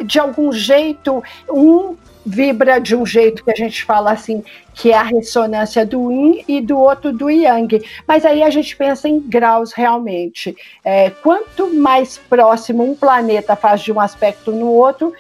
de 0.05 0.19
algum 0.19 0.53
jeito, 0.53 1.25
um 1.49 1.97
vibra 2.25 2.81
de 2.81 2.95
um 2.95 3.05
jeito 3.05 3.45
que 3.45 3.51
a 3.51 3.55
gente 3.55 3.85
fala 3.85 4.13
assim, 4.13 4.43
que 4.75 4.93
é 4.93 4.97
a 4.97 5.03
ressonância 5.03 5.85
do 5.85 6.11
yin 6.11 6.45
e 6.47 6.61
do 6.61 6.79
outro 6.79 7.13
do 7.13 7.31
yang. 7.31 7.83
Mas 8.07 8.25
aí 8.25 8.43
a 8.43 8.51
gente 8.51 8.77
pensa 8.77 9.09
em 9.09 9.21
graus 9.21 9.73
realmente. 9.73 10.57
É, 10.85 11.11
quanto 11.11 11.73
mais 11.75 12.19
próximo 12.19 12.83
um 12.83 12.95
planeta 12.95 13.57
faz 13.57 13.81
de 13.81 13.93
um 13.93 14.01
aspecto 14.01 14.53
no 14.53 14.69
outro, 14.69 15.13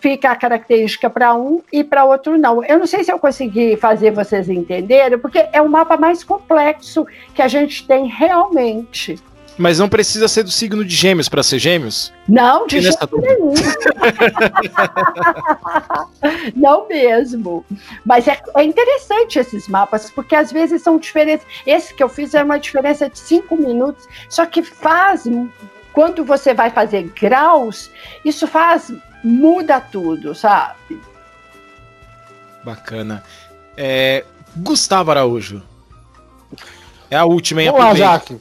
fica 0.00 0.30
a 0.30 0.36
característica 0.36 1.10
para 1.10 1.34
um 1.34 1.60
e 1.72 1.82
para 1.82 2.04
outro 2.04 2.38
não. 2.38 2.64
Eu 2.64 2.78
não 2.78 2.86
sei 2.86 3.04
se 3.04 3.12
eu 3.12 3.18
consegui 3.18 3.76
fazer 3.76 4.12
vocês 4.12 4.48
entenderem, 4.48 5.18
porque 5.18 5.46
é 5.52 5.60
o 5.60 5.68
mapa 5.68 5.96
mais 5.96 6.22
complexo 6.22 7.06
que 7.34 7.42
a 7.42 7.48
gente 7.48 7.86
tem 7.86 8.06
realmente. 8.06 9.18
Mas 9.58 9.80
não 9.80 9.88
precisa 9.88 10.28
ser 10.28 10.44
do 10.44 10.52
signo 10.52 10.84
de 10.84 10.94
gêmeos 10.94 11.28
para 11.28 11.42
ser 11.42 11.58
gêmeos? 11.58 12.12
Não, 12.28 12.66
de 12.66 12.80
jeito 12.80 13.20
nenhum. 13.20 13.54
não 16.54 16.86
mesmo. 16.86 17.66
Mas 18.04 18.28
é, 18.28 18.40
é, 18.56 18.62
interessante 18.62 19.38
esses 19.38 19.66
mapas, 19.66 20.10
porque 20.10 20.36
às 20.36 20.52
vezes 20.52 20.80
são 20.80 20.96
diferentes. 20.96 21.44
Esse 21.66 21.92
que 21.92 22.02
eu 22.02 22.08
fiz 22.08 22.34
é 22.34 22.42
uma 22.42 22.58
diferença 22.58 23.10
de 23.10 23.18
cinco 23.18 23.56
minutos, 23.56 24.06
só 24.28 24.46
que 24.46 24.62
faz. 24.62 25.24
Quando 25.92 26.24
você 26.24 26.54
vai 26.54 26.70
fazer 26.70 27.10
graus, 27.20 27.90
isso 28.24 28.46
faz. 28.46 28.92
muda 29.24 29.80
tudo, 29.80 30.36
sabe? 30.36 31.00
Bacana. 32.62 33.24
É, 33.76 34.24
Gustavo 34.56 35.10
Araújo. 35.10 35.60
É 37.10 37.16
a 37.16 37.24
última, 37.24 37.62
hein? 37.62 37.72
Vamos 37.72 37.84
lá, 37.84 37.94
Jaque. 37.94 38.38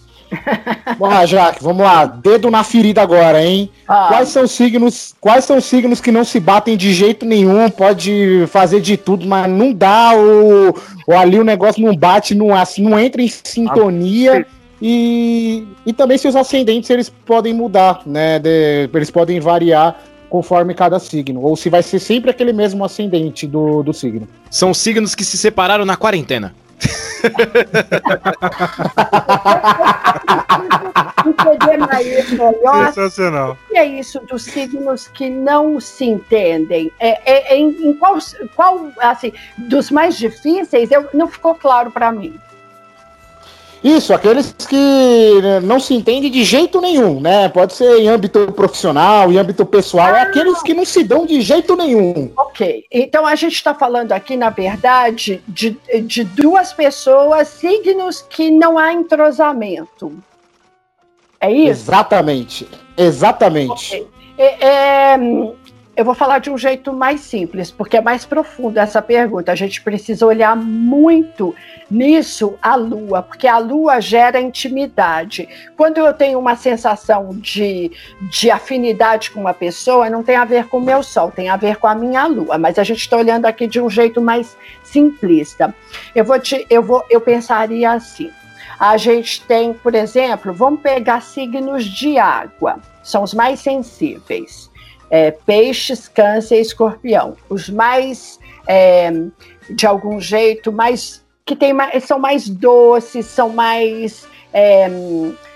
Vamos 0.97 1.15
lá, 1.15 1.25
Jaque, 1.25 1.63
vamos 1.63 1.84
lá. 1.84 2.05
Dedo 2.05 2.51
na 2.51 2.63
ferida 2.63 3.01
agora, 3.01 3.43
hein? 3.43 3.69
Ah. 3.88 4.07
Quais 4.09 4.30
são 4.30 4.47
signos? 4.47 5.15
Quais 5.19 5.45
são 5.45 5.61
signos 5.61 6.01
que 6.01 6.11
não 6.11 6.23
se 6.23 6.39
batem 6.39 6.75
de 6.75 6.93
jeito 6.93 7.25
nenhum? 7.25 7.69
Pode 7.69 8.45
fazer 8.47 8.82
de 8.82 8.97
tudo, 8.97 9.25
mas 9.25 9.49
não 9.49 9.73
dá 9.73 10.11
o, 10.15 10.75
o 11.07 11.13
ali 11.13 11.39
o 11.39 11.43
negócio 11.43 11.84
não 11.86 11.95
bate, 11.95 12.36
não, 12.36 12.53
assim, 12.53 12.84
não 12.84 12.99
entra 12.99 13.21
em 13.21 13.28
sintonia. 13.28 14.45
Ah. 14.47 14.57
E, 14.82 15.65
e 15.86 15.93
também 15.93 16.17
se 16.17 16.28
os 16.28 16.36
ascendentes 16.36 16.89
eles 16.89 17.09
podem 17.09 17.53
mudar, 17.53 18.01
né? 18.05 18.38
De, 18.38 18.89
eles 18.93 19.09
podem 19.09 19.39
variar 19.39 19.99
conforme 20.30 20.73
cada 20.73 20.99
signo, 20.99 21.41
ou 21.41 21.55
se 21.55 21.69
vai 21.69 21.82
ser 21.82 21.99
sempre 21.99 22.30
aquele 22.30 22.51
mesmo 22.51 22.84
ascendente 22.84 23.47
do, 23.47 23.82
do 23.82 23.93
signo. 23.93 24.28
São 24.51 24.73
signos 24.73 25.15
que 25.15 25.23
se 25.23 25.38
separaram 25.38 25.86
na 25.86 25.95
quarentena. 25.95 26.53
O 33.53 33.67
que 33.69 33.78
é 33.78 33.86
isso 33.86 34.19
dos 34.21 34.43
signos 34.43 35.07
que 35.07 35.30
não 35.30 35.80
se 35.80 36.05
entendem? 36.05 36.91
É, 36.99 37.09
é, 37.32 37.53
é 37.53 37.57
em, 37.57 37.69
em 37.89 37.93
qual, 37.93 38.17
qual, 38.55 38.91
assim, 38.99 39.34
dos 39.57 39.89
mais 39.91 40.17
difíceis, 40.17 40.91
eu, 40.91 41.07
não 41.13 41.28
ficou 41.28 41.55
claro 41.55 41.91
para 41.91 42.11
mim. 42.11 42.39
Isso, 43.84 44.13
aqueles 44.13 44.51
que 44.51 45.41
não 45.63 45.80
se 45.80 45.93
entendem 45.93 46.32
de 46.32 46.43
jeito 46.43 46.82
nenhum, 46.82 47.19
né? 47.19 47.47
Pode 47.49 47.73
ser 47.73 47.99
em 47.99 48.07
âmbito 48.07 48.51
profissional, 48.51 49.32
em 49.32 49.38
âmbito 49.38 49.65
pessoal, 49.65 50.07
é 50.07 50.11
ah, 50.11 50.19
é 50.19 50.21
aqueles 50.23 50.61
que 50.61 50.73
não 50.73 50.86
se 50.86 51.03
dão 51.03 51.25
de 51.25 51.41
jeito 51.41 51.75
nenhum. 51.75 52.32
Ok, 52.38 52.86
então 52.91 53.25
a 53.25 53.36
gente 53.36 53.53
está 53.53 53.73
falando 53.73 54.11
aqui, 54.11 54.36
na 54.36 54.49
verdade, 54.49 55.41
de, 55.47 55.78
de 56.03 56.23
duas 56.23 56.73
pessoas, 56.73 57.47
signos 57.47 58.21
que 58.21 58.49
não 58.49 58.78
há 58.78 58.93
entrosamento. 58.93 60.17
É 61.39 61.51
isso? 61.51 61.69
Exatamente, 61.69 62.67
exatamente. 62.97 63.95
Okay. 63.95 64.07
É, 64.39 64.67
é, 65.13 65.17
eu 65.97 66.05
vou 66.05 66.13
falar 66.13 66.37
de 66.37 66.51
um 66.51 66.57
jeito 66.59 66.93
mais 66.93 67.21
simples, 67.21 67.71
porque 67.71 67.97
é 67.97 68.01
mais 68.01 68.23
profundo 68.23 68.77
essa 68.77 69.01
pergunta. 69.01 69.51
A 69.51 69.55
gente 69.55 69.81
precisa 69.81 70.27
olhar 70.27 70.55
muito 70.55 71.55
nisso 71.89 72.53
a 72.61 72.75
lua, 72.75 73.23
porque 73.23 73.47
a 73.47 73.57
lua 73.57 73.99
gera 73.99 74.39
intimidade. 74.39 75.49
Quando 75.75 75.97
eu 75.97 76.13
tenho 76.13 76.37
uma 76.37 76.55
sensação 76.55 77.29
de, 77.33 77.91
de 78.29 78.51
afinidade 78.51 79.31
com 79.31 79.39
uma 79.39 79.55
pessoa, 79.55 80.07
não 80.07 80.21
tem 80.21 80.35
a 80.35 80.45
ver 80.45 80.67
com 80.67 80.77
o 80.77 80.81
meu 80.81 81.01
sol, 81.01 81.31
tem 81.31 81.49
a 81.49 81.57
ver 81.57 81.77
com 81.77 81.87
a 81.87 81.95
minha 81.95 82.27
lua. 82.27 82.59
Mas 82.59 82.77
a 82.77 82.83
gente 82.83 82.99
está 82.99 83.17
olhando 83.17 83.47
aqui 83.47 83.65
de 83.65 83.81
um 83.81 83.89
jeito 83.89 84.21
mais 84.21 84.55
simplista. 84.83 85.73
Eu 86.13 86.23
vou 86.23 86.39
te, 86.39 86.63
eu 86.69 86.83
vou, 86.83 87.03
eu 87.09 87.19
pensaria 87.19 87.91
assim. 87.91 88.29
A 88.79 88.97
gente 88.97 89.41
tem, 89.47 89.73
por 89.73 89.95
exemplo, 89.95 90.53
vamos 90.53 90.79
pegar 90.81 91.23
signos 91.23 91.83
de 91.83 92.19
água, 92.19 92.77
são 93.01 93.23
os 93.23 93.33
mais 93.33 93.59
sensíveis 93.59 94.66
é, 95.10 95.32
peixes, 95.32 96.08
câncer 96.08 96.58
e 96.58 96.62
escorpião. 96.62 97.36
Os 97.49 97.70
mais, 97.70 98.39
é, 98.68 99.12
de 99.70 99.86
algum 99.86 100.20
jeito, 100.20 100.72
mais 100.72 101.26
que 101.45 101.55
tem 101.55 101.74
são 102.01 102.20
mais 102.20 102.49
doces, 102.49 103.26
são 103.26 103.49
mais 103.49 104.28
é, 104.53 104.89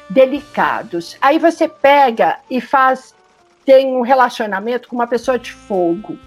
delicados. 0.09 1.17
Aí 1.21 1.37
você 1.37 1.67
pega 1.67 2.37
e 2.49 2.61
faz, 2.61 3.13
tem 3.65 3.87
um 3.87 4.01
relacionamento 4.01 4.87
com 4.87 4.95
uma 4.95 5.07
pessoa 5.07 5.37
de 5.37 5.51
fogo, 5.51 6.17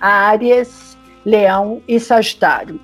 Áries, 0.00 0.96
Leão 1.24 1.82
e 1.88 1.98
Sagitário. 1.98 2.78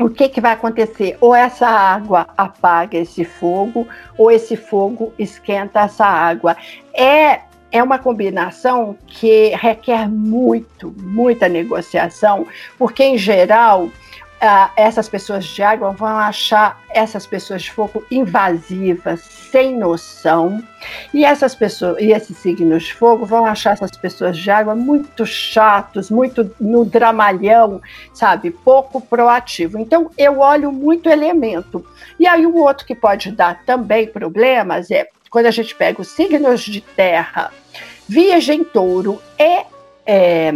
O 0.00 0.08
que, 0.08 0.28
que 0.28 0.40
vai 0.40 0.52
acontecer? 0.52 1.16
Ou 1.20 1.34
essa 1.34 1.66
água 1.66 2.28
apaga 2.36 2.96
esse 2.98 3.24
fogo, 3.24 3.86
ou 4.16 4.30
esse 4.30 4.56
fogo 4.56 5.12
esquenta 5.18 5.80
essa 5.80 6.06
água. 6.06 6.56
É 6.94 7.40
é 7.70 7.82
uma 7.82 7.98
combinação 7.98 8.96
que 9.06 9.54
requer 9.56 10.08
muito, 10.08 10.94
muita 10.96 11.48
negociação, 11.48 12.46
porque, 12.78 13.02
em 13.02 13.18
geral, 13.18 13.90
Uh, 14.38 14.70
essas 14.76 15.08
pessoas 15.08 15.44
de 15.44 15.64
água 15.64 15.90
vão 15.90 16.16
achar 16.16 16.80
essas 16.90 17.26
pessoas 17.26 17.60
de 17.62 17.72
fogo 17.72 18.04
invasivas, 18.08 19.18
sem 19.50 19.76
noção, 19.76 20.62
e 21.12 21.24
essas 21.24 21.56
pessoas 21.56 21.96
e 21.98 22.12
esses 22.12 22.36
signos 22.36 22.84
de 22.84 22.94
fogo 22.94 23.26
vão 23.26 23.44
achar 23.44 23.72
essas 23.72 23.90
pessoas 23.90 24.38
de 24.38 24.48
água 24.48 24.76
muito 24.76 25.26
chatos, 25.26 26.08
muito 26.08 26.54
no 26.60 26.84
dramalhão, 26.84 27.82
sabe, 28.14 28.52
pouco 28.52 29.00
proativo. 29.00 29.76
Então 29.76 30.08
eu 30.16 30.38
olho 30.38 30.70
muito 30.70 31.08
elemento. 31.08 31.84
E 32.16 32.24
aí 32.24 32.46
o 32.46 32.58
outro 32.58 32.86
que 32.86 32.94
pode 32.94 33.32
dar 33.32 33.64
também 33.64 34.06
problemas 34.06 34.88
é 34.92 35.08
quando 35.30 35.46
a 35.46 35.50
gente 35.50 35.74
pega 35.74 36.00
os 36.00 36.08
signos 36.08 36.62
de 36.62 36.80
terra, 36.80 37.52
Virgem, 38.08 38.64
Touro 38.64 39.20
e 39.38 39.64
é, 40.06 40.50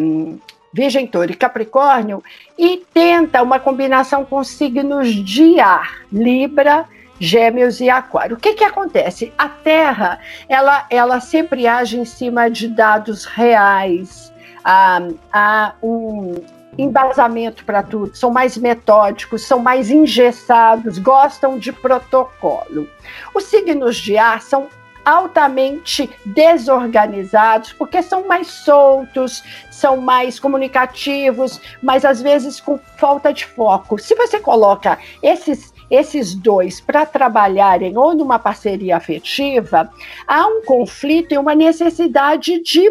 Virgem, 0.73 1.07
Touro 1.07 1.31
e 1.31 1.37
Capricórnio, 1.37 2.23
e 2.59 2.83
tenta 2.93 3.43
uma 3.43 3.61
combinação 3.61 4.25
com 4.25 4.43
signos 4.43 5.09
de 5.09 5.61
ar, 5.61 6.03
Libra, 6.11 6.87
Gêmeos 7.21 7.81
e 7.81 7.91
Aquário. 7.91 8.37
O 8.37 8.41
que, 8.41 8.55
que 8.55 8.65
acontece? 8.65 9.33
A 9.37 9.49
Terra, 9.49 10.19
ela, 10.49 10.87
ela 10.89 11.21
sempre 11.21 11.67
age 11.67 11.99
em 11.99 12.05
cima 12.05 12.51
de 12.51 12.69
dados 12.69 13.27
reais, 13.27 14.33
há, 14.65 15.01
há 15.33 15.75
um 15.83 16.43
embasamento 16.79 17.65
para 17.65 17.83
tudo, 17.83 18.17
são 18.17 18.31
mais 18.31 18.57
metódicos, 18.57 19.43
são 19.43 19.59
mais 19.59 19.91
engessados, 19.91 20.99
gostam 20.99 21.59
de 21.59 21.73
protocolo. 21.73 22.89
Os 23.35 23.45
signos 23.45 23.97
de 23.97 24.17
ar 24.17 24.41
são 24.41 24.69
altamente 25.05 26.09
desorganizados, 26.25 27.73
porque 27.73 28.03
são 28.03 28.27
mais 28.27 28.47
soltos, 28.47 29.43
são 29.71 29.97
mais 29.97 30.39
comunicativos, 30.39 31.61
mas 31.83 32.05
às 32.05 32.23
vezes 32.23 32.61
com 32.61 32.79
falta 32.97 33.33
de 33.33 33.45
foco. 33.45 33.99
Se 33.99 34.15
você 34.15 34.39
coloca 34.39 34.99
esses 35.23 35.73
esses 35.91 36.35
dois 36.35 36.81
para 36.81 37.05
trabalharem 37.05 37.99
ou 37.99 38.15
numa 38.15 38.39
parceria 38.39 38.97
afetiva, 38.97 39.93
há 40.27 40.47
um 40.47 40.63
conflito 40.65 41.35
e 41.35 41.39
uma 41.39 41.55
necessidade 41.55 42.63
de 42.63 42.91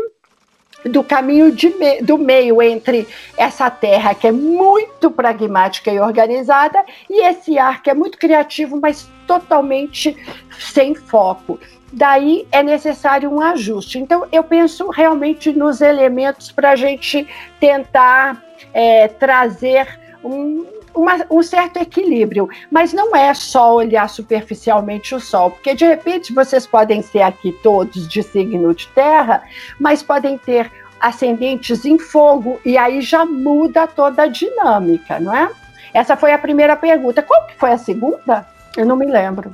do 0.85 1.03
caminho 1.03 1.55
me, 1.79 2.01
do 2.01 2.17
meio 2.17 2.61
entre 2.61 3.07
essa 3.37 3.69
terra 3.69 4.15
que 4.15 4.27
é 4.27 4.31
muito 4.31 5.11
pragmática 5.11 5.91
e 5.91 5.99
organizada 5.99 6.83
e 7.09 7.25
esse 7.25 7.57
ar 7.57 7.81
que 7.81 7.89
é 7.89 7.93
muito 7.93 8.17
criativo, 8.17 8.79
mas 8.79 9.09
totalmente 9.27 10.17
sem 10.59 10.95
foco. 10.95 11.59
Daí 11.93 12.47
é 12.51 12.63
necessário 12.63 13.29
um 13.29 13.41
ajuste. 13.41 13.99
Então, 13.99 14.25
eu 14.31 14.43
penso 14.43 14.89
realmente 14.89 15.51
nos 15.51 15.81
elementos 15.81 16.51
para 16.51 16.71
a 16.71 16.75
gente 16.75 17.27
tentar 17.59 18.41
é, 18.73 19.07
trazer 19.09 19.99
um, 20.23 20.65
uma, 20.93 21.25
um 21.29 21.41
certo 21.41 21.77
equilíbrio, 21.77 22.49
mas 22.69 22.93
não 22.93 23.15
é 23.15 23.33
só 23.33 23.75
olhar 23.75 24.09
superficialmente 24.09 25.15
o 25.15 25.19
Sol, 25.19 25.51
porque 25.51 25.73
de 25.73 25.85
repente 25.85 26.33
vocês 26.33 26.67
podem 26.67 27.01
ser 27.01 27.21
aqui 27.21 27.51
todos 27.63 28.07
de 28.07 28.23
signo 28.23 28.73
de 28.73 28.87
terra, 28.89 29.43
mas 29.79 30.03
podem 30.03 30.37
ter 30.37 30.71
ascendentes 30.99 31.83
em 31.83 31.97
fogo, 31.97 32.59
e 32.63 32.77
aí 32.77 33.01
já 33.01 33.25
muda 33.25 33.87
toda 33.87 34.23
a 34.23 34.27
dinâmica, 34.27 35.19
não 35.19 35.35
é? 35.35 35.49
Essa 35.93 36.15
foi 36.15 36.31
a 36.31 36.37
primeira 36.37 36.75
pergunta. 36.75 37.21
Qual 37.21 37.47
que 37.47 37.55
foi 37.55 37.71
a 37.71 37.77
segunda? 37.77 38.47
Eu 38.77 38.85
não 38.85 38.95
me 38.95 39.05
lembro. 39.05 39.53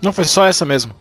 Não, 0.00 0.12
foi 0.12 0.24
só 0.24 0.44
essa 0.44 0.64
mesmo. 0.64 0.94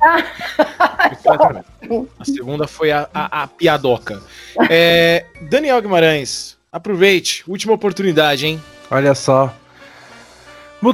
a 2.20 2.26
segunda 2.26 2.68
foi 2.68 2.92
a, 2.92 3.10
a, 3.14 3.44
a 3.44 3.48
piadoca. 3.48 4.22
É, 4.70 5.26
Daniel 5.42 5.82
Guimarães, 5.82 6.58
aproveite, 6.72 7.44
última 7.48 7.74
oportunidade, 7.74 8.46
hein? 8.46 8.62
Olha 8.92 9.16
só. 9.16 9.54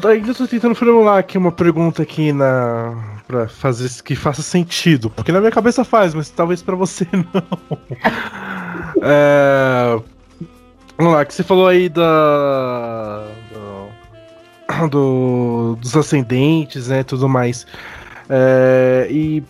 Ainda 0.08 0.34
tô 0.34 0.46
tentando 0.46 0.76
formular 0.76 1.18
aqui 1.18 1.38
uma 1.38 1.52
pergunta 1.52 2.04
aqui 2.04 2.32
na. 2.32 2.94
pra 3.28 3.48
fazer 3.48 3.90
que 4.04 4.16
faça 4.16 4.42
sentido. 4.42 5.10
Porque 5.10 5.32
na 5.32 5.40
minha 5.40 5.52
cabeça 5.52 5.84
faz, 5.84 6.14
mas 6.14 6.30
talvez 6.30 6.62
para 6.62 6.76
você 6.76 7.08
não. 7.12 7.78
é... 9.02 10.00
Vamos 10.98 11.14
lá, 11.14 11.26
que 11.26 11.34
você 11.34 11.44
falou 11.44 11.68
aí 11.68 11.90
da. 11.90 13.28
Do, 13.54 14.90
do, 14.90 15.78
dos 15.82 15.96
ascendentes, 15.96 16.90
né? 16.90 17.04
Tudo 17.04 17.30
mais. 17.30 17.66
É, 18.30 19.08
e 19.10 19.44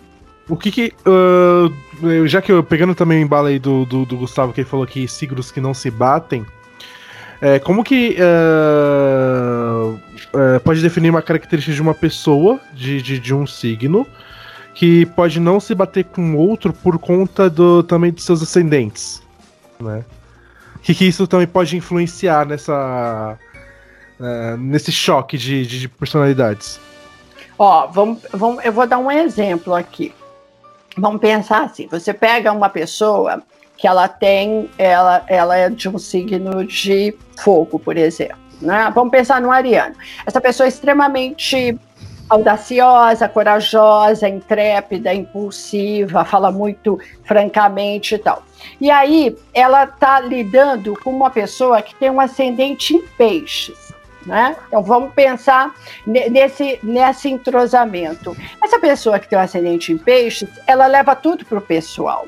o 0.48 0.56
que 0.56 0.72
que. 0.72 0.94
Uh, 1.06 2.28
já 2.28 2.42
que 2.42 2.52
eu 2.52 2.64
pegando 2.64 2.94
também 2.94 3.20
o 3.20 3.24
embalo 3.24 3.48
aí 3.48 3.60
do, 3.60 3.86
do, 3.86 4.06
do, 4.06 4.18
Gustavo, 4.18 4.54
que 4.54 4.62
ele 4.62 4.70
falou 4.70 4.86
que 4.86 5.08
signos 5.08 5.52
que 5.52 5.60
não 5.60 5.74
se 5.74 5.90
batem. 5.90 6.46
É, 7.42 7.60
como 7.60 7.84
que 7.84 8.18
uh, 8.20 9.94
uh, 9.94 10.60
pode 10.64 10.82
definir 10.82 11.10
uma 11.10 11.22
característica 11.22 11.74
de 11.74 11.82
uma 11.82 11.94
pessoa, 11.94 12.60
de, 12.74 13.02
de, 13.02 13.20
de, 13.20 13.34
um 13.34 13.46
signo, 13.46 14.08
que 14.74 15.06
pode 15.08 15.40
não 15.40 15.60
se 15.60 15.76
bater 15.76 16.06
com 16.06 16.36
outro 16.36 16.74
por 16.74 16.98
conta 16.98 17.50
do, 17.50 17.84
também 17.84 18.12
dos 18.12 18.24
seus 18.24 18.42
ascendentes? 18.42 19.22
Né? 19.80 20.04
Que, 20.82 20.96
que 20.96 21.06
isso 21.06 21.28
também 21.28 21.46
pode 21.46 21.78
influenciar 21.78 22.46
nessa, 22.46 23.38
nesse 24.58 24.92
choque 24.92 25.38
de, 25.38 25.66
de, 25.66 25.80
de 25.82 25.88
personalidades? 25.88 26.80
Ó, 27.60 27.88
vamos, 27.88 28.20
vamos, 28.32 28.64
eu 28.64 28.72
vou 28.72 28.88
dar 28.88 28.98
um 28.98 29.12
exemplo 29.12 29.74
aqui. 29.76 30.14
Vamos 30.98 31.20
pensar 31.22 31.64
assim: 31.64 31.88
você 31.88 32.14
pega 32.14 32.52
uma 32.52 32.70
pessoa 32.70 33.44
que 33.78 33.88
ela 33.88 34.08
tem, 34.08 34.70
ela, 34.78 35.24
ela 35.28 35.56
é 35.56 35.70
de 35.70 35.88
um 35.88 36.00
signo 36.00 36.66
de 36.66 37.16
fogo, 37.38 37.78
por 37.78 37.96
exemplo. 37.96 38.38
Né? 38.62 38.92
Vamos 38.94 39.12
pensar 39.12 39.40
no 39.40 39.52
Ariano. 39.52 39.96
Essa 40.26 40.42
pessoa 40.42 40.66
é 40.66 40.70
extremamente 40.70 41.80
audaciosa, 42.30 43.30
corajosa, 43.30 44.28
intrépida, 44.28 45.14
impulsiva, 45.14 46.26
fala 46.26 46.52
muito 46.52 47.00
francamente 47.24 48.16
e 48.16 48.18
tal. 48.18 48.44
E 48.82 48.92
aí 48.92 49.38
ela 49.54 49.86
está 49.86 50.20
lidando 50.20 50.98
com 51.02 51.12
uma 51.12 51.30
pessoa 51.30 51.82
que 51.82 51.96
tem 51.96 52.10
um 52.10 52.20
ascendente 52.20 52.96
em 52.96 53.02
peixes. 53.18 53.94
Né? 54.26 54.58
Então 54.68 54.84
vamos 54.84 55.14
pensar 55.14 55.74
nesse, 56.06 56.78
nesse 56.84 57.30
entrosamento. 57.30 58.36
Essa 58.62 58.78
pessoa 58.78 59.20
que 59.20 59.30
tem 59.30 59.40
um 59.40 59.42
ascendente 59.42 59.94
em 59.94 59.98
peixes, 59.98 60.50
ela 60.68 60.86
leva 60.86 61.16
tudo 61.16 61.46
para 61.46 61.60
o 61.60 61.62
pessoal. 61.62 62.28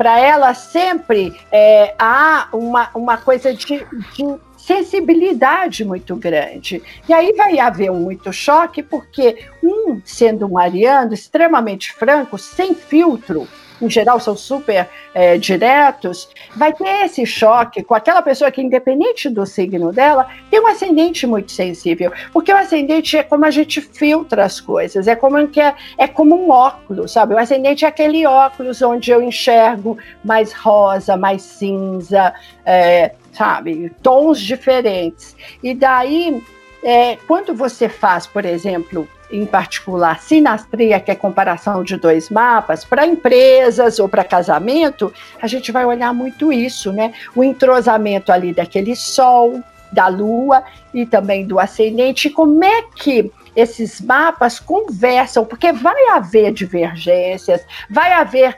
Para 0.00 0.18
ela 0.18 0.54
sempre 0.54 1.38
é, 1.52 1.94
há 1.98 2.48
uma, 2.54 2.88
uma 2.94 3.18
coisa 3.18 3.52
de, 3.52 3.86
de 4.14 4.40
sensibilidade 4.56 5.84
muito 5.84 6.16
grande. 6.16 6.82
E 7.06 7.12
aí 7.12 7.34
vai 7.34 7.58
haver 7.58 7.90
um 7.90 8.00
muito 8.00 8.32
choque, 8.32 8.82
porque 8.82 9.44
um, 9.62 10.00
sendo 10.02 10.46
um 10.46 10.56
ariano 10.56 11.12
extremamente 11.12 11.92
franco, 11.92 12.38
sem 12.38 12.74
filtro, 12.74 13.46
em 13.80 13.88
geral 13.88 14.20
são 14.20 14.36
super 14.36 14.88
é, 15.14 15.38
diretos, 15.38 16.28
vai 16.56 16.72
ter 16.72 17.04
esse 17.04 17.24
choque 17.24 17.82
com 17.82 17.94
aquela 17.94 18.22
pessoa 18.22 18.50
que, 18.50 18.60
independente 18.60 19.28
do 19.28 19.46
signo 19.46 19.92
dela, 19.92 20.28
tem 20.50 20.60
um 20.60 20.66
ascendente 20.66 21.26
muito 21.26 21.52
sensível. 21.52 22.12
Porque 22.32 22.52
o 22.52 22.56
ascendente 22.56 23.16
é 23.16 23.22
como 23.22 23.44
a 23.44 23.50
gente 23.50 23.80
filtra 23.80 24.44
as 24.44 24.60
coisas, 24.60 25.08
é 25.08 25.16
como, 25.16 25.38
é, 25.38 25.74
é 25.98 26.06
como 26.06 26.36
um 26.36 26.50
óculos, 26.50 27.12
sabe? 27.12 27.34
O 27.34 27.38
ascendente 27.38 27.84
é 27.84 27.88
aquele 27.88 28.26
óculos 28.26 28.82
onde 28.82 29.10
eu 29.10 29.22
enxergo 29.22 29.98
mais 30.24 30.52
rosa, 30.52 31.16
mais 31.16 31.42
cinza, 31.42 32.34
é, 32.64 33.12
sabe? 33.32 33.90
Tons 34.02 34.40
diferentes. 34.40 35.36
E 35.62 35.74
daí, 35.74 36.42
é, 36.82 37.16
quando 37.26 37.54
você 37.54 37.88
faz, 37.88 38.26
por 38.26 38.44
exemplo, 38.44 39.08
em 39.30 39.46
particular 39.46 40.20
sinastria, 40.20 40.98
que 40.98 41.10
é 41.10 41.14
comparação 41.14 41.84
de 41.84 41.96
dois 41.96 42.30
mapas, 42.30 42.84
para 42.84 43.06
empresas 43.06 43.98
ou 43.98 44.08
para 44.08 44.24
casamento, 44.24 45.12
a 45.40 45.46
gente 45.46 45.70
vai 45.70 45.84
olhar 45.84 46.12
muito 46.12 46.52
isso, 46.52 46.92
né? 46.92 47.12
O 47.34 47.44
entrosamento 47.44 48.32
ali 48.32 48.52
daquele 48.52 48.96
sol, 48.96 49.62
da 49.92 50.08
lua 50.08 50.64
e 50.92 51.04
também 51.06 51.46
do 51.46 51.58
ascendente, 51.58 52.30
como 52.30 52.64
é 52.64 52.82
que 52.94 53.30
esses 53.54 54.00
mapas 54.00 54.60
conversam, 54.60 55.44
porque 55.44 55.72
vai 55.72 56.08
haver 56.10 56.52
divergências, 56.52 57.64
vai 57.88 58.12
haver 58.12 58.56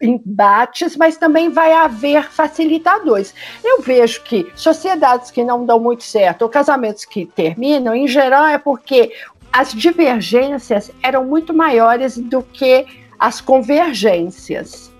embates, 0.00 0.96
mas 0.96 1.16
também 1.16 1.50
vai 1.50 1.72
haver 1.72 2.30
facilitadores. 2.30 3.34
Eu 3.62 3.82
vejo 3.82 4.22
que 4.22 4.50
sociedades 4.54 5.30
que 5.30 5.44
não 5.44 5.66
dão 5.66 5.78
muito 5.78 6.04
certo, 6.04 6.42
ou 6.42 6.48
casamentos 6.48 7.04
que 7.04 7.26
terminam, 7.26 7.94
em 7.94 8.08
geral 8.08 8.46
é 8.46 8.58
porque 8.58 9.12
as 9.52 9.72
divergências 9.72 10.90
eram 11.02 11.24
muito 11.24 11.52
maiores 11.52 12.16
do 12.16 12.42
que 12.42 12.86
as 13.18 13.40
convergências. 13.40 14.90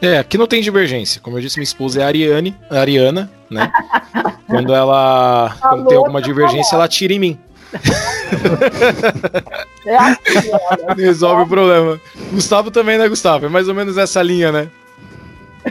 É, 0.00 0.18
aqui 0.18 0.36
não 0.38 0.46
tem 0.46 0.60
divergência. 0.60 1.20
Como 1.20 1.36
eu 1.36 1.40
disse, 1.40 1.58
minha 1.58 1.64
esposa 1.64 2.00
é 2.00 2.04
a 2.04 2.06
Ariane, 2.06 2.56
a 2.70 2.80
Ariana, 2.80 3.30
né? 3.50 3.70
quando 4.46 4.74
ela 4.74 5.56
quando 5.60 5.88
tem 5.88 5.96
alguma 5.96 6.20
divergência, 6.20 6.76
ela 6.76 6.88
tira 6.88 7.12
em 7.12 7.18
mim. 7.18 7.38
É 9.86 9.96
assim, 9.98 10.20
Resolve 10.96 11.42
o 11.42 11.46
problema. 11.46 12.00
Gustavo 12.32 12.70
também, 12.70 12.98
né, 12.98 13.08
Gustavo? 13.08 13.46
É 13.46 13.48
mais 13.48 13.68
ou 13.68 13.74
menos 13.74 13.96
essa 13.96 14.22
linha, 14.22 14.50
né? 14.52 14.68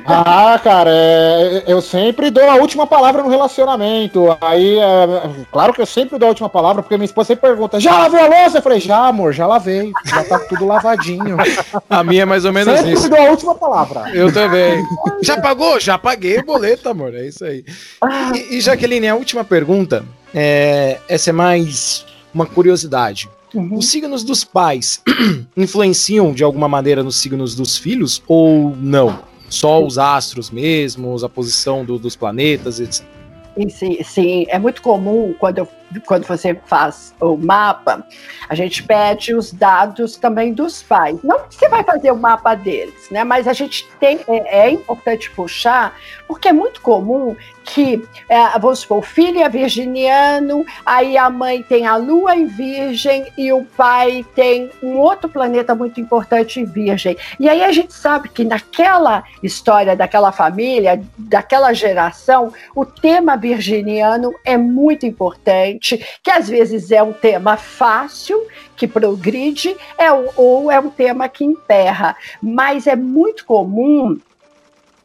Ah, 0.05 0.59
cara, 0.61 0.89
é, 0.91 1.63
eu 1.67 1.81
sempre 1.81 2.29
dou 2.29 2.49
a 2.49 2.55
última 2.55 2.85
palavra 2.85 3.23
no 3.23 3.29
relacionamento. 3.29 4.37
Aí, 4.41 4.77
é, 4.77 5.45
claro 5.51 5.73
que 5.73 5.81
eu 5.81 5.85
sempre 5.85 6.19
dou 6.19 6.27
a 6.27 6.29
última 6.29 6.49
palavra, 6.49 6.81
porque 6.81 6.97
minha 6.97 7.05
esposa 7.05 7.27
sempre 7.27 7.47
pergunta: 7.47 7.79
já 7.79 7.97
lavou 7.97 8.19
a 8.19 8.27
louça? 8.27 8.57
Eu 8.57 8.61
falei: 8.61 8.79
já, 8.79 9.07
amor, 9.07 9.33
já 9.33 9.47
lavei. 9.47 9.91
Já 10.05 10.23
tá 10.23 10.39
tudo 10.39 10.65
lavadinho. 10.65 11.37
A 11.89 12.03
minha 12.03 12.23
é 12.23 12.25
mais 12.25 12.43
ou 12.45 12.51
menos 12.51 12.75
sempre 12.75 12.93
isso. 12.93 13.03
Sempre 13.03 13.17
dou 13.17 13.27
a 13.27 13.31
última 13.31 13.55
palavra. 13.55 14.09
Eu 14.13 14.31
também. 14.33 14.83
já 15.21 15.39
pagou? 15.39 15.79
Já 15.79 15.97
paguei 15.97 16.39
o 16.39 16.45
boleto, 16.45 16.89
amor. 16.89 17.13
É 17.13 17.27
isso 17.27 17.45
aí. 17.45 17.63
E, 18.33 18.57
e 18.57 18.61
Jaqueline, 18.61 19.07
a 19.07 19.15
última 19.15 19.43
pergunta. 19.43 20.03
É, 20.33 20.97
essa 21.07 21.29
é 21.29 21.33
mais 21.33 22.05
uma 22.33 22.45
curiosidade. 22.45 23.29
Uhum. 23.53 23.77
Os 23.77 23.87
signos 23.87 24.23
dos 24.23 24.43
pais 24.43 25.01
influenciam 25.55 26.33
de 26.33 26.43
alguma 26.43 26.67
maneira 26.67 27.01
nos 27.01 27.15
signos 27.15 27.55
dos 27.55 27.77
filhos 27.77 28.21
ou 28.27 28.75
não? 28.75 29.19
Só 29.49 29.83
os 29.83 29.97
astros 29.97 30.49
mesmos, 30.49 31.23
a 31.23 31.29
posição 31.29 31.85
do, 31.85 31.97
dos 31.97 32.15
planetas, 32.15 32.79
etc. 32.79 33.05
Sim, 33.69 34.03
sim, 34.03 34.45
é 34.49 34.59
muito 34.59 34.81
comum 34.81 35.33
quando 35.39 35.59
eu 35.59 35.67
quando 36.01 36.25
você 36.25 36.59
faz 36.65 37.13
o 37.19 37.37
mapa, 37.37 38.05
a 38.49 38.55
gente 38.55 38.83
pede 38.83 39.33
os 39.33 39.51
dados 39.51 40.17
também 40.17 40.53
dos 40.53 40.81
pais. 40.83 41.17
Não 41.23 41.39
que 41.39 41.55
você 41.55 41.69
vai 41.69 41.83
fazer 41.83 42.11
o 42.11 42.17
mapa 42.17 42.55
deles, 42.55 43.09
né? 43.09 43.23
Mas 43.23 43.47
a 43.47 43.53
gente 43.53 43.87
tem 43.99 44.19
é, 44.27 44.67
é 44.67 44.69
importante 44.69 45.29
puxar, 45.31 45.95
porque 46.27 46.47
é 46.47 46.53
muito 46.53 46.81
comum 46.81 47.35
que, 47.65 48.07
é, 48.29 48.59
vamos 48.59 48.79
supor, 48.79 48.99
o 48.99 49.01
filho 49.01 49.41
é 49.41 49.49
virginiano, 49.49 50.65
aí 50.85 51.17
a 51.17 51.29
mãe 51.29 51.63
tem 51.63 51.85
a 51.87 51.95
lua 51.95 52.35
em 52.35 52.45
virgem 52.45 53.25
e 53.37 53.51
o 53.51 53.63
pai 53.63 54.23
tem 54.35 54.69
um 54.81 54.97
outro 54.97 55.27
planeta 55.27 55.73
muito 55.73 55.99
importante 55.99 56.59
em 56.59 56.65
virgem. 56.65 57.17
E 57.39 57.49
aí 57.49 57.63
a 57.63 57.71
gente 57.71 57.93
sabe 57.93 58.29
que 58.29 58.43
naquela 58.43 59.23
história 59.41 59.95
daquela 59.95 60.31
família, 60.31 61.01
daquela 61.17 61.73
geração, 61.73 62.53
o 62.75 62.85
tema 62.85 63.35
virginiano 63.35 64.33
é 64.45 64.57
muito 64.57 65.05
importante 65.05 65.84
que 66.23 66.31
às 66.31 66.49
vezes 66.49 66.91
é 66.91 67.01
um 67.01 67.13
tema 67.13 67.57
fácil, 67.57 68.45
que 68.75 68.87
progride, 68.87 69.75
é, 69.97 70.11
ou 70.11 70.71
é 70.71 70.79
um 70.79 70.89
tema 70.89 71.29
que 71.29 71.43
emperra. 71.43 72.15
Mas 72.41 72.87
é 72.87 72.95
muito 72.95 73.45
comum 73.45 74.17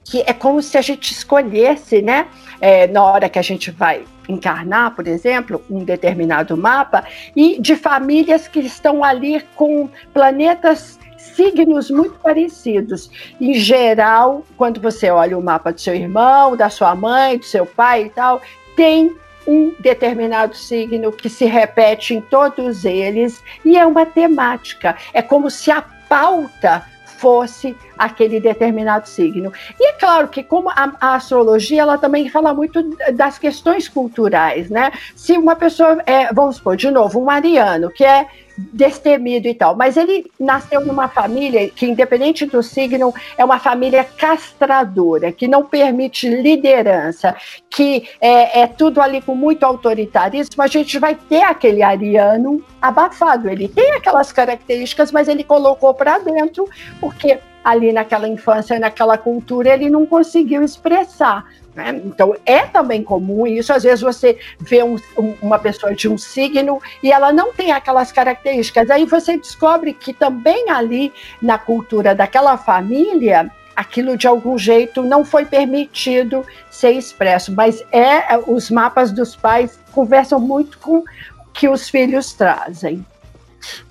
que 0.04 0.22
é 0.26 0.32
como 0.32 0.60
se 0.60 0.76
a 0.76 0.80
gente 0.80 1.12
escolhesse, 1.12 2.02
né? 2.02 2.26
É, 2.60 2.86
na 2.88 3.04
hora 3.04 3.28
que 3.28 3.38
a 3.38 3.42
gente 3.42 3.70
vai 3.70 4.04
encarnar, 4.28 4.94
por 4.94 5.06
exemplo, 5.06 5.62
um 5.70 5.84
determinado 5.84 6.56
mapa, 6.56 7.04
e 7.34 7.60
de 7.60 7.76
famílias 7.76 8.48
que 8.48 8.60
estão 8.60 9.04
ali 9.04 9.40
com 9.54 9.88
planetas 10.12 10.98
signos 11.16 11.90
muito 11.90 12.18
parecidos. 12.18 13.10
Em 13.40 13.54
geral, 13.54 14.44
quando 14.56 14.80
você 14.80 15.10
olha 15.10 15.38
o 15.38 15.42
mapa 15.42 15.72
do 15.72 15.80
seu 15.80 15.94
irmão, 15.94 16.56
da 16.56 16.68
sua 16.68 16.94
mãe, 16.94 17.38
do 17.38 17.44
seu 17.44 17.64
pai 17.64 18.06
e 18.06 18.10
tal, 18.10 18.40
tem 18.74 19.16
um 19.50 19.74
determinado 19.80 20.56
signo 20.56 21.10
que 21.10 21.28
se 21.28 21.44
repete 21.44 22.14
em 22.14 22.20
todos 22.20 22.84
eles 22.84 23.42
e 23.64 23.76
é 23.76 23.84
uma 23.84 24.06
temática. 24.06 24.96
É 25.12 25.20
como 25.20 25.50
se 25.50 25.72
a 25.72 25.82
pauta 25.82 26.86
fosse 27.18 27.76
aquele 27.98 28.40
determinado 28.40 29.06
signo. 29.08 29.52
E 29.78 29.88
é 29.88 29.92
claro 29.92 30.28
que 30.28 30.42
como 30.42 30.70
a, 30.70 30.94
a, 31.00 31.14
astrologia, 31.16 31.82
ela 31.82 31.98
também 31.98 32.30
fala 32.30 32.54
muito 32.54 32.82
das 33.12 33.38
questões 33.38 33.88
culturais, 33.88 34.70
né? 34.70 34.92
Se 35.14 35.36
uma 35.36 35.54
pessoa 35.56 36.00
é, 36.06 36.32
vamos 36.32 36.56
supor, 36.56 36.76
de 36.76 36.90
novo, 36.90 37.20
um 37.20 37.24
mariano, 37.24 37.90
que 37.90 38.04
é 38.04 38.26
destemido 38.72 39.48
e 39.48 39.54
tal. 39.54 39.74
Mas 39.74 39.96
ele 39.96 40.30
nasceu 40.38 40.84
numa 40.84 41.08
família 41.08 41.68
que, 41.70 41.86
independente 41.86 42.46
do 42.46 42.62
signo, 42.62 43.14
é 43.36 43.44
uma 43.44 43.58
família 43.58 44.04
castradora, 44.04 45.32
que 45.32 45.48
não 45.48 45.64
permite 45.64 46.28
liderança, 46.28 47.34
que 47.68 48.08
é, 48.20 48.60
é 48.62 48.66
tudo 48.66 49.00
ali 49.00 49.20
com 49.20 49.34
muito 49.34 49.64
autoritarismo. 49.64 50.62
A 50.62 50.66
gente 50.66 50.98
vai 50.98 51.14
ter 51.14 51.42
aquele 51.42 51.82
ariano 51.82 52.62
abafado. 52.80 53.48
Ele 53.48 53.68
tem 53.68 53.92
aquelas 53.92 54.32
características, 54.32 55.12
mas 55.12 55.28
ele 55.28 55.44
colocou 55.44 55.94
para 55.94 56.18
dentro, 56.18 56.68
porque 57.00 57.38
ali 57.62 57.92
naquela 57.92 58.26
infância, 58.26 58.78
naquela 58.78 59.18
cultura, 59.18 59.74
ele 59.74 59.90
não 59.90 60.06
conseguiu 60.06 60.62
expressar. 60.62 61.44
Né? 61.80 62.02
Então, 62.04 62.36
é 62.44 62.60
também 62.66 63.02
comum 63.02 63.46
isso. 63.46 63.72
Às 63.72 63.82
vezes 63.82 64.02
você 64.02 64.38
vê 64.58 64.82
um, 64.82 64.96
um, 65.16 65.34
uma 65.40 65.58
pessoa 65.58 65.94
de 65.94 66.08
um 66.08 66.18
signo 66.18 66.80
e 67.02 67.10
ela 67.10 67.32
não 67.32 67.52
tem 67.52 67.72
aquelas 67.72 68.12
características. 68.12 68.90
Aí 68.90 69.06
você 69.06 69.38
descobre 69.38 69.94
que 69.94 70.12
também 70.12 70.68
ali 70.68 71.12
na 71.40 71.56
cultura 71.56 72.14
daquela 72.14 72.58
família, 72.58 73.50
aquilo 73.74 74.16
de 74.16 74.26
algum 74.26 74.58
jeito 74.58 75.02
não 75.02 75.24
foi 75.24 75.46
permitido 75.46 76.44
ser 76.70 76.92
expresso. 76.92 77.52
Mas 77.52 77.82
é 77.90 78.38
os 78.46 78.70
mapas 78.70 79.10
dos 79.10 79.34
pais 79.34 79.78
conversam 79.92 80.38
muito 80.38 80.78
com 80.78 80.98
o 80.98 81.04
que 81.52 81.68
os 81.68 81.88
filhos 81.88 82.34
trazem. 82.34 83.04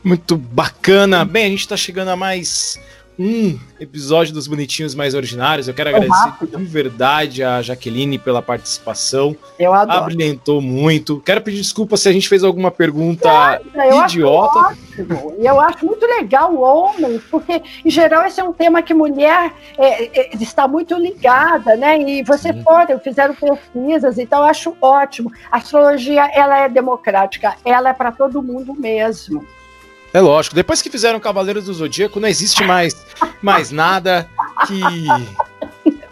Muito 0.03 0.37
bacana. 0.37 1.25
Bem, 1.25 1.45
a 1.45 1.49
gente 1.49 1.61
está 1.61 1.77
chegando 1.77 2.09
a 2.09 2.15
mais 2.15 2.79
um 3.19 3.59
episódio 3.77 4.33
dos 4.33 4.47
Bonitinhos 4.47 4.95
Mais 4.95 5.13
Ordinários. 5.13 5.67
Eu 5.67 5.73
quero 5.73 5.89
agradecer 5.89 6.29
rápido. 6.29 6.57
de 6.57 6.63
verdade 6.63 7.43
a 7.43 7.61
Jaqueline 7.61 8.17
pela 8.17 8.41
participação. 8.41 9.35
Eu 9.59 9.73
adoro. 9.73 9.99
Abrilhantou 9.99 10.61
muito. 10.61 11.19
Quero 11.19 11.41
pedir 11.41 11.57
desculpa 11.57 11.97
se 11.97 12.07
a 12.07 12.13
gente 12.13 12.29
fez 12.29 12.45
alguma 12.45 12.71
pergunta 12.71 13.61
eu 13.75 14.03
idiota. 14.03 14.77
E 15.37 15.45
eu 15.45 15.59
acho 15.59 15.85
muito 15.85 16.05
legal 16.05 16.53
o 16.53 16.61
homem, 16.61 17.21
porque, 17.29 17.61
em 17.83 17.89
geral, 17.89 18.25
esse 18.25 18.39
é 18.39 18.43
um 18.43 18.53
tema 18.53 18.81
que 18.81 18.93
mulher 18.93 19.53
é, 19.77 20.19
é, 20.19 20.35
está 20.39 20.65
muito 20.65 20.95
ligada, 20.95 21.75
né? 21.75 22.01
E 22.01 22.23
você 22.23 22.53
Sim. 22.53 22.63
pode, 22.63 22.97
fizeram 22.99 23.35
pesquisas, 23.35 24.17
então 24.17 24.39
eu 24.39 24.45
acho 24.45 24.77
ótimo. 24.81 25.29
A 25.51 25.57
astrologia, 25.57 26.29
ela 26.33 26.59
é 26.59 26.69
democrática, 26.69 27.55
ela 27.65 27.89
é 27.89 27.93
para 27.93 28.13
todo 28.13 28.41
mundo 28.41 28.73
mesmo. 28.73 29.45
É 30.13 30.19
lógico. 30.19 30.55
Depois 30.55 30.81
que 30.81 30.89
fizeram 30.89 31.19
Cavaleiros 31.19 31.65
do 31.65 31.73
Zodíaco, 31.73 32.19
não 32.19 32.27
existe 32.27 32.63
mais, 32.63 32.95
mais 33.41 33.71
nada 33.71 34.27
que, 34.67 34.81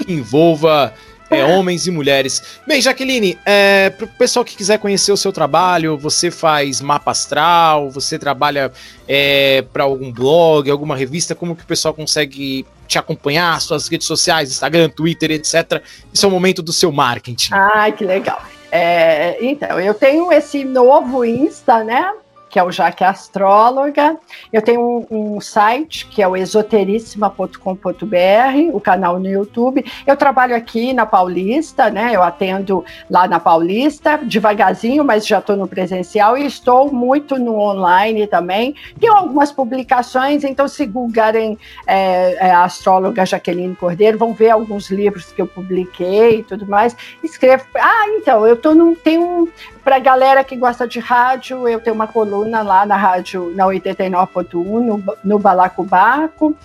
que 0.06 0.14
envolva 0.14 0.94
é, 1.30 1.44
homens 1.44 1.88
e 1.88 1.92
mulheres. 1.92 2.60
Bem, 2.66 2.82
Jaqueline, 2.82 3.38
é, 3.46 3.90
para 3.90 4.06
o 4.06 4.08
pessoal 4.08 4.46
que 4.46 4.56
quiser 4.56 4.80
conhecer 4.80 5.12
o 5.12 5.18
seu 5.18 5.32
trabalho, 5.32 5.98
você 5.98 6.32
faz 6.32 6.80
mapa 6.82 7.12
astral, 7.12 7.90
você 7.90 8.18
trabalha 8.18 8.72
é, 9.08 9.64
para 9.74 9.84
algum 9.84 10.12
blog, 10.12 10.70
alguma 10.70 10.96
revista, 10.96 11.36
como 11.36 11.56
que 11.56 11.64
o 11.64 11.68
pessoal 11.68 11.94
consegue 11.94 12.66
te 12.88 12.98
acompanhar, 12.98 13.60
suas 13.60 13.88
redes 13.88 14.08
sociais, 14.08 14.50
Instagram, 14.50 14.90
Twitter, 14.90 15.32
etc. 15.32 15.82
Esse 16.14 16.24
é 16.24 16.28
o 16.28 16.32
momento 16.32 16.62
do 16.62 16.72
seu 16.72 16.92
marketing. 16.92 17.54
Ai, 17.54 17.92
que 17.92 18.06
legal. 18.06 18.42
É, 18.72 19.38
então, 19.42 19.80
eu 19.80 19.94
tenho 19.94 20.32
esse 20.32 20.64
novo 20.64 21.26
Insta, 21.26 21.84
né? 21.84 22.14
Que 22.58 22.60
é 22.60 22.64
o 22.64 22.72
Jaque 22.72 23.04
Astróloga. 23.04 24.18
Eu 24.52 24.64
tenho 24.64 24.82
um, 24.82 25.36
um 25.36 25.40
site 25.40 26.08
que 26.08 26.24
é 26.24 26.28
o 26.28 26.36
esoterissima.com.br, 26.36 27.56
o 28.74 28.80
canal 28.80 29.20
no 29.20 29.30
YouTube. 29.30 29.86
Eu 30.08 30.18
trabalho 30.18 30.56
aqui 30.56 30.92
na 30.92 31.06
Paulista, 31.06 31.92
né? 31.92 32.16
Eu 32.16 32.24
atendo 32.24 32.84
lá 33.12 33.28
na 33.28 33.40
Paulista, 33.40 34.18
devagarzinho, 34.18 35.06
mas 35.06 35.28
já 35.28 35.38
estou 35.38 35.56
no 35.56 35.68
presencial 35.68 36.36
e 36.36 36.48
estou 36.48 36.92
muito 36.92 37.38
no 37.38 37.60
online 37.60 38.26
também. 38.26 38.74
Tenho 39.00 39.14
algumas 39.14 39.52
publicações, 39.52 40.44
então 40.44 40.68
se 40.68 40.84
googarem 40.88 41.60
é, 41.86 42.48
é, 42.48 42.50
a 42.50 42.64
astróloga 42.64 43.24
Jaqueline 43.24 43.76
Cordeiro, 43.76 44.18
vão 44.18 44.34
ver 44.34 44.50
alguns 44.50 44.90
livros 44.90 45.32
que 45.32 45.40
eu 45.40 45.46
publiquei 45.46 46.40
e 46.40 46.44
tudo 46.44 46.66
mais. 46.66 46.98
Escrevo. 47.24 47.66
Ah, 47.76 48.06
então, 48.16 48.48
eu 48.48 48.56
tô 48.56 48.74
num. 48.74 48.96
Tem 48.96 49.20
um. 49.20 49.48
Para 49.84 50.00
galera 50.00 50.44
que 50.44 50.58
gosta 50.58 50.86
de 50.86 51.00
rádio, 51.00 51.66
eu 51.66 51.80
tenho 51.80 51.96
uma 51.96 52.08
coluna 52.08 52.47
lá 52.64 52.86
na 52.86 52.96
rádio, 52.96 53.54
na 53.56 53.66
89.1, 53.66 54.56
no, 54.64 55.04
no 55.24 55.40
Balacobaco. 55.40 56.56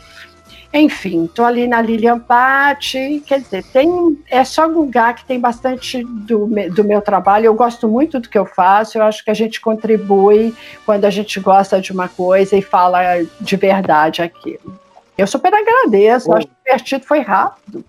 Enfim, 0.75 1.27
estou 1.27 1.45
ali 1.45 1.67
na 1.67 1.83
Lilian 1.83 2.19
Patti, 2.19 3.23
quer 3.27 3.41
dizer, 3.41 3.63
tem, 3.63 4.19
é 4.31 4.43
só 4.43 4.67
googar 4.67 5.15
que 5.15 5.25
tem 5.27 5.39
bastante 5.39 6.03
do, 6.03 6.49
do 6.71 6.83
meu 6.83 7.03
trabalho. 7.03 7.45
Eu 7.45 7.55
gosto 7.55 7.87
muito 7.87 8.19
do 8.19 8.29
que 8.29 8.39
eu 8.39 8.47
faço, 8.47 8.97
eu 8.97 9.03
acho 9.03 9.23
que 9.23 9.31
a 9.31 9.35
gente 9.35 9.61
contribui 9.61 10.55
quando 10.87 11.05
a 11.05 11.11
gente 11.11 11.39
gosta 11.41 11.79
de 11.79 11.93
uma 11.93 12.09
coisa 12.09 12.57
e 12.57 12.63
fala 12.63 13.03
de 13.39 13.57
verdade 13.57 14.23
aquilo. 14.23 14.81
Eu 15.19 15.27
super 15.27 15.53
agradeço, 15.53 16.31
oh. 16.31 16.37
acho 16.37 16.49
divertido, 16.65 17.05
foi 17.05 17.21
rápido. 17.21 17.85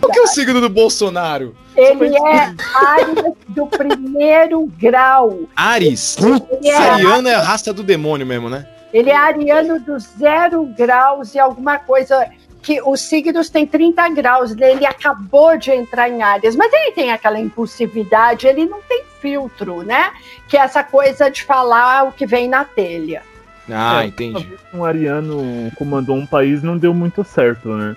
O 0.00 0.08
que 0.10 0.18
é 0.18 0.22
o 0.22 0.26
signo 0.26 0.60
do 0.60 0.68
Bolsonaro? 0.68 1.56
Ele 1.76 2.16
é 2.16 2.54
Ares 2.74 3.34
do 3.48 3.66
primeiro 3.66 4.66
grau. 4.78 5.40
Ares? 5.54 6.16
É 6.62 6.76
Ariano 6.76 7.28
é 7.28 7.34
a 7.34 7.42
raça 7.42 7.72
do 7.72 7.82
demônio 7.82 8.26
mesmo, 8.26 8.48
né? 8.48 8.66
Ele 8.92 9.10
é 9.10 9.16
ariano 9.16 9.78
do 9.80 9.98
zero 9.98 10.64
graus 10.64 11.34
e 11.34 11.38
alguma 11.38 11.78
coisa 11.78 12.26
que 12.62 12.80
os 12.82 13.00
signos 13.00 13.48
têm 13.50 13.66
30 13.66 14.08
graus, 14.10 14.50
ele 14.58 14.84
acabou 14.84 15.56
de 15.56 15.70
entrar 15.70 16.08
em 16.08 16.22
áreas, 16.22 16.56
mas 16.56 16.72
ele 16.72 16.92
tem 16.92 17.12
aquela 17.12 17.38
impulsividade, 17.38 18.46
ele 18.46 18.66
não 18.66 18.80
tem 18.82 19.04
filtro, 19.20 19.82
né? 19.82 20.10
Que 20.48 20.56
é 20.56 20.60
essa 20.60 20.82
coisa 20.82 21.30
de 21.30 21.44
falar 21.44 22.04
o 22.04 22.12
que 22.12 22.26
vem 22.26 22.48
na 22.48 22.64
telha. 22.64 23.22
Ah, 23.70 24.02
é, 24.02 24.06
entendi. 24.06 24.54
Um 24.72 24.84
ariano 24.84 25.70
comandou 25.76 26.16
um 26.16 26.26
país 26.26 26.62
não 26.62 26.76
deu 26.78 26.94
muito 26.94 27.22
certo, 27.22 27.68
né? 27.68 27.94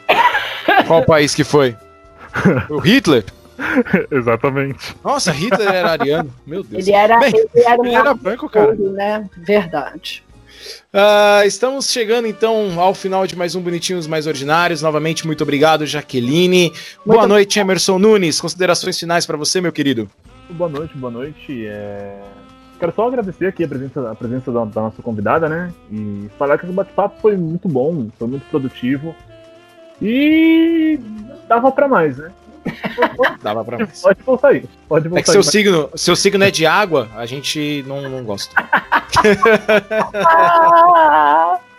Qual 0.86 1.04
país 1.06 1.34
que 1.34 1.44
foi? 1.44 1.76
O 2.70 2.80
Hitler? 2.80 3.26
Exatamente. 4.10 4.96
Nossa, 5.04 5.32
Hitler 5.32 5.68
era 5.68 5.92
ariano. 5.92 6.34
Meu 6.46 6.64
Deus. 6.64 6.88
Ele 6.88 6.96
era, 6.96 7.20
Bem, 7.20 7.34
ele 7.36 7.66
era, 7.66 7.88
ele 7.88 7.96
era 7.96 8.14
branco, 8.14 8.50
cara. 8.50 8.74
Né? 8.74 9.30
Verdade. 9.38 10.24
Uh, 10.94 11.46
estamos 11.46 11.90
chegando 11.90 12.28
então 12.28 12.80
ao 12.80 12.94
final 12.94 13.26
de 13.26 13.36
mais 13.36 13.56
um 13.56 13.62
Bonitinhos 13.62 14.08
Mais 14.08 14.28
Ordinários. 14.28 14.82
Novamente, 14.82 15.26
muito 15.26 15.42
obrigado, 15.44 15.86
Jaqueline. 15.86 16.70
Muito 16.70 16.80
boa 17.06 17.28
noite, 17.28 17.60
Emerson 17.60 17.98
Nunes. 17.98 18.40
Considerações 18.40 19.00
finais 19.00 19.26
para 19.26 19.38
você, 19.38 19.62
meu 19.62 19.72
querido. 19.72 20.10
Boa 20.50 20.70
noite, 20.70 20.98
boa 20.98 21.12
noite. 21.12 21.66
É... 21.66 22.20
Quero 22.80 22.94
só 22.96 23.08
agradecer 23.08 23.46
aqui 23.46 23.64
a 23.64 23.68
presença, 23.68 24.12
a 24.12 24.16
presença 24.16 24.52
da, 24.52 24.66
da 24.66 24.82
nossa 24.82 25.02
convidada, 25.02 25.48
né? 25.48 25.72
E 25.92 26.28
falar 26.38 26.58
que 26.58 26.66
esse 26.66 26.74
bate-papo 26.74 27.22
foi 27.22 27.38
muito 27.38 27.70
bom, 27.70 28.10
foi 28.18 28.28
muito 28.28 28.44
produtivo. 28.50 29.16
E 30.02 31.00
dava 31.48 31.72
para 31.72 31.88
mais, 31.88 32.18
né? 32.18 32.32
Dava 33.42 33.64
pra 33.64 33.80
mais. 33.80 34.02
Pode 34.02 34.22
voltar 34.24 34.50
aí. 34.50 34.66
Pode 34.88 35.08
voltar 35.08 35.20
é 35.20 35.24
que 35.24 35.32
seu, 35.32 35.44
signo, 35.44 35.90
seu 35.96 36.16
signo 36.16 36.44
é 36.44 36.52
de 36.52 36.66
água, 36.66 37.10
a 37.16 37.26
gente 37.26 37.84
não, 37.88 38.02
não 38.10 38.24
gosta. 38.24 38.54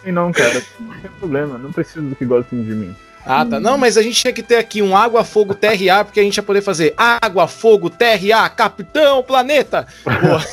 não, 0.07 0.33
cara. 0.33 0.62
Não 0.79 1.01
tem 1.01 1.11
problema. 1.18 1.59
Não 1.59 1.73
preciso 1.73 2.03
do 2.03 2.16
que 2.16 2.25
gostem 2.25 2.62
de 2.62 2.73
mim. 2.73 2.95
Ah, 3.25 3.47
tá. 3.47 3.61
Não, 3.61 3.79
mas 3.79 3.97
a 3.97 4.03
gente 4.03 4.20
tinha 4.20 4.33
que 4.33 4.43
ter 4.43 4.57
aqui 4.57 4.83
um 4.83 4.97
água, 4.97 5.23
fogo, 5.23 5.55
terra 5.55 5.77
e 5.77 5.89
ar, 5.89 6.05
porque 6.05 6.18
a 6.18 6.23
gente 6.23 6.37
ia 6.37 6.43
poder 6.43 6.61
fazer 6.61 6.93
água, 6.97 7.47
fogo, 7.47 7.89
terra 7.89 8.20
e 8.20 8.33
ar, 8.33 8.55
capitão, 8.55 9.23
planeta. 9.23 9.87
Boa. 10.05 10.45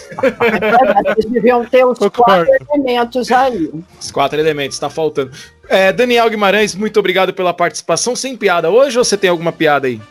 Eles 1.15 1.25
deviam 1.25 1.65
ter 1.65 1.83
os 1.83 1.97
quatro 1.97 2.47
elementos 2.71 3.31
aí. 3.31 3.71
Os 3.99 4.11
quatro 4.11 4.39
elementos, 4.39 4.77
tá 4.77 4.89
faltando. 4.89 5.31
É, 5.69 5.93
Daniel 5.93 6.27
Guimarães, 6.29 6.73
muito 6.73 6.99
obrigado 6.99 7.31
pela 7.31 7.53
participação. 7.53 8.15
Sem 8.15 8.35
piada 8.35 8.71
hoje 8.71 8.97
ou 8.97 9.05
você 9.05 9.15
tem 9.15 9.29
alguma 9.29 9.51
piada 9.51 9.85
aí? 9.85 10.01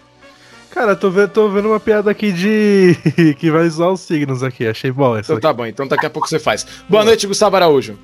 Cara, 0.70 0.94
tô 0.94 1.10
vendo, 1.10 1.30
tô 1.30 1.48
vendo 1.48 1.68
uma 1.68 1.80
piada 1.80 2.08
aqui 2.08 2.30
de. 2.30 2.96
que 3.40 3.50
vai 3.50 3.66
usar 3.66 3.88
os 3.88 4.00
signos 4.00 4.44
aqui. 4.44 4.66
Achei 4.68 4.92
bom 4.92 5.16
essa. 5.16 5.32
Então 5.32 5.36
aqui. 5.36 5.42
tá 5.42 5.52
bom, 5.52 5.66
então 5.66 5.88
daqui 5.88 6.06
a 6.06 6.10
pouco 6.10 6.28
você 6.28 6.38
faz. 6.38 6.64
Boa 6.88 7.04
noite, 7.04 7.26
Gustavo 7.26 7.56
Araújo. 7.56 7.98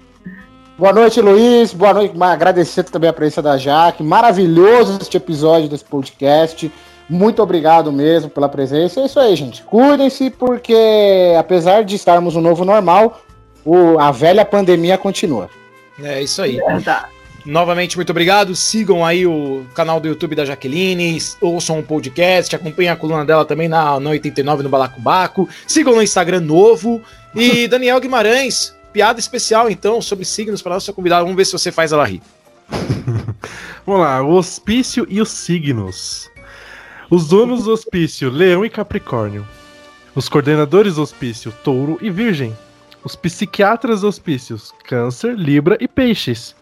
Boa 0.76 0.92
noite, 0.92 1.20
Luiz. 1.20 1.72
Boa 1.72 1.94
noite. 1.94 2.20
Agradecer 2.20 2.82
também 2.82 3.08
a 3.08 3.12
presença 3.12 3.40
da 3.40 3.56
Jaque. 3.56 4.02
Maravilhoso 4.02 4.98
este 5.00 5.16
episódio 5.16 5.68
desse 5.68 5.84
podcast. 5.84 6.72
Muito 7.08 7.40
obrigado 7.40 7.92
mesmo 7.92 8.28
pela 8.28 8.48
presença. 8.48 9.00
É 9.00 9.06
isso 9.06 9.20
aí, 9.20 9.36
gente. 9.36 9.62
Cuidem-se, 9.62 10.30
porque 10.30 11.34
apesar 11.38 11.84
de 11.84 11.94
estarmos 11.94 12.34
no 12.34 12.40
novo 12.40 12.64
normal, 12.64 13.22
o, 13.64 14.00
a 14.00 14.10
velha 14.10 14.44
pandemia 14.44 14.98
continua. 14.98 15.48
É 16.02 16.20
isso 16.20 16.42
aí. 16.42 16.58
Novamente, 17.44 17.96
muito 17.96 18.10
obrigado. 18.10 18.56
Sigam 18.56 19.04
aí 19.04 19.26
o 19.26 19.66
canal 19.74 20.00
do 20.00 20.08
YouTube 20.08 20.34
da 20.34 20.46
Jaqueline, 20.46 21.18
ouçam 21.40 21.76
o 21.76 21.78
um 21.80 21.82
podcast, 21.82 22.56
acompanhem 22.56 22.90
a 22.90 22.96
coluna 22.96 23.24
dela 23.24 23.44
também 23.44 23.68
na, 23.68 24.00
na 24.00 24.10
89 24.10 24.62
no 24.62 24.70
Balacobaco. 24.70 25.48
Sigam 25.66 25.94
no 25.94 26.02
Instagram 26.02 26.40
novo. 26.40 27.02
E 27.34 27.68
Daniel 27.68 28.00
Guimarães, 28.00 28.74
piada 28.92 29.20
especial, 29.20 29.68
então, 29.68 30.00
sobre 30.00 30.24
signos 30.24 30.62
para 30.62 30.74
nossa 30.74 30.92
convidada. 30.92 31.22
Vamos 31.22 31.36
ver 31.36 31.44
se 31.44 31.52
você 31.52 31.70
faz 31.70 31.92
ela 31.92 32.06
rir. 32.06 32.22
Vamos 33.84 34.00
lá, 34.00 34.22
o 34.22 34.30
hospício 34.30 35.06
e 35.10 35.20
os 35.20 35.28
signos. 35.28 36.30
Os 37.10 37.28
donos 37.28 37.64
do 37.64 37.72
hospício, 37.72 38.30
Leão 38.30 38.64
e 38.64 38.70
Capricórnio. 38.70 39.46
Os 40.14 40.30
coordenadores 40.30 40.94
do 40.94 41.02
hospício, 41.02 41.52
Touro 41.62 41.98
e 42.00 42.08
Virgem. 42.08 42.56
Os 43.04 43.14
psiquiatras 43.14 44.02
hospícios, 44.02 44.72
câncer, 44.84 45.34
libra 45.36 45.76
e 45.78 45.86
peixes. 45.86 46.54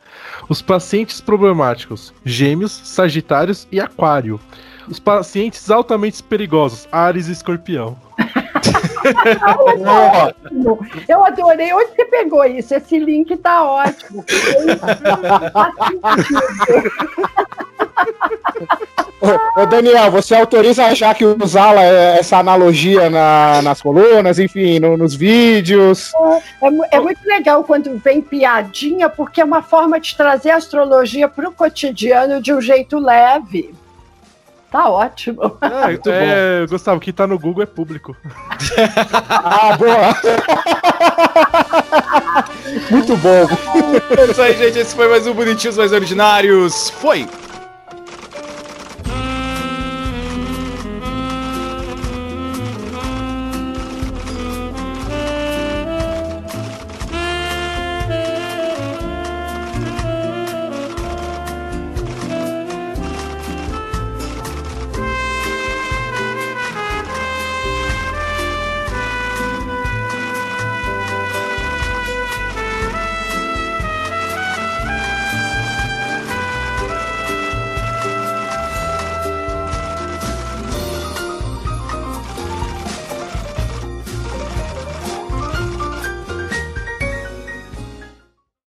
Os 0.49 0.63
pacientes 0.63 1.21
problemáticos, 1.21 2.15
gêmeos, 2.25 2.73
sagitários 2.73 3.69
e 3.71 3.81
aquário. 3.81 4.41
Os 4.89 4.99
pacientes 4.99 5.71
altamente 5.71 6.23
perigosos, 6.23 6.89
Ares 6.91 7.29
e 7.29 7.33
escorpião. 7.33 7.99
Ótimo. 9.87 10.79
Eu 11.09 11.25
adorei. 11.25 11.73
Onde 11.73 11.95
você 11.95 12.05
pegou 12.05 12.45
isso? 12.45 12.75
Esse 12.75 12.99
link 12.99 13.35
tá 13.39 13.65
ótimo. 13.65 14.25
Ô, 19.57 19.67
Daniel, 19.67 20.11
você 20.11 20.35
autoriza 20.35 20.83
a 20.85 20.89
achar 20.89 21.15
que 21.15 21.25
usá-la 21.25 21.83
é, 21.83 22.19
essa 22.19 22.39
analogia 22.39 23.09
na- 23.09 23.63
nas 23.63 23.81
colunas, 23.81 24.39
enfim, 24.41 24.81
no- 24.81 24.97
nos 24.97 25.15
vídeos? 25.15 26.13
É, 26.61 26.71
mu- 26.71 26.85
é 26.91 26.99
muito 26.99 27.21
legal 27.25 27.63
quando 27.63 27.97
vem 27.99 28.21
piadinha, 28.21 29.09
porque 29.09 29.41
é 29.41 29.45
uma 29.45 29.63
forma 29.63 30.01
de 30.01 30.17
trazer 30.17 30.51
a 30.51 30.57
astrologia 30.57 31.29
para 31.29 31.49
o 31.49 31.53
cotidiano 31.53 32.43
de 32.43 32.53
um 32.53 32.61
jeito 32.61 32.99
leve. 32.99 33.73
Tá 34.73 34.89
ótimo. 34.89 35.57
É, 35.61 35.87
Muito 35.87 36.11
é, 36.11 36.67
Gustavo, 36.67 36.99
que 36.99 37.13
tá 37.13 37.27
no 37.27 37.39
Google 37.39 37.63
é 37.63 37.67
público. 37.67 38.17
Ah, 39.29 39.77
boa! 39.77 40.17
Muito 42.91 43.17
bom. 43.19 43.47
É 44.19 44.25
isso 44.31 44.41
aí, 44.43 44.57
gente. 44.57 44.79
Esse 44.79 44.95
foi 44.95 45.09
mais 45.09 45.27
um 45.27 45.35
Bonitinhos 45.35 45.77
Mais 45.77 45.93
Ordinários. 45.93 46.91
Foi! 46.91 47.29